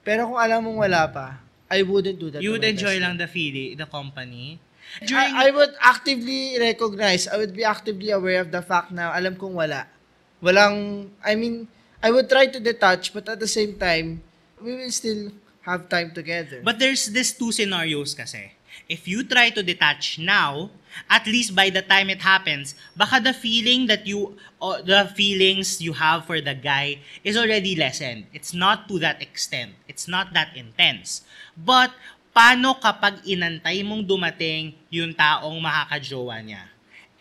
Pero 0.04 0.28
kung 0.28 0.40
alam 0.40 0.60
mong 0.60 0.78
wala 0.84 1.08
pa, 1.08 1.40
I 1.74 1.82
wouldn't 1.82 2.22
do 2.22 2.30
that 2.30 2.38
you 2.38 2.54
would 2.54 2.62
enjoy 2.62 3.02
lang 3.02 3.18
the 3.18 3.26
feeling, 3.26 3.74
the 3.74 3.90
company? 3.90 4.62
I, 5.10 5.48
I 5.48 5.50
would 5.50 5.74
actively 5.82 6.54
recognize, 6.60 7.26
I 7.26 7.36
would 7.36 7.50
be 7.50 7.64
actively 7.66 8.14
aware 8.14 8.40
of 8.46 8.54
the 8.54 8.62
fact 8.62 8.94
na 8.94 9.10
alam 9.10 9.34
kong 9.34 9.58
wala. 9.58 9.90
Walang, 10.38 11.10
I 11.24 11.34
mean, 11.34 11.66
I 11.98 12.12
would 12.14 12.30
try 12.30 12.46
to 12.46 12.60
detach, 12.60 13.10
but 13.10 13.26
at 13.26 13.40
the 13.40 13.48
same 13.48 13.74
time, 13.74 14.22
we 14.62 14.76
will 14.76 14.92
still 14.94 15.32
have 15.64 15.88
time 15.88 16.12
together. 16.12 16.60
But 16.62 16.78
there's 16.78 17.10
this 17.10 17.32
two 17.32 17.50
scenarios 17.50 18.14
kasi. 18.14 18.52
If 18.86 19.08
you 19.08 19.24
try 19.24 19.50
to 19.50 19.62
detach 19.64 20.20
now, 20.20 20.70
at 21.10 21.26
least 21.26 21.54
by 21.54 21.70
the 21.70 21.82
time 21.82 22.10
it 22.10 22.22
happens, 22.22 22.74
baka 22.96 23.20
the 23.20 23.34
feeling 23.34 23.86
that 23.86 24.06
you, 24.06 24.36
or 24.60 24.82
the 24.82 25.10
feelings 25.14 25.80
you 25.80 25.92
have 25.94 26.24
for 26.24 26.40
the 26.40 26.54
guy 26.54 26.98
is 27.22 27.36
already 27.36 27.76
lessened. 27.76 28.26
It's 28.32 28.54
not 28.54 28.88
to 28.88 28.98
that 29.00 29.20
extent. 29.20 29.74
It's 29.86 30.06
not 30.08 30.32
that 30.34 30.54
intense. 30.54 31.22
But, 31.54 31.94
paano 32.34 32.74
kapag 32.82 33.22
inantay 33.22 33.86
mong 33.86 34.02
dumating 34.10 34.74
yung 34.90 35.14
taong 35.14 35.54
makakajowa 35.62 36.42
niya? 36.42 36.66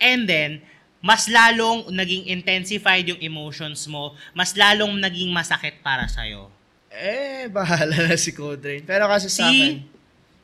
And 0.01 0.25
then, 0.25 0.65
mas 1.03 1.29
lalong 1.29 1.93
naging 1.93 2.31
intensified 2.33 3.05
yung 3.05 3.21
emotions 3.21 3.85
mo, 3.85 4.17
mas 4.33 4.57
lalong 4.57 4.97
naging 4.97 5.29
masakit 5.29 5.77
para 5.85 6.09
sa'yo. 6.09 6.49
eh, 6.93 7.49
bahala 7.49 8.05
na 8.05 8.15
si 8.15 8.31
Codrain. 8.31 8.85
Pero 8.85 9.09
kasi 9.09 9.27
sa 9.27 9.49
akin, 9.49 9.81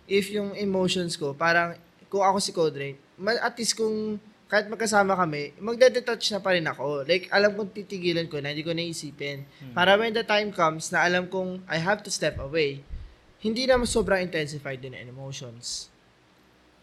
if 0.09 0.33
yung 0.33 0.57
emotions 0.57 1.13
ko, 1.13 1.37
parang, 1.37 1.77
kung 2.09 2.25
ako 2.25 2.37
si 2.41 2.51
Codrain, 2.51 2.97
at 3.27 3.55
least 3.59 3.75
kung 3.75 4.19
kahit 4.49 4.65
magkasama 4.65 5.13
kami, 5.13 5.53
magde-detach 5.61 6.33
na 6.33 6.41
pa 6.41 6.57
rin 6.57 6.65
ako. 6.65 7.05
Like, 7.05 7.29
alam 7.29 7.53
kong 7.53 7.69
titigilan 7.69 8.25
ko 8.25 8.41
na, 8.41 8.49
hindi 8.49 8.65
ko 8.65 8.73
naisipin. 8.73 9.45
Para 9.77 9.93
when 9.93 10.09
the 10.09 10.25
time 10.25 10.49
comes 10.49 10.89
na 10.89 11.05
alam 11.05 11.29
kong 11.29 11.61
I 11.69 11.77
have 11.77 12.01
to 12.01 12.09
step 12.09 12.41
away, 12.41 12.81
hindi 13.45 13.69
na 13.69 13.77
sobrang 13.85 14.25
intensified 14.25 14.81
din 14.81 14.97
ang 14.97 15.05
emotions. 15.05 15.93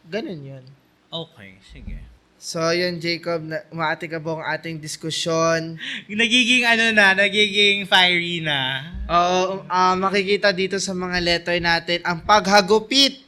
Ganun 0.07 0.47
yun. 0.47 0.65
Okay, 1.11 1.59
sige. 1.67 1.99
So, 2.39 2.63
yun, 2.71 3.03
Jacob, 3.03 3.43
na, 3.43 3.67
umaati 3.75 4.07
ka 4.07 4.23
po 4.23 4.39
ang 4.39 4.47
ating 4.47 4.79
diskusyon. 4.79 5.83
Nagiging 6.07 6.63
ano 6.63 6.95
na, 6.95 7.19
nagiging 7.19 7.91
fiery 7.91 8.47
na. 8.47 8.87
Oo, 9.11 9.67
ah, 9.67 9.99
makikita 9.99 10.55
dito 10.55 10.79
sa 10.79 10.95
mga 10.95 11.19
letter 11.19 11.59
natin 11.59 11.99
ang 12.07 12.23
paghagupit 12.23 13.26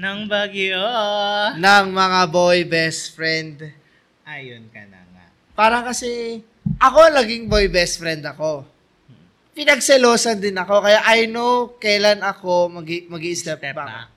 Nang 0.00 0.24
bagyo. 0.24 0.80
ng 1.60 1.86
mga 1.92 2.20
boy 2.32 2.64
best 2.64 3.12
friend. 3.12 3.68
Ayun 4.24 4.64
ka 4.72 4.80
na 4.88 4.96
nga. 4.96 5.28
Parang 5.52 5.84
kasi, 5.84 6.40
ako 6.80 7.12
naging 7.12 7.52
boy 7.52 7.68
best 7.68 8.00
friend 8.00 8.24
ako. 8.24 8.64
Pinagselosan 9.52 10.40
din 10.40 10.56
ako, 10.56 10.80
kaya 10.80 11.04
I 11.04 11.28
know 11.28 11.76
kailan 11.76 12.24
ako 12.24 12.72
mag 12.72 12.88
step 12.88 13.60
Step 13.60 13.60
back. 13.60 13.76
back. 13.76 14.08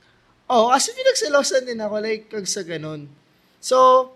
Oo, 0.47 0.71
kasi 0.71 0.95
pinagselosan 0.95 1.67
din 1.67 1.83
ako, 1.83 1.99
like, 1.99 2.31
kag 2.31 2.47
sa 2.47 2.63
ganun. 2.63 3.11
So, 3.59 4.07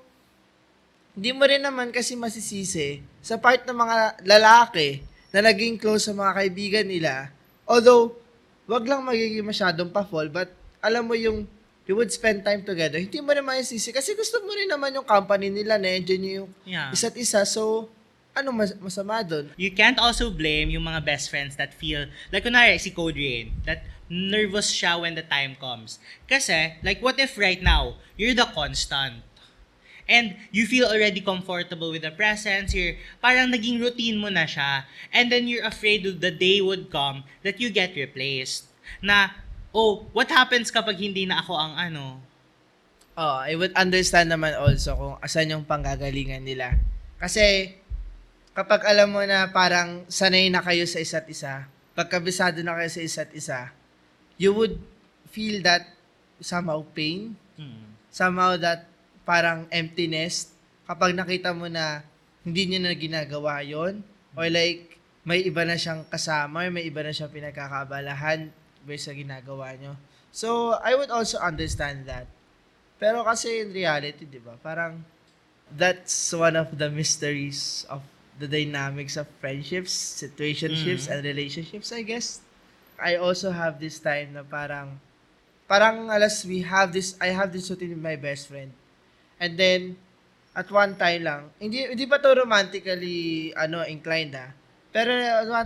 hindi 1.19 1.35
mo 1.35 1.43
rin 1.43 1.67
naman 1.67 1.91
kasi 1.91 2.15
masisisi 2.15 3.03
sa 3.19 3.35
part 3.43 3.67
ng 3.67 3.75
mga 3.75 4.23
lalaki 4.23 5.03
na 5.35 5.43
naging 5.43 5.75
close 5.75 6.07
sa 6.07 6.15
mga 6.15 6.31
kaibigan 6.31 6.87
nila. 6.87 7.27
Although, 7.67 8.15
wag 8.71 8.87
lang 8.87 9.03
magiging 9.03 9.43
masyadong 9.43 9.91
pa-fall, 9.91 10.31
but 10.31 10.47
alam 10.79 11.03
mo 11.03 11.11
yung 11.11 11.43
you 11.87 11.95
would 11.95 12.11
spend 12.11 12.43
time 12.43 12.61
together, 12.67 12.99
hindi 12.99 13.23
mo 13.23 13.31
rin 13.31 13.41
masisisi 13.47 13.95
kasi 13.95 14.13
gusto 14.13 14.43
mo 14.43 14.51
rin 14.51 14.67
naman 14.67 14.91
yung 14.93 15.07
company 15.07 15.47
nila, 15.47 15.79
na-enjoy 15.79 16.19
nyo 16.19 16.31
yung 16.43 16.49
Yeah. 16.67 16.91
isa't 16.91 17.15
isa. 17.15 17.47
So, 17.47 17.87
ano 18.37 18.53
mas 18.53 18.75
masama 18.77 19.23
doon? 19.25 19.49
You 19.57 19.71
can't 19.73 19.97
also 19.97 20.29
blame 20.29 20.69
yung 20.69 20.85
mga 20.85 21.01
best 21.07 21.31
friends 21.31 21.55
that 21.57 21.73
feel, 21.73 22.11
like 22.29 22.43
kunwari 22.45 22.77
si 22.77 22.91
Code 22.93 23.17
Rain, 23.17 23.55
that 23.65 23.87
nervous 24.11 24.69
siya 24.69 24.99
when 24.99 25.15
the 25.17 25.25
time 25.25 25.57
comes. 25.57 25.97
Kasi, 26.29 26.77
like 26.85 27.01
what 27.01 27.17
if 27.17 27.39
right 27.39 27.63
now, 27.63 27.97
you're 28.19 28.37
the 28.37 28.45
constant, 28.51 29.23
and 30.07 30.39
you 30.55 30.63
feel 30.63 30.87
already 30.87 31.19
comfortable 31.19 31.91
with 31.91 32.03
the 32.05 32.13
presence, 32.13 32.71
you're, 32.71 32.95
parang 33.19 33.51
naging 33.51 33.79
routine 33.81 34.15
mo 34.19 34.29
na 34.31 34.47
siya, 34.47 34.87
and 35.11 35.31
then 35.31 35.47
you're 35.47 35.65
afraid 35.65 36.03
that 36.03 36.19
the 36.23 36.31
day 36.31 36.59
would 36.63 36.87
come 36.91 37.23
that 37.43 37.59
you 37.59 37.67
get 37.67 37.91
replaced. 37.97 38.71
Na, 39.03 39.35
oh, 39.73 40.07
what 40.15 40.29
happens 40.31 40.71
kapag 40.71 40.99
hindi 40.99 41.27
na 41.27 41.43
ako 41.43 41.53
ang 41.55 41.73
ano? 41.75 42.19
Oh, 43.17 43.41
I 43.41 43.57
would 43.57 43.73
understand 43.73 44.29
naman 44.29 44.53
also 44.53 44.93
kung 44.93 45.15
asan 45.25 45.49
yung 45.49 45.65
panggagalingan 45.65 46.45
nila. 46.45 46.77
Kasi, 47.17 47.73
kapag 48.53 48.85
alam 48.85 49.09
mo 49.09 49.25
na 49.25 49.49
parang 49.49 50.05
sanay 50.05 50.53
na 50.53 50.61
kayo 50.61 50.85
sa 50.85 51.01
isa't 51.01 51.25
isa, 51.25 51.65
pagkabisado 51.97 52.61
na 52.61 52.77
kayo 52.77 52.89
sa 52.93 53.01
isa't 53.01 53.31
isa, 53.33 53.73
you 54.37 54.53
would 54.53 54.77
feel 55.33 55.65
that 55.65 55.89
somehow 56.37 56.85
pain, 56.93 57.33
Hmm. 57.57 57.97
somehow 58.13 58.53
that 58.53 58.85
parang 59.25 59.65
emptiness 59.73 60.53
kapag 60.85 61.17
nakita 61.17 61.51
mo 61.57 61.65
na 61.65 62.05
hindi 62.45 62.69
niya 62.69 62.79
na 62.85 62.93
ginagawa 62.93 63.65
yon 63.65 64.05
or 64.37 64.47
like 64.47 64.95
may 65.27 65.43
iba 65.43 65.65
na 65.67 65.75
siyang 65.75 66.07
kasama 66.07 66.69
may 66.71 66.87
iba 66.87 67.03
na 67.03 67.11
siyang 67.11 67.33
pinagkakabalahan 67.33 68.53
based 68.87 69.11
sa 69.11 69.13
ginagawa 69.13 69.75
nyo. 69.75 69.99
So, 70.31 70.79
I 70.79 70.95
would 70.95 71.11
also 71.11 71.35
understand 71.43 72.07
that. 72.07 72.31
Pero 72.97 73.27
kasi 73.27 73.67
in 73.67 73.75
reality, 73.75 74.23
di 74.23 74.39
ba, 74.39 74.55
parang 74.57 75.03
that's 75.67 76.31
one 76.31 76.55
of 76.55 76.79
the 76.79 76.87
mysteries 76.87 77.83
of 77.91 78.01
the 78.39 78.47
dynamics 78.47 79.19
of 79.19 79.27
friendships, 79.43 79.91
situationships, 79.91 81.05
Mhm. 81.05 81.11
and 81.11 81.19
relationships, 81.27 81.91
I 81.91 82.01
guess. 82.07 82.39
I 82.97 83.19
also 83.19 83.51
have 83.53 83.77
this 83.77 84.01
time 84.01 84.33
na 84.33 84.41
parang, 84.41 84.97
parang 85.69 86.09
alas 86.09 86.41
we 86.47 86.65
have 86.65 86.93
this, 86.95 87.13
I 87.21 87.29
have 87.35 87.53
this 87.53 87.69
routine 87.69 87.93
with 87.93 88.01
my 88.01 88.17
best 88.17 88.49
friend. 88.49 88.73
And 89.37 89.53
then, 89.53 89.97
at 90.57 90.65
one 90.73 90.97
time 90.97 91.21
lang, 91.21 91.41
hindi, 91.61 91.85
hindi 91.85 92.09
pa 92.09 92.17
to 92.17 92.33
romantically, 92.33 93.53
ano, 93.53 93.85
inclined 93.85 94.33
ah. 94.33 94.49
Pero 94.95 95.11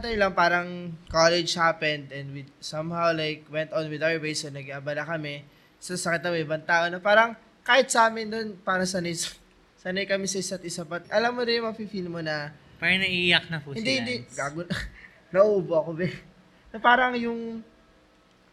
time 0.01 0.17
lang, 0.17 0.33
parang 0.33 0.67
college 1.07 1.55
happened 1.55 2.11
and 2.11 2.33
we 2.33 2.41
somehow 2.59 3.13
like 3.13 3.45
went 3.47 3.71
on 3.71 3.87
with 3.87 4.01
our 4.01 4.17
ways 4.17 4.43
so 4.43 4.49
nag-abala 4.49 5.05
kami. 5.05 5.45
So 5.77 5.95
sakit 5.95 6.25
na 6.25 6.29
may 6.33 6.43
ibang 6.43 6.65
tao 6.65 6.89
na 6.89 6.99
parang 6.99 7.37
kahit 7.61 7.87
sa 7.93 8.09
amin 8.09 8.27
doon, 8.27 8.47
parang 8.65 8.89
sanay, 8.89 9.13
sanay 9.77 10.09
kami 10.09 10.25
sa 10.25 10.41
isa't 10.41 10.65
isa. 10.65 10.83
But 10.83 11.05
alam 11.13 11.37
mo 11.37 11.45
rin, 11.45 11.61
mafe-feel 11.61 12.09
mo 12.09 12.19
na, 12.19 12.53
Parang 12.81 12.97
naiiyak 12.97 13.45
na 13.53 13.61
po 13.61 13.77
hindi, 13.77 14.01
hindi, 14.01 14.25
gago 14.33 14.65
na. 14.65 14.73
Nauubo 15.37 15.77
ako, 15.77 16.01
be. 16.01 16.09
Na 16.73 16.81
parang 16.81 17.13
yung 17.13 17.61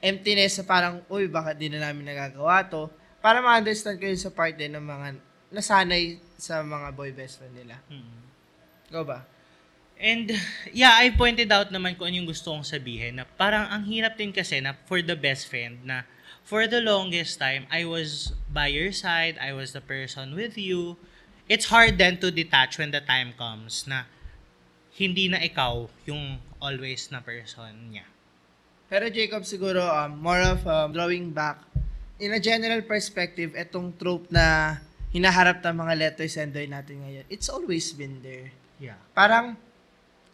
emptiness 0.05 0.61
na 0.61 0.65
parang, 0.69 1.01
uy, 1.09 1.33
bakit 1.33 1.57
di 1.57 1.73
na 1.73 1.81
namin 1.81 2.13
nagagawa 2.13 2.69
to? 2.69 2.93
Para 3.25 3.41
ma-understand 3.41 3.97
kayo 3.97 4.13
sa 4.21 4.29
part 4.29 4.53
din 4.53 4.77
ng 4.77 4.85
mga 4.85 5.07
nasanay 5.49 6.21
sa 6.37 6.61
mga 6.61 6.93
boy 6.93 7.11
best 7.17 7.41
friend 7.41 7.57
nila. 7.57 7.81
Hmm. 7.89 8.21
Go 8.93 9.09
ba? 9.09 9.25
And 9.99 10.31
yeah, 10.71 10.95
I 10.95 11.11
pointed 11.11 11.51
out 11.51 11.75
naman 11.75 11.99
kung 11.99 12.09
ano 12.09 12.23
yung 12.23 12.31
gusto 12.31 12.55
kong 12.55 12.63
sabihin 12.63 13.19
na 13.19 13.27
parang 13.27 13.67
ang 13.67 13.83
hirap 13.91 14.15
din 14.15 14.31
kasi 14.31 14.63
na 14.63 14.79
for 14.87 15.03
the 15.03 15.19
best 15.19 15.51
friend 15.51 15.83
na 15.83 16.07
for 16.47 16.71
the 16.71 16.79
longest 16.81 17.43
time, 17.43 17.67
I 17.69 17.83
was 17.85 18.33
by 18.49 18.71
your 18.71 18.95
side, 18.95 19.37
I 19.43 19.53
was 19.53 19.75
the 19.75 19.83
person 19.83 20.39
with 20.39 20.57
you. 20.57 20.97
It's 21.51 21.69
hard 21.69 21.99
then 21.99 22.23
to 22.23 22.31
detach 22.31 22.79
when 22.79 22.95
the 22.95 23.03
time 23.03 23.35
comes 23.35 23.85
na 23.91 24.07
hindi 24.97 25.29
na 25.29 25.43
ikaw 25.43 25.91
yung 26.07 26.41
always 26.63 27.11
na 27.11 27.21
person 27.21 27.93
niya. 27.93 28.07
Pero 28.89 29.13
Jacob, 29.13 29.45
siguro, 29.45 29.85
um, 29.85 30.17
more 30.17 30.41
of 30.41 30.65
um, 30.65 30.89
drawing 30.97 31.31
back, 31.37 31.61
in 32.17 32.33
a 32.33 32.41
general 32.41 32.81
perspective, 32.83 33.53
etong 33.53 33.93
trope 34.01 34.33
na 34.33 34.77
hinaharap 35.13 35.61
ng 35.61 35.77
mga 35.77 35.95
letter 35.95 36.29
sender 36.29 36.65
natin 36.65 37.05
ngayon, 37.05 37.25
it's 37.29 37.53
always 37.53 37.93
been 37.93 38.25
there. 38.25 38.49
Yeah. 38.81 38.97
Parang, 39.13 39.61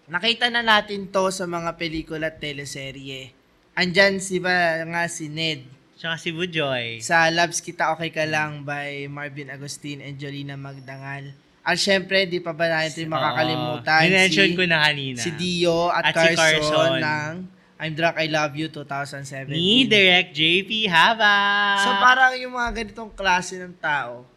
nakita 0.09 0.53
na 0.53 0.61
natin 0.61 1.09
to 1.09 1.33
sa 1.33 1.49
mga 1.49 1.77
pelikula 1.81 2.29
at 2.29 2.41
teleserye. 2.41 3.33
andyan 3.75 4.21
si 4.23 4.39
ba 4.39 4.85
nga 4.85 5.09
si 5.09 5.27
Ned. 5.33 5.67
Tsaka 5.95 6.19
si 6.19 6.31
Bujoy. 6.35 7.01
Sa 7.01 7.31
Loves 7.31 7.63
Kita 7.63 7.95
Okay 7.95 8.11
Ka 8.11 8.27
Lang 8.27 8.67
by 8.67 9.07
Marvin 9.09 9.49
Agustin 9.49 10.03
and 10.03 10.19
Jolina 10.19 10.59
Magdangal. 10.59 11.33
At 11.65 11.81
syempre, 11.81 12.29
di 12.29 12.45
pa 12.45 12.53
ba 12.53 12.69
natin 12.69 13.09
makakalimutan. 13.09 14.05
Minention 14.05 14.53
si, 14.53 14.57
ko 14.59 14.63
na 14.69 14.85
kanina. 14.85 15.17
si 15.17 15.31
Dio 15.33 15.89
at, 15.89 16.13
At 16.13 16.13
si 16.13 16.37
Carson, 16.37 16.61
Carson. 16.61 16.93
ng 17.01 17.33
I'm 17.81 17.93
Drunk, 17.97 18.17
I 18.21 18.29
Love 18.29 18.53
You 18.55 18.69
2017. 18.69 19.51
Ni 19.51 19.89
Direct 19.89 20.31
JP 20.37 20.71
Hava. 20.93 21.37
So 21.83 21.91
parang 21.99 22.37
yung 22.37 22.55
mga 22.55 22.85
ganitong 22.85 23.11
klase 23.17 23.59
ng 23.59 23.75
tao, 23.81 24.29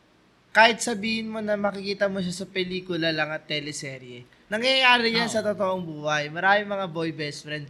kahit 0.56 0.82
sabihin 0.82 1.30
mo 1.30 1.44
na 1.44 1.54
makikita 1.60 2.10
mo 2.10 2.18
siya 2.24 2.34
sa 2.34 2.48
pelikula 2.50 3.14
lang 3.14 3.30
at 3.30 3.46
teleserye, 3.46 4.26
nangyayari 4.48 5.16
yan 5.16 5.28
Oo. 5.28 5.34
sa 5.34 5.44
totoong 5.44 5.84
buhay. 5.84 6.32
Marami 6.32 6.64
mga 6.64 6.88
boy 6.88 7.12
best 7.12 7.44
friend. 7.44 7.68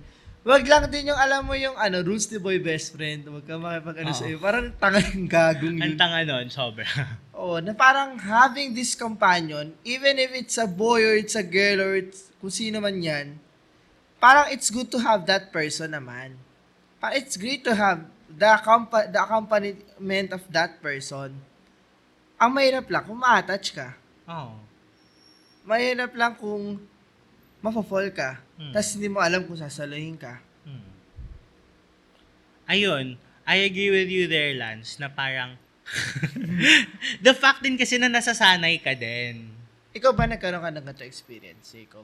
Wag 0.48 0.64
lang 0.64 0.88
din 0.88 1.12
yung 1.12 1.20
alam 1.20 1.44
mo 1.44 1.60
yung 1.60 1.76
ano, 1.76 2.00
rules 2.00 2.32
ni 2.32 2.40
boy 2.40 2.56
best 2.64 2.96
friend. 2.96 3.28
Wag 3.28 3.44
ka 3.44 3.60
makipag 3.60 4.00
ano 4.00 4.12
Oo. 4.14 4.20
sa'yo. 4.20 4.38
Parang 4.40 4.72
tanga 4.80 5.00
yung 5.12 5.28
gagong 5.28 5.78
Ang 5.84 5.94
yun. 5.94 6.00
tanga 6.00 6.24
nun, 6.24 6.48
sobra. 6.48 6.88
Oo, 7.38 7.60
na 7.60 7.76
parang 7.76 8.16
having 8.16 8.72
this 8.72 8.96
companion, 8.96 9.76
even 9.84 10.16
if 10.16 10.32
it's 10.32 10.56
a 10.56 10.66
boy 10.66 11.04
or 11.04 11.20
it's 11.20 11.36
a 11.36 11.44
girl 11.44 11.84
or 11.84 12.00
it's 12.00 12.32
kung 12.40 12.54
sino 12.54 12.80
man 12.80 12.98
yan, 13.02 13.28
parang 14.18 14.48
it's 14.50 14.72
good 14.72 14.88
to 14.88 14.98
have 14.98 15.28
that 15.28 15.52
person 15.52 15.92
naman. 15.92 16.40
Parang 16.98 17.18
it's 17.20 17.36
great 17.36 17.62
to 17.62 17.76
have 17.76 18.08
the, 18.32 18.48
accompa- 18.48 19.10
the 19.12 19.20
accompaniment 19.20 20.30
of 20.32 20.42
that 20.50 20.80
person. 20.80 21.36
Ang 22.38 22.50
mahirap 22.54 22.86
lang 22.88 23.04
kung 23.04 23.20
ma-attach 23.20 23.74
ka. 23.74 23.98
Oo. 24.30 24.67
Mahirap 25.68 26.16
lang 26.16 26.40
kung 26.40 26.80
mapafall 27.60 28.08
ka. 28.16 28.40
Hmm. 28.56 28.72
Tapos 28.72 28.96
hindi 28.96 29.12
mo 29.12 29.20
alam 29.20 29.44
kung 29.44 29.60
sasaluhin 29.60 30.16
ka. 30.16 30.40
Hmm. 30.64 30.88
Ayun, 32.72 33.20
I 33.44 33.68
agree 33.68 33.92
with 33.92 34.08
you 34.08 34.32
there, 34.32 34.56
Lance, 34.56 34.96
na 35.00 35.12
parang 35.12 35.60
the 37.26 37.32
fact 37.32 37.64
din 37.64 37.80
kasi 37.80 38.00
na 38.00 38.12
nasasanay 38.12 38.80
ka 38.80 38.96
din. 38.96 39.52
Ikaw 39.96 40.12
ba 40.12 40.28
nagkaroon 40.28 40.64
ka 40.64 40.72
ng 40.72 40.84
ganito 40.84 41.04
experience, 41.08 41.76
Jacob? 41.76 42.04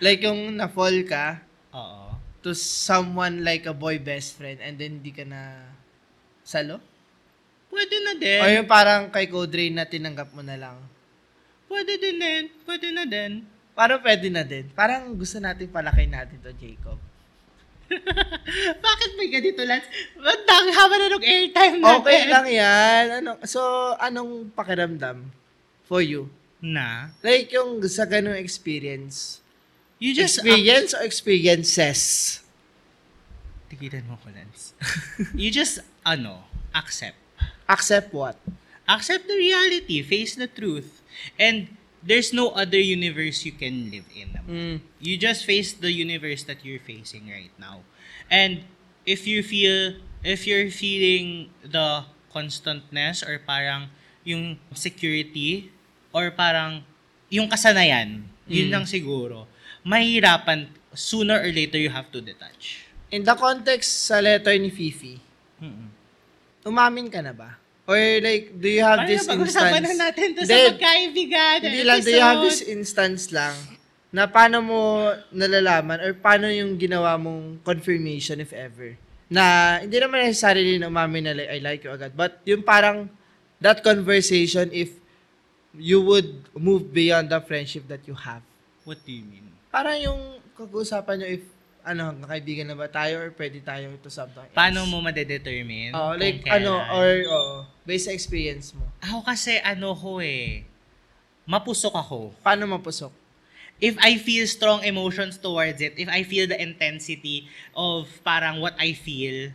Like 0.00 0.24
yung 0.24 0.56
na-fall 0.56 1.04
ka, 1.08 1.40
Oo. 1.72 2.16
to 2.44 2.52
someone 2.52 3.42
like 3.44 3.64
a 3.64 3.74
boy 3.74 3.98
best 3.98 4.36
friend 4.36 4.60
and 4.62 4.76
then 4.76 5.00
di 5.00 5.12
ka 5.12 5.24
na 5.24 5.72
salo? 6.44 6.80
Pwede 7.68 7.96
na 8.00 8.12
din. 8.16 8.40
Or 8.40 8.48
yung 8.48 8.68
parang 8.68 9.12
kay 9.12 9.28
Codray 9.28 9.68
na 9.68 9.84
tinanggap 9.84 10.32
mo 10.32 10.40
na 10.40 10.56
lang? 10.56 10.76
Pwede 11.68 12.00
din 12.00 12.16
din. 12.16 12.42
Pwede 12.64 12.88
na 12.90 13.04
din. 13.04 13.44
Parang 13.78 14.00
pwede 14.02 14.26
na 14.32 14.42
din. 14.42 14.66
Parang 14.74 15.14
gusto 15.14 15.38
natin 15.38 15.70
palaki 15.70 16.08
natin 16.08 16.40
to, 16.42 16.50
Jacob. 16.56 16.98
Bakit 18.84 19.10
may 19.16 19.28
ganito, 19.32 19.62
Lance? 19.64 19.88
Dang 20.18 20.68
haba 20.72 20.94
na 20.98 21.14
ng 21.14 21.24
airtime 21.24 21.76
natin? 21.80 22.00
Okay 22.02 22.20
lang 22.28 22.46
yan. 22.48 23.04
Ano, 23.22 23.30
so, 23.44 23.60
anong 24.00 24.52
pakiramdam 24.52 25.24
for 25.88 26.04
you? 26.04 26.28
Na? 26.58 27.14
Like 27.22 27.54
yung 27.54 27.80
sa 27.86 28.04
ganung 28.04 28.36
experience. 28.36 29.40
You 30.02 30.12
just... 30.12 30.42
experience 30.42 30.90
or 30.92 31.02
experiences? 31.06 32.00
Tigilan 33.70 34.04
mo 34.08 34.18
ko, 34.20 34.32
Lance. 34.32 34.74
you 35.38 35.48
just, 35.54 35.80
ano, 36.04 36.44
accept. 36.74 37.20
Accept 37.68 38.10
what? 38.16 38.36
Accept 38.88 39.28
the 39.28 39.36
reality. 39.36 40.00
Face 40.00 40.34
the 40.34 40.48
truth. 40.48 41.04
And 41.38 41.76
there's 42.02 42.32
no 42.32 42.50
other 42.54 42.78
universe 42.78 43.44
you 43.44 43.52
can 43.52 43.90
live 43.90 44.06
in. 44.14 44.28
Mm. 44.46 44.76
You 45.02 45.18
just 45.18 45.44
face 45.44 45.72
the 45.72 45.90
universe 45.90 46.44
that 46.46 46.64
you're 46.64 46.82
facing 46.82 47.28
right 47.28 47.52
now. 47.58 47.82
And 48.30 48.64
if 49.04 49.26
you 49.26 49.42
feel, 49.42 49.98
if 50.22 50.46
you're 50.46 50.70
feeling 50.70 51.50
the 51.64 52.04
constantness 52.30 53.22
or 53.24 53.40
parang 53.42 53.90
yung 54.22 54.60
security 54.76 55.72
or 56.12 56.30
parang 56.30 56.84
yung 57.28 57.48
kasanayan, 57.48 58.24
yun 58.48 58.68
Mm. 58.68 58.72
lang 58.72 58.84
siguro, 58.88 59.44
mahirapan, 59.84 60.68
sooner 60.96 61.36
or 61.40 61.50
later 61.52 61.76
you 61.76 61.92
have 61.92 62.08
to 62.12 62.20
detach. 62.20 62.88
In 63.08 63.24
the 63.24 63.36
context 63.36 64.08
sa 64.08 64.20
letter 64.20 64.52
ni 64.60 64.68
Fifi, 64.68 65.16
Mm-mm. 65.60 65.88
umamin 66.64 67.08
ka 67.08 67.20
na 67.24 67.32
ba? 67.32 67.56
Or 67.88 67.96
like, 68.20 68.52
do 68.52 68.68
you 68.68 68.84
have 68.84 69.00
Paano 69.00 69.08
this 69.08 69.24
pag-usapan 69.24 69.80
instance? 69.80 69.88
na 69.88 70.12
natin 70.12 70.26
to 70.36 70.40
sa 70.44 70.52
Hindi, 70.52 70.68
magkaibigan 70.76 71.56
Hindi 71.64 71.82
lang, 71.88 71.98
do 72.04 72.10
you 72.12 72.20
have 72.20 72.44
this 72.44 72.60
instance 72.60 73.32
lang 73.32 73.56
na 74.12 74.28
paano 74.28 74.60
mo 74.60 74.80
nalalaman 75.32 75.96
or 76.04 76.12
paano 76.12 76.52
yung 76.52 76.76
ginawa 76.76 77.16
mong 77.16 77.64
confirmation 77.64 78.44
if 78.44 78.52
ever? 78.52 78.92
Na 79.32 79.80
hindi 79.80 79.96
naman 79.96 80.20
necessarily 80.20 80.76
na 80.76 80.92
umamin 80.92 81.28
na 81.28 81.32
like, 81.32 81.48
I 81.48 81.58
like 81.64 81.80
you 81.80 81.92
agad. 81.96 82.12
But 82.12 82.44
yung 82.44 82.60
parang 82.60 83.08
that 83.64 83.80
conversation 83.80 84.68
if 84.68 84.92
you 85.72 86.04
would 86.04 86.44
move 86.52 86.92
beyond 86.92 87.32
the 87.32 87.40
friendship 87.40 87.88
that 87.88 88.04
you 88.04 88.12
have. 88.12 88.44
What 88.84 89.00
do 89.00 89.16
you 89.16 89.24
mean? 89.24 89.48
Parang 89.72 89.96
yung 89.96 90.20
kag-usapan 90.60 91.24
nyo 91.24 91.28
if 91.40 91.44
ano, 91.84 92.14
kaibigan 92.26 92.68
na 92.68 92.76
ba 92.76 92.88
tayo 92.90 93.22
or 93.22 93.30
pwede 93.34 93.62
tayo 93.64 93.92
to 94.02 94.10
something 94.10 94.44
else. 94.44 94.56
Paano 94.56 94.84
mo 94.84 95.00
madedetermine? 95.02 95.94
Oh, 95.94 96.14
kung 96.14 96.20
like 96.20 96.42
ano 96.46 96.78
or 96.92 97.10
oh, 97.28 97.52
based 97.86 98.08
sa 98.08 98.12
experience 98.12 98.76
mo. 98.76 98.84
Ako 99.00 99.24
kasi 99.24 99.56
ano 99.62 99.94
ko 99.96 100.20
eh, 100.20 100.68
mapusok 101.48 101.94
ako. 101.96 102.18
Paano 102.44 102.68
mapusok? 102.68 103.10
If 103.78 103.94
I 104.02 104.18
feel 104.18 104.44
strong 104.50 104.82
emotions 104.82 105.38
towards 105.38 105.78
it, 105.78 105.94
if 105.94 106.10
I 106.10 106.26
feel 106.26 106.50
the 106.50 106.58
intensity 106.58 107.46
of 107.78 108.10
parang 108.26 108.58
what 108.58 108.74
I 108.74 108.90
feel, 108.92 109.54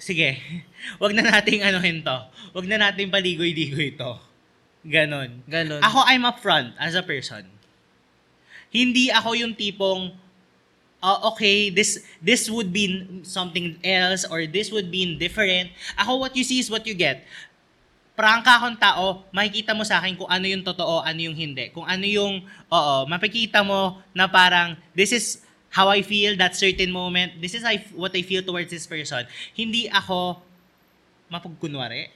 sige, 0.00 0.40
wag 1.02 1.12
na 1.12 1.28
nating 1.28 1.60
anuhin 1.60 2.00
to. 2.00 2.18
Wag 2.56 2.66
na 2.66 2.80
nating 2.80 3.12
paligoy-ligoy 3.12 3.98
to. 4.00 4.16
Ganon. 4.88 5.44
Ganon. 5.44 5.84
Ako, 5.84 6.00
I'm 6.08 6.24
upfront 6.24 6.72
as 6.80 6.96
a 6.96 7.04
person. 7.04 7.44
Hindi 8.72 9.12
ako 9.12 9.36
yung 9.36 9.52
tipong, 9.52 10.16
uh, 11.02 11.18
okay, 11.34 11.70
this 11.70 12.02
this 12.22 12.50
would 12.50 12.74
be 12.74 13.06
something 13.22 13.78
else 13.82 14.26
or 14.26 14.46
this 14.46 14.70
would 14.70 14.90
be 14.90 15.18
different. 15.18 15.70
Ako, 15.98 16.18
what 16.18 16.34
you 16.34 16.44
see 16.44 16.58
is 16.58 16.70
what 16.70 16.86
you 16.86 16.94
get. 16.94 17.24
Prangka 18.18 18.58
akong 18.58 18.78
tao, 18.82 19.22
makikita 19.30 19.78
mo 19.78 19.86
sa 19.86 20.02
akin 20.02 20.18
kung 20.18 20.26
ano 20.26 20.42
yung 20.42 20.66
totoo, 20.66 21.06
ano 21.06 21.20
yung 21.22 21.38
hindi. 21.38 21.70
Kung 21.70 21.86
ano 21.86 22.02
yung, 22.02 22.42
oo, 22.66 22.94
mapikita 23.06 23.62
mo 23.62 24.02
na 24.10 24.26
parang, 24.26 24.74
this 24.90 25.14
is 25.14 25.38
how 25.70 25.86
I 25.86 26.02
feel 26.02 26.34
that 26.34 26.58
certain 26.58 26.90
moment. 26.90 27.38
This 27.38 27.54
is 27.54 27.62
I, 27.62 27.78
what 27.94 28.10
I 28.18 28.26
feel 28.26 28.42
towards 28.42 28.74
this 28.74 28.90
person. 28.90 29.22
Hindi 29.54 29.86
ako 29.86 30.42
mapagkunwari. 31.30 32.10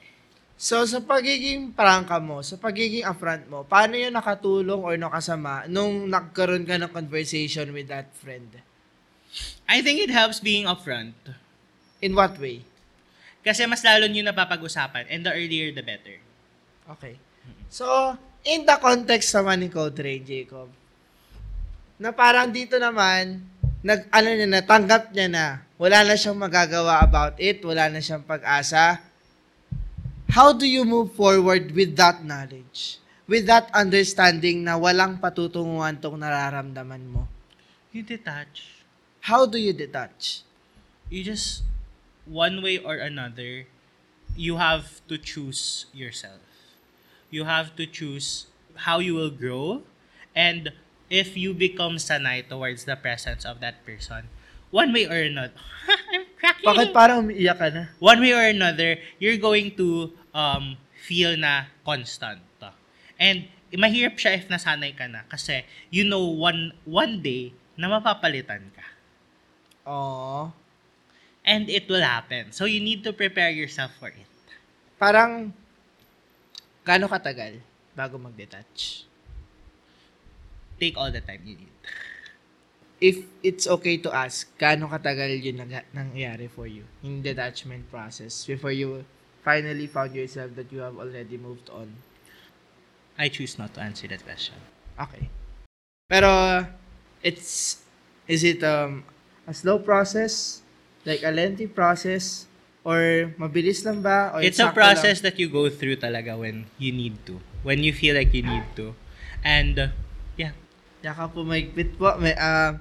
So, 0.59 0.83
sa 0.91 0.99
pagiging 0.99 1.71
prangka 1.71 2.19
mo, 2.19 2.43
sa 2.43 2.59
pagiging 2.59 3.07
upfront 3.07 3.47
mo, 3.47 3.63
paano 3.63 3.95
yun 3.95 4.11
nakatulong 4.11 4.83
or 4.83 4.95
nakasama 4.99 5.71
nung 5.71 6.11
nagkaroon 6.11 6.67
ka 6.67 6.83
ng 6.83 6.91
conversation 6.91 7.71
with 7.71 7.87
that 7.87 8.11
friend? 8.19 8.72
I 9.69 9.81
think 9.81 10.05
it 10.05 10.13
helps 10.13 10.41
being 10.41 10.69
upfront. 10.69 11.17
In 12.03 12.13
what 12.13 12.37
way? 12.37 12.67
Kasi 13.43 13.67
mas 13.67 13.83
lalo 13.83 14.07
nyo 14.07 14.23
napapag-usapan 14.23 15.11
and 15.11 15.27
the 15.27 15.33
earlier 15.35 15.75
the 15.75 15.83
better. 15.83 16.19
Okay. 16.95 17.19
So, 17.73 18.15
in 18.47 18.67
the 18.69 18.77
context 18.79 19.35
naman 19.35 19.65
ni 19.65 19.69
Code 19.71 19.99
Ray, 19.99 20.23
Jacob, 20.23 20.71
na 21.99 22.11
parang 22.11 22.51
dito 22.51 22.79
naman, 22.79 23.43
nag, 23.83 24.11
ano 24.11 24.29
niya 24.31 24.49
na, 24.51 24.63
tanggap 24.63 25.15
niya 25.15 25.27
na, 25.31 25.45
wala 25.79 26.07
na 26.07 26.15
siyang 26.15 26.39
magagawa 26.39 27.03
about 27.03 27.35
it, 27.39 27.63
wala 27.63 27.91
na 27.91 27.99
siyang 28.03 28.23
pag-asa. 28.23 29.03
How 30.31 30.55
do 30.55 30.67
you 30.67 30.87
move 30.87 31.15
forward 31.15 31.71
with 31.75 31.95
that 31.99 32.23
knowledge? 32.23 32.99
With 33.27 33.47
that 33.47 33.71
understanding 33.75 34.67
na 34.67 34.79
walang 34.79 35.23
patutunguhan 35.23 35.99
tong 36.03 36.19
nararamdaman 36.19 37.03
mo? 37.07 37.31
You 37.95 38.03
detach. 38.03 38.82
How 39.31 39.47
do 39.47 39.59
you 39.59 39.73
detach? 39.73 40.43
You 41.11 41.23
just, 41.23 41.63
one 42.27 42.63
way 42.63 42.79
or 42.79 42.97
another, 42.97 43.67
you 44.37 44.57
have 44.57 45.01
to 45.09 45.19
choose 45.19 45.87
yourself. 45.95 46.43
You 47.31 47.45
have 47.45 47.77
to 47.77 47.87
choose 47.87 48.47
how 48.89 48.99
you 48.99 49.15
will 49.15 49.31
grow 49.31 49.83
and 50.35 50.73
if 51.13 51.37
you 51.37 51.53
become 51.53 52.01
sanay 52.01 52.49
towards 52.49 52.85
the 52.89 52.97
presence 52.97 53.45
of 53.45 53.61
that 53.61 53.85
person, 53.85 54.33
one 54.73 54.93
way 54.93 55.05
or 55.05 55.21
another, 55.21 55.53
I'm 56.13 56.25
cracking. 56.41 56.65
Bakit 56.65 56.89
parang 56.97 57.29
umiiyak 57.29 57.59
ka 57.61 57.69
na? 57.69 57.93
one 58.01 58.21
way 58.25 58.33
or 58.33 58.49
another, 58.49 58.97
you're 59.21 59.37
going 59.37 59.77
to 59.77 60.11
um, 60.33 60.81
feel 60.97 61.37
na 61.37 61.69
constant. 61.85 62.41
And 63.23 63.47
mahirap 63.71 64.19
siya 64.19 64.43
if 64.43 64.51
nasanay 64.51 64.99
ka 64.99 65.07
na 65.07 65.23
kasi 65.31 65.63
you 65.95 66.03
know 66.03 66.27
one 66.27 66.75
one 66.83 67.23
day 67.23 67.55
na 67.79 67.87
mapapalitan 67.87 68.75
ka. 68.75 68.85
Oo. 69.87 70.53
And 71.43 71.67
it 71.67 71.91
will 71.91 72.03
happen. 72.03 72.55
So 72.55 72.65
you 72.71 72.79
need 72.79 73.03
to 73.03 73.13
prepare 73.13 73.51
yourself 73.51 73.91
for 73.99 74.15
it. 74.15 74.31
Parang, 74.99 75.51
gaano 76.87 77.11
katagal 77.11 77.59
bago 77.99 78.15
mag-detach? 78.19 79.07
Take 80.79 80.95
all 80.95 81.11
the 81.11 81.23
time 81.23 81.43
you 81.43 81.59
need. 81.59 81.75
if 83.03 83.27
it's 83.43 83.67
okay 83.67 83.99
to 83.99 84.15
ask, 84.15 84.47
gaano 84.55 84.87
katagal 84.87 85.43
yun 85.43 85.59
nag- 85.67 85.91
nangyari 85.91 86.47
for 86.47 86.71
you 86.71 86.87
in 87.03 87.19
the 87.19 87.35
detachment 87.35 87.83
process 87.91 88.47
before 88.47 88.71
you 88.71 89.03
finally 89.43 89.91
found 89.91 90.15
yourself 90.15 90.55
that 90.55 90.71
you 90.71 90.79
have 90.79 90.95
already 90.95 91.35
moved 91.35 91.67
on? 91.75 91.91
I 93.19 93.27
choose 93.27 93.59
not 93.59 93.75
to 93.75 93.83
answer 93.83 94.07
that 94.07 94.23
question. 94.23 94.55
Okay. 94.95 95.27
Pero, 96.07 96.63
it's, 97.27 97.83
is 98.31 98.47
it 98.47 98.63
um, 98.63 99.03
a 99.47 99.55
slow 99.55 99.79
process? 99.79 100.63
Like 101.05 101.23
a 101.23 101.31
lengthy 101.35 101.67
process? 101.67 102.47
Or 102.83 103.31
mabilis 103.39 103.87
lang 103.87 104.03
ba? 104.03 104.35
Or 104.35 104.43
it's 104.43 104.59
a 104.59 104.75
process 104.75 105.23
that 105.23 105.39
you 105.39 105.47
go 105.47 105.71
through 105.71 106.03
talaga 106.03 106.35
when 106.35 106.67
you 106.79 106.91
need 106.91 107.23
to. 107.31 107.39
When 107.63 107.87
you 107.87 107.95
feel 107.95 108.19
like 108.19 108.35
you 108.35 108.43
need 108.43 108.67
to. 108.75 108.95
And, 109.47 109.79
uh, 109.79 109.89
yeah. 110.35 110.55
Lang? 111.07 111.15
Yaka 111.15 111.31
po 111.31 111.47
maigpit 111.47 111.99
po. 111.99 112.15
May, 112.19 112.35
ah, 112.35 112.79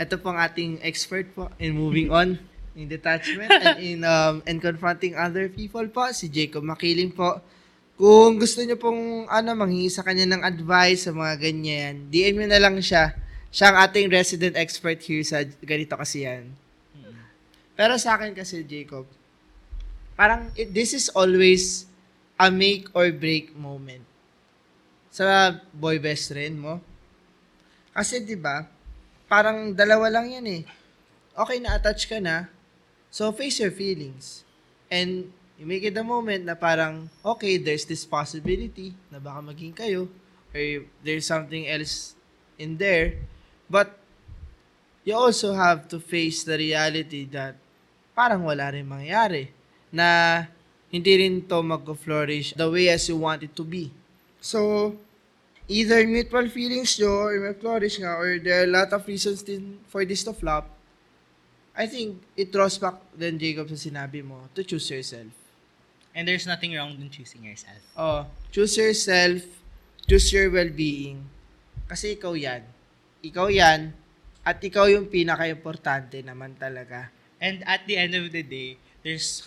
ito 0.00 0.16
pong 0.16 0.40
ating 0.40 0.80
expert 0.80 1.28
po 1.36 1.52
in 1.60 1.76
moving 1.76 2.08
on 2.18 2.40
in 2.72 2.88
detachment 2.88 3.50
and 3.50 3.78
in 3.82 3.98
um 4.06 4.40
and 4.48 4.62
confronting 4.62 5.12
other 5.12 5.52
people 5.52 5.84
po 5.92 6.08
si 6.16 6.32
Jacob 6.32 6.64
Makiling 6.64 7.12
po. 7.12 7.42
Kung 8.00 8.40
gusto 8.40 8.64
niyo 8.64 8.80
pong 8.80 9.28
ano 9.28 9.52
manghingi 9.52 9.92
sa 9.92 10.00
kanya 10.00 10.24
ng 10.24 10.40
advice 10.40 11.04
sa 11.04 11.12
mga 11.12 11.36
ganyan, 11.36 12.08
DM 12.08 12.40
niyo 12.40 12.48
na 12.48 12.62
lang 12.62 12.80
siya. 12.80 13.12
Siya 13.50 13.74
ang 13.74 13.78
ating 13.82 14.06
resident 14.10 14.54
expert 14.54 15.02
here 15.02 15.26
sa 15.26 15.42
ganito 15.42 15.98
kasi 15.98 16.22
yan. 16.22 16.54
Pero 17.74 17.98
sa 17.98 18.14
akin 18.14 18.30
kasi 18.30 18.62
Jacob, 18.62 19.08
parang 20.14 20.52
it, 20.54 20.70
this 20.70 20.94
is 20.94 21.10
always 21.16 21.88
a 22.36 22.52
make 22.52 22.86
or 22.94 23.10
break 23.10 23.56
moment 23.56 24.04
sa 25.10 25.58
boy 25.74 25.98
best 25.98 26.30
friend 26.30 26.60
mo. 26.60 26.78
Kasi 27.90 28.22
'di 28.22 28.38
ba? 28.38 28.68
Parang 29.26 29.74
dalawa 29.74 30.12
lang 30.12 30.30
'yan 30.30 30.46
eh. 30.46 30.62
Okay 31.34 31.58
na 31.58 31.74
attach 31.74 32.06
ka 32.06 32.22
na. 32.22 32.46
So 33.10 33.34
face 33.34 33.58
your 33.58 33.74
feelings. 33.74 34.46
And 34.86 35.32
you 35.58 35.66
make 35.66 35.82
it 35.82 35.98
a 35.98 36.06
moment 36.06 36.46
na 36.46 36.54
parang 36.54 37.10
okay, 37.26 37.58
there's 37.58 37.88
this 37.88 38.06
possibility 38.06 38.94
na 39.10 39.18
baka 39.18 39.42
maging 39.42 39.74
kayo 39.74 40.06
or 40.54 40.86
there's 41.02 41.26
something 41.26 41.66
else 41.66 42.14
in 42.60 42.78
there. 42.78 43.18
But 43.70 43.94
you 45.06 45.14
also 45.14 45.54
have 45.54 45.86
to 45.94 46.02
face 46.02 46.42
the 46.42 46.58
reality 46.58 47.24
that 47.30 47.54
parang 48.18 48.42
wala 48.42 48.74
rin 48.74 48.84
mangyari 48.84 49.54
na 49.94 50.42
hindi 50.90 51.22
rin 51.22 51.46
to 51.46 51.62
mag-flourish 51.62 52.58
the 52.58 52.66
way 52.66 52.90
as 52.90 53.06
you 53.06 53.16
want 53.16 53.46
it 53.46 53.54
to 53.54 53.62
be. 53.62 53.94
So, 54.42 54.92
either 55.70 56.02
mutual 56.02 56.50
feelings 56.50 56.98
nyo 56.98 57.30
or 57.30 57.38
may 57.38 57.54
flourish 57.54 58.02
nga 58.02 58.10
or 58.18 58.42
there 58.42 58.66
are 58.66 58.68
a 58.68 58.74
lot 58.74 58.90
of 58.90 59.06
reasons 59.06 59.46
din 59.46 59.78
for 59.86 60.02
this 60.02 60.26
to 60.26 60.34
flop, 60.34 60.66
I 61.78 61.86
think 61.86 62.18
it 62.34 62.50
draws 62.50 62.76
back 62.76 62.98
then, 63.14 63.38
Jacob, 63.38 63.70
sa 63.70 63.78
sinabi 63.78 64.26
mo, 64.26 64.50
to 64.58 64.66
choose 64.66 64.90
yourself. 64.90 65.30
And 66.10 66.26
there's 66.26 66.44
nothing 66.44 66.74
wrong 66.74 66.98
in 66.98 67.06
choosing 67.06 67.46
yourself. 67.46 67.78
Oh, 67.94 68.26
choose 68.50 68.74
yourself, 68.74 69.46
choose 70.10 70.26
your 70.34 70.50
well-being. 70.50 71.22
Kasi 71.86 72.18
ikaw 72.18 72.34
yan. 72.34 72.66
Ikaw 73.20 73.46
yan, 73.52 73.92
at 74.40 74.58
ikaw 74.60 74.88
yung 74.88 75.12
pinaka-importante 75.12 76.24
naman 76.24 76.56
talaga. 76.56 77.12
And 77.40 77.64
at 77.68 77.84
the 77.84 77.96
end 77.96 78.16
of 78.16 78.32
the 78.32 78.44
day, 78.44 78.80
there's 79.04 79.44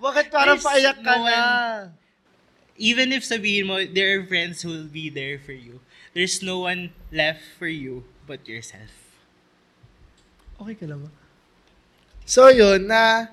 Bakit 0.00 0.32
parang 0.32 0.56
There's 0.56 0.66
paiyak 0.66 0.98
ka 1.04 1.14
no 1.14 1.26
na? 1.28 1.40
even 2.76 3.12
if 3.12 3.24
sabihin 3.24 3.68
mo, 3.68 3.80
there 3.84 4.16
are 4.16 4.24
friends 4.24 4.64
who 4.64 4.72
will 4.72 4.90
be 4.90 5.08
there 5.08 5.40
for 5.40 5.52
you, 5.52 5.80
there's 6.12 6.40
no 6.40 6.64
one 6.64 6.92
left 7.12 7.44
for 7.56 7.68
you 7.68 8.04
but 8.24 8.44
yourself. 8.48 8.92
Okay 10.60 10.76
ka 10.76 10.88
lang 10.88 11.04
ba? 11.04 11.10
So, 12.24 12.48
yun, 12.48 12.88
na 12.88 13.32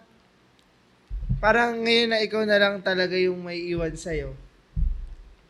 parang 1.40 1.80
ngayon 1.84 2.10
na 2.12 2.20
ikaw 2.24 2.44
na 2.44 2.60
lang 2.60 2.84
talaga 2.84 3.16
yung 3.16 3.40
may 3.44 3.60
iwan 3.72 3.96
sa'yo. 3.96 4.36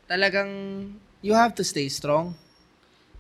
Talagang, 0.06 0.50
you 1.26 1.34
have 1.34 1.54
to 1.58 1.66
stay 1.66 1.90
strong. 1.90 2.38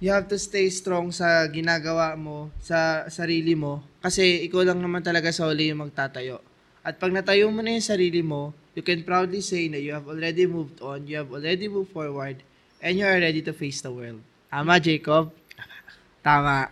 You 0.03 0.11
have 0.11 0.27
to 0.27 0.35
stay 0.35 0.67
strong 0.67 1.15
sa 1.15 1.47
ginagawa 1.47 2.11
mo, 2.19 2.51
sa 2.59 3.07
sarili 3.07 3.55
mo. 3.55 3.79
Kasi 4.03 4.43
ikaw 4.43 4.67
lang 4.67 4.83
naman 4.83 4.99
talaga 4.99 5.31
sa 5.31 5.47
huli 5.47 5.71
yung 5.71 5.87
magtatayo. 5.87 6.43
At 6.83 6.99
pag 6.99 7.15
natayo 7.15 7.47
mo 7.47 7.63
na 7.63 7.71
yung 7.71 7.87
sarili 7.87 8.19
mo, 8.19 8.51
you 8.75 8.83
can 8.83 9.07
proudly 9.07 9.39
say 9.39 9.71
na 9.71 9.79
you 9.79 9.95
have 9.95 10.03
already 10.03 10.43
moved 10.43 10.83
on, 10.83 11.07
you 11.07 11.15
have 11.15 11.31
already 11.31 11.71
moved 11.71 11.95
forward, 11.95 12.43
and 12.83 12.99
you 12.99 13.07
are 13.07 13.15
ready 13.15 13.39
to 13.39 13.55
face 13.55 13.79
the 13.79 13.95
world. 13.95 14.19
Tama, 14.51 14.75
Jacob? 14.83 15.31
Tama. 16.27 16.67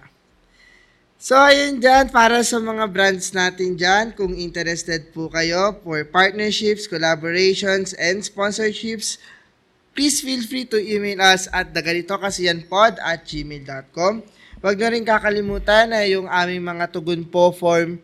So, 1.16 1.40
ayun 1.40 1.80
dyan, 1.80 2.12
para 2.12 2.44
sa 2.44 2.60
mga 2.60 2.84
brands 2.92 3.32
natin 3.32 3.80
dyan, 3.80 4.12
kung 4.12 4.36
interested 4.36 5.08
po 5.16 5.32
kayo 5.32 5.80
for 5.88 6.04
partnerships, 6.04 6.84
collaborations, 6.84 7.96
and 7.96 8.28
sponsorships, 8.28 9.24
please 9.92 10.24
feel 10.24 10.44
free 10.44 10.68
to 10.68 10.78
email 10.80 11.20
us 11.22 11.52
at 11.52 11.72
daganitokasiyanpod 11.76 13.00
at 13.00 13.24
gmail.com. 13.28 14.14
Huwag 14.62 14.78
na 14.78 14.90
rin 14.94 15.04
kakalimutan 15.04 15.90
na 15.90 16.06
yung 16.06 16.30
aming 16.30 16.62
mga 16.62 16.94
tugon 16.94 17.26
po 17.26 17.50
form 17.50 17.98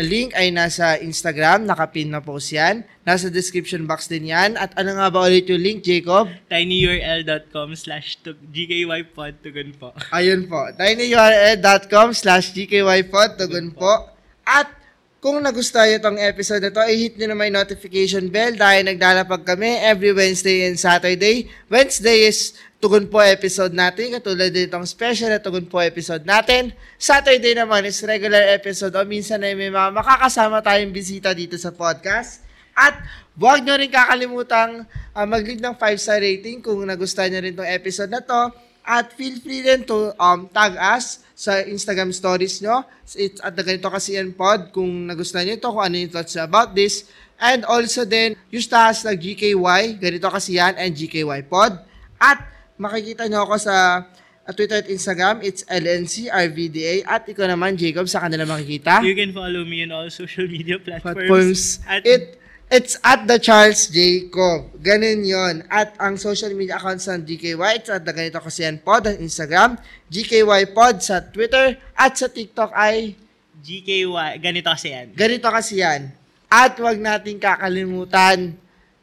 link 0.00 0.32
ay 0.32 0.48
nasa 0.48 0.96
Instagram, 0.96 1.68
nakapin 1.68 2.08
na 2.08 2.24
post 2.24 2.48
yan. 2.56 2.80
Nasa 3.04 3.28
description 3.28 3.84
box 3.84 4.08
din 4.08 4.32
yan. 4.32 4.56
At 4.56 4.72
ano 4.80 4.96
nga 4.96 5.12
ba 5.12 5.28
ulit 5.28 5.44
yung 5.52 5.60
link, 5.60 5.84
Jacob? 5.84 6.32
tinyurl.com 6.48 7.76
slash 7.76 8.16
gkypod 8.24 9.44
tugon 9.44 9.76
po. 9.76 9.92
Ayun 10.16 10.48
po, 10.48 10.64
tinyurl.com 10.80 12.16
slash 12.16 12.56
gkypod, 12.56 13.36
tugon 13.36 13.68
po. 13.76 14.08
At 14.48 14.81
kung 15.22 15.38
nagustuhan 15.38 16.02
itong 16.02 16.18
episode 16.18 16.66
na 16.66 16.74
to, 16.74 16.82
i-hit 16.82 17.14
nyo 17.14 17.30
naman 17.30 17.54
yung 17.54 17.62
notification 17.62 18.26
bell 18.26 18.58
dahil 18.58 18.82
naglalapag 18.82 19.46
kami 19.46 19.78
every 19.78 20.10
Wednesday 20.10 20.66
and 20.66 20.74
Saturday. 20.74 21.46
Wednesday 21.70 22.26
is 22.26 22.58
Tugon 22.82 23.06
po 23.06 23.22
episode 23.22 23.70
natin, 23.70 24.18
katulad 24.18 24.50
din 24.50 24.66
itong 24.66 24.82
special 24.82 25.30
na 25.30 25.38
Tugon 25.38 25.70
po 25.70 25.78
episode 25.78 26.26
natin. 26.26 26.74
Saturday 26.98 27.54
naman 27.54 27.86
is 27.86 28.02
regular 28.02 28.42
episode 28.50 28.90
o 28.98 29.06
minsan 29.06 29.38
ay 29.46 29.54
may 29.54 29.70
mga 29.70 29.94
makakasama 29.94 30.58
tayong 30.58 30.90
bisita 30.90 31.30
dito 31.30 31.54
sa 31.54 31.70
podcast. 31.70 32.42
At 32.74 32.98
huwag 33.38 33.62
nyo 33.62 33.78
rin 33.78 33.94
kakalimutang 33.94 34.82
uh, 35.14 35.22
mag-leave 35.22 35.62
ng 35.62 35.78
5-star 35.78 36.18
rating 36.18 36.58
kung 36.58 36.82
nagustuhan 36.82 37.30
nyo 37.30 37.40
rin 37.46 37.54
itong 37.54 37.70
episode 37.70 38.10
na 38.10 38.18
to. 38.18 38.50
At 38.82 39.14
feel 39.14 39.38
free 39.38 39.62
din 39.62 39.86
to 39.86 40.10
um, 40.18 40.50
tag 40.50 40.74
us 40.74 41.22
sa 41.38 41.62
Instagram 41.62 42.10
stories 42.10 42.58
nyo. 42.62 42.82
It's 43.14 43.38
at 43.42 43.54
the 43.54 43.62
ganito 43.62 43.86
kasi 43.90 44.18
yan 44.18 44.34
pod 44.34 44.74
kung 44.74 45.06
nagustuhan 45.06 45.46
nyo 45.46 45.54
ito, 45.58 45.68
kung 45.70 45.84
ano 45.86 45.96
yung 45.98 46.10
thoughts 46.10 46.34
about 46.38 46.74
this. 46.74 47.06
And 47.42 47.66
also 47.66 48.06
din, 48.06 48.38
use 48.50 48.70
the 48.70 48.78
hashtag 48.78 49.18
GKY, 49.18 49.98
ganito 49.98 50.30
kasi 50.30 50.58
yan, 50.58 50.78
and 50.78 50.94
GKY 50.94 51.46
pod. 51.50 51.82
At 52.22 52.42
makikita 52.78 53.26
nyo 53.26 53.46
ako 53.46 53.54
sa 53.58 54.06
uh, 54.46 54.52
Twitter 54.54 54.82
at 54.82 54.90
Instagram, 54.90 55.42
it's 55.42 55.62
LNCRVDA. 55.66 57.06
At 57.06 57.26
ikaw 57.26 57.46
naman, 57.50 57.78
Jacob, 57.78 58.06
sa 58.10 58.22
kanila 58.22 58.46
makikita 58.46 59.02
You 59.02 59.14
can 59.14 59.34
follow 59.34 59.62
me 59.66 59.86
on 59.86 59.90
all 59.94 60.10
social 60.10 60.46
media 60.46 60.78
platforms. 60.78 61.18
platforms. 61.18 61.62
At 61.86 62.02
It 62.06 62.41
it's 62.72 62.96
at 63.04 63.28
the 63.28 63.36
Charles 63.36 63.92
Jacob. 63.92 64.72
Ganun 64.80 65.20
yon. 65.28 65.60
At 65.68 65.92
ang 66.00 66.16
social 66.16 66.56
media 66.56 66.80
accounts 66.80 67.04
ng 67.04 67.20
GKY, 67.20 67.84
it's 67.84 67.92
at 67.92 68.00
the 68.00 68.16
ganito 68.16 68.40
kasi 68.40 68.64
yan 68.64 68.80
pod 68.80 69.04
on 69.04 69.20
Instagram, 69.20 69.76
GKY 70.08 70.72
pod 70.72 71.04
sa 71.04 71.20
Twitter, 71.20 71.76
at 71.92 72.16
sa 72.16 72.32
TikTok 72.32 72.72
ay 72.72 73.12
GKY, 73.60 74.40
ganito 74.40 74.72
kasi 74.72 74.88
yan. 74.88 75.12
ganito 75.12 75.52
kasi 75.52 75.84
yan. 75.84 76.08
At 76.48 76.80
wag 76.80 76.96
nating 76.96 77.36
kakalimutan 77.36 78.56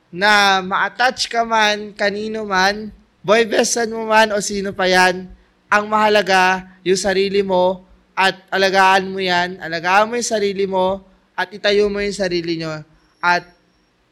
na 0.09 0.65
ma-attach 0.65 1.30
ka 1.30 1.45
man, 1.45 1.93
kanino 1.93 2.49
man, 2.49 2.89
boy 3.22 3.45
bestan 3.45 3.93
mo 3.93 4.09
man 4.09 4.34
o 4.34 4.41
sino 4.41 4.74
pa 4.74 4.89
yan, 4.89 5.30
ang 5.70 5.86
mahalaga 5.86 6.65
yung 6.82 6.97
sarili 6.97 7.45
mo 7.45 7.86
at 8.17 8.34
alagaan 8.49 9.13
mo 9.13 9.22
yan, 9.22 9.61
alagaan 9.61 10.09
mo 10.09 10.17
yung 10.17 10.26
sarili 10.26 10.65
mo 10.65 11.05
at 11.38 11.53
itayo 11.53 11.86
mo 11.88 12.01
yung 12.01 12.17
sarili 12.17 12.57
nyo 12.57 12.82
at 13.20 13.59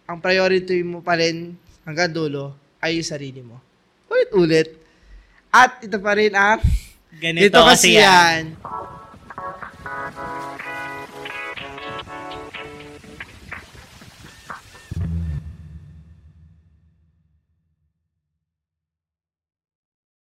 ang 0.08 0.24
priority 0.24 0.82
mo 0.88 1.04
pa 1.04 1.20
rin 1.20 1.60
hanggang 1.84 2.08
dulo 2.10 2.56
ay 2.80 2.96
yung 2.98 3.08
sarili 3.08 3.44
mo. 3.44 3.60
Ulit-ulit. 4.08 4.72
At 5.52 5.84
ito 5.84 6.00
pa 6.00 6.16
rin 6.16 6.32
ang 6.32 6.64
Ganito 7.18 7.44
dito 7.50 7.60
kasi 7.64 8.00
yan. 8.00 8.56
yan. 8.56 8.97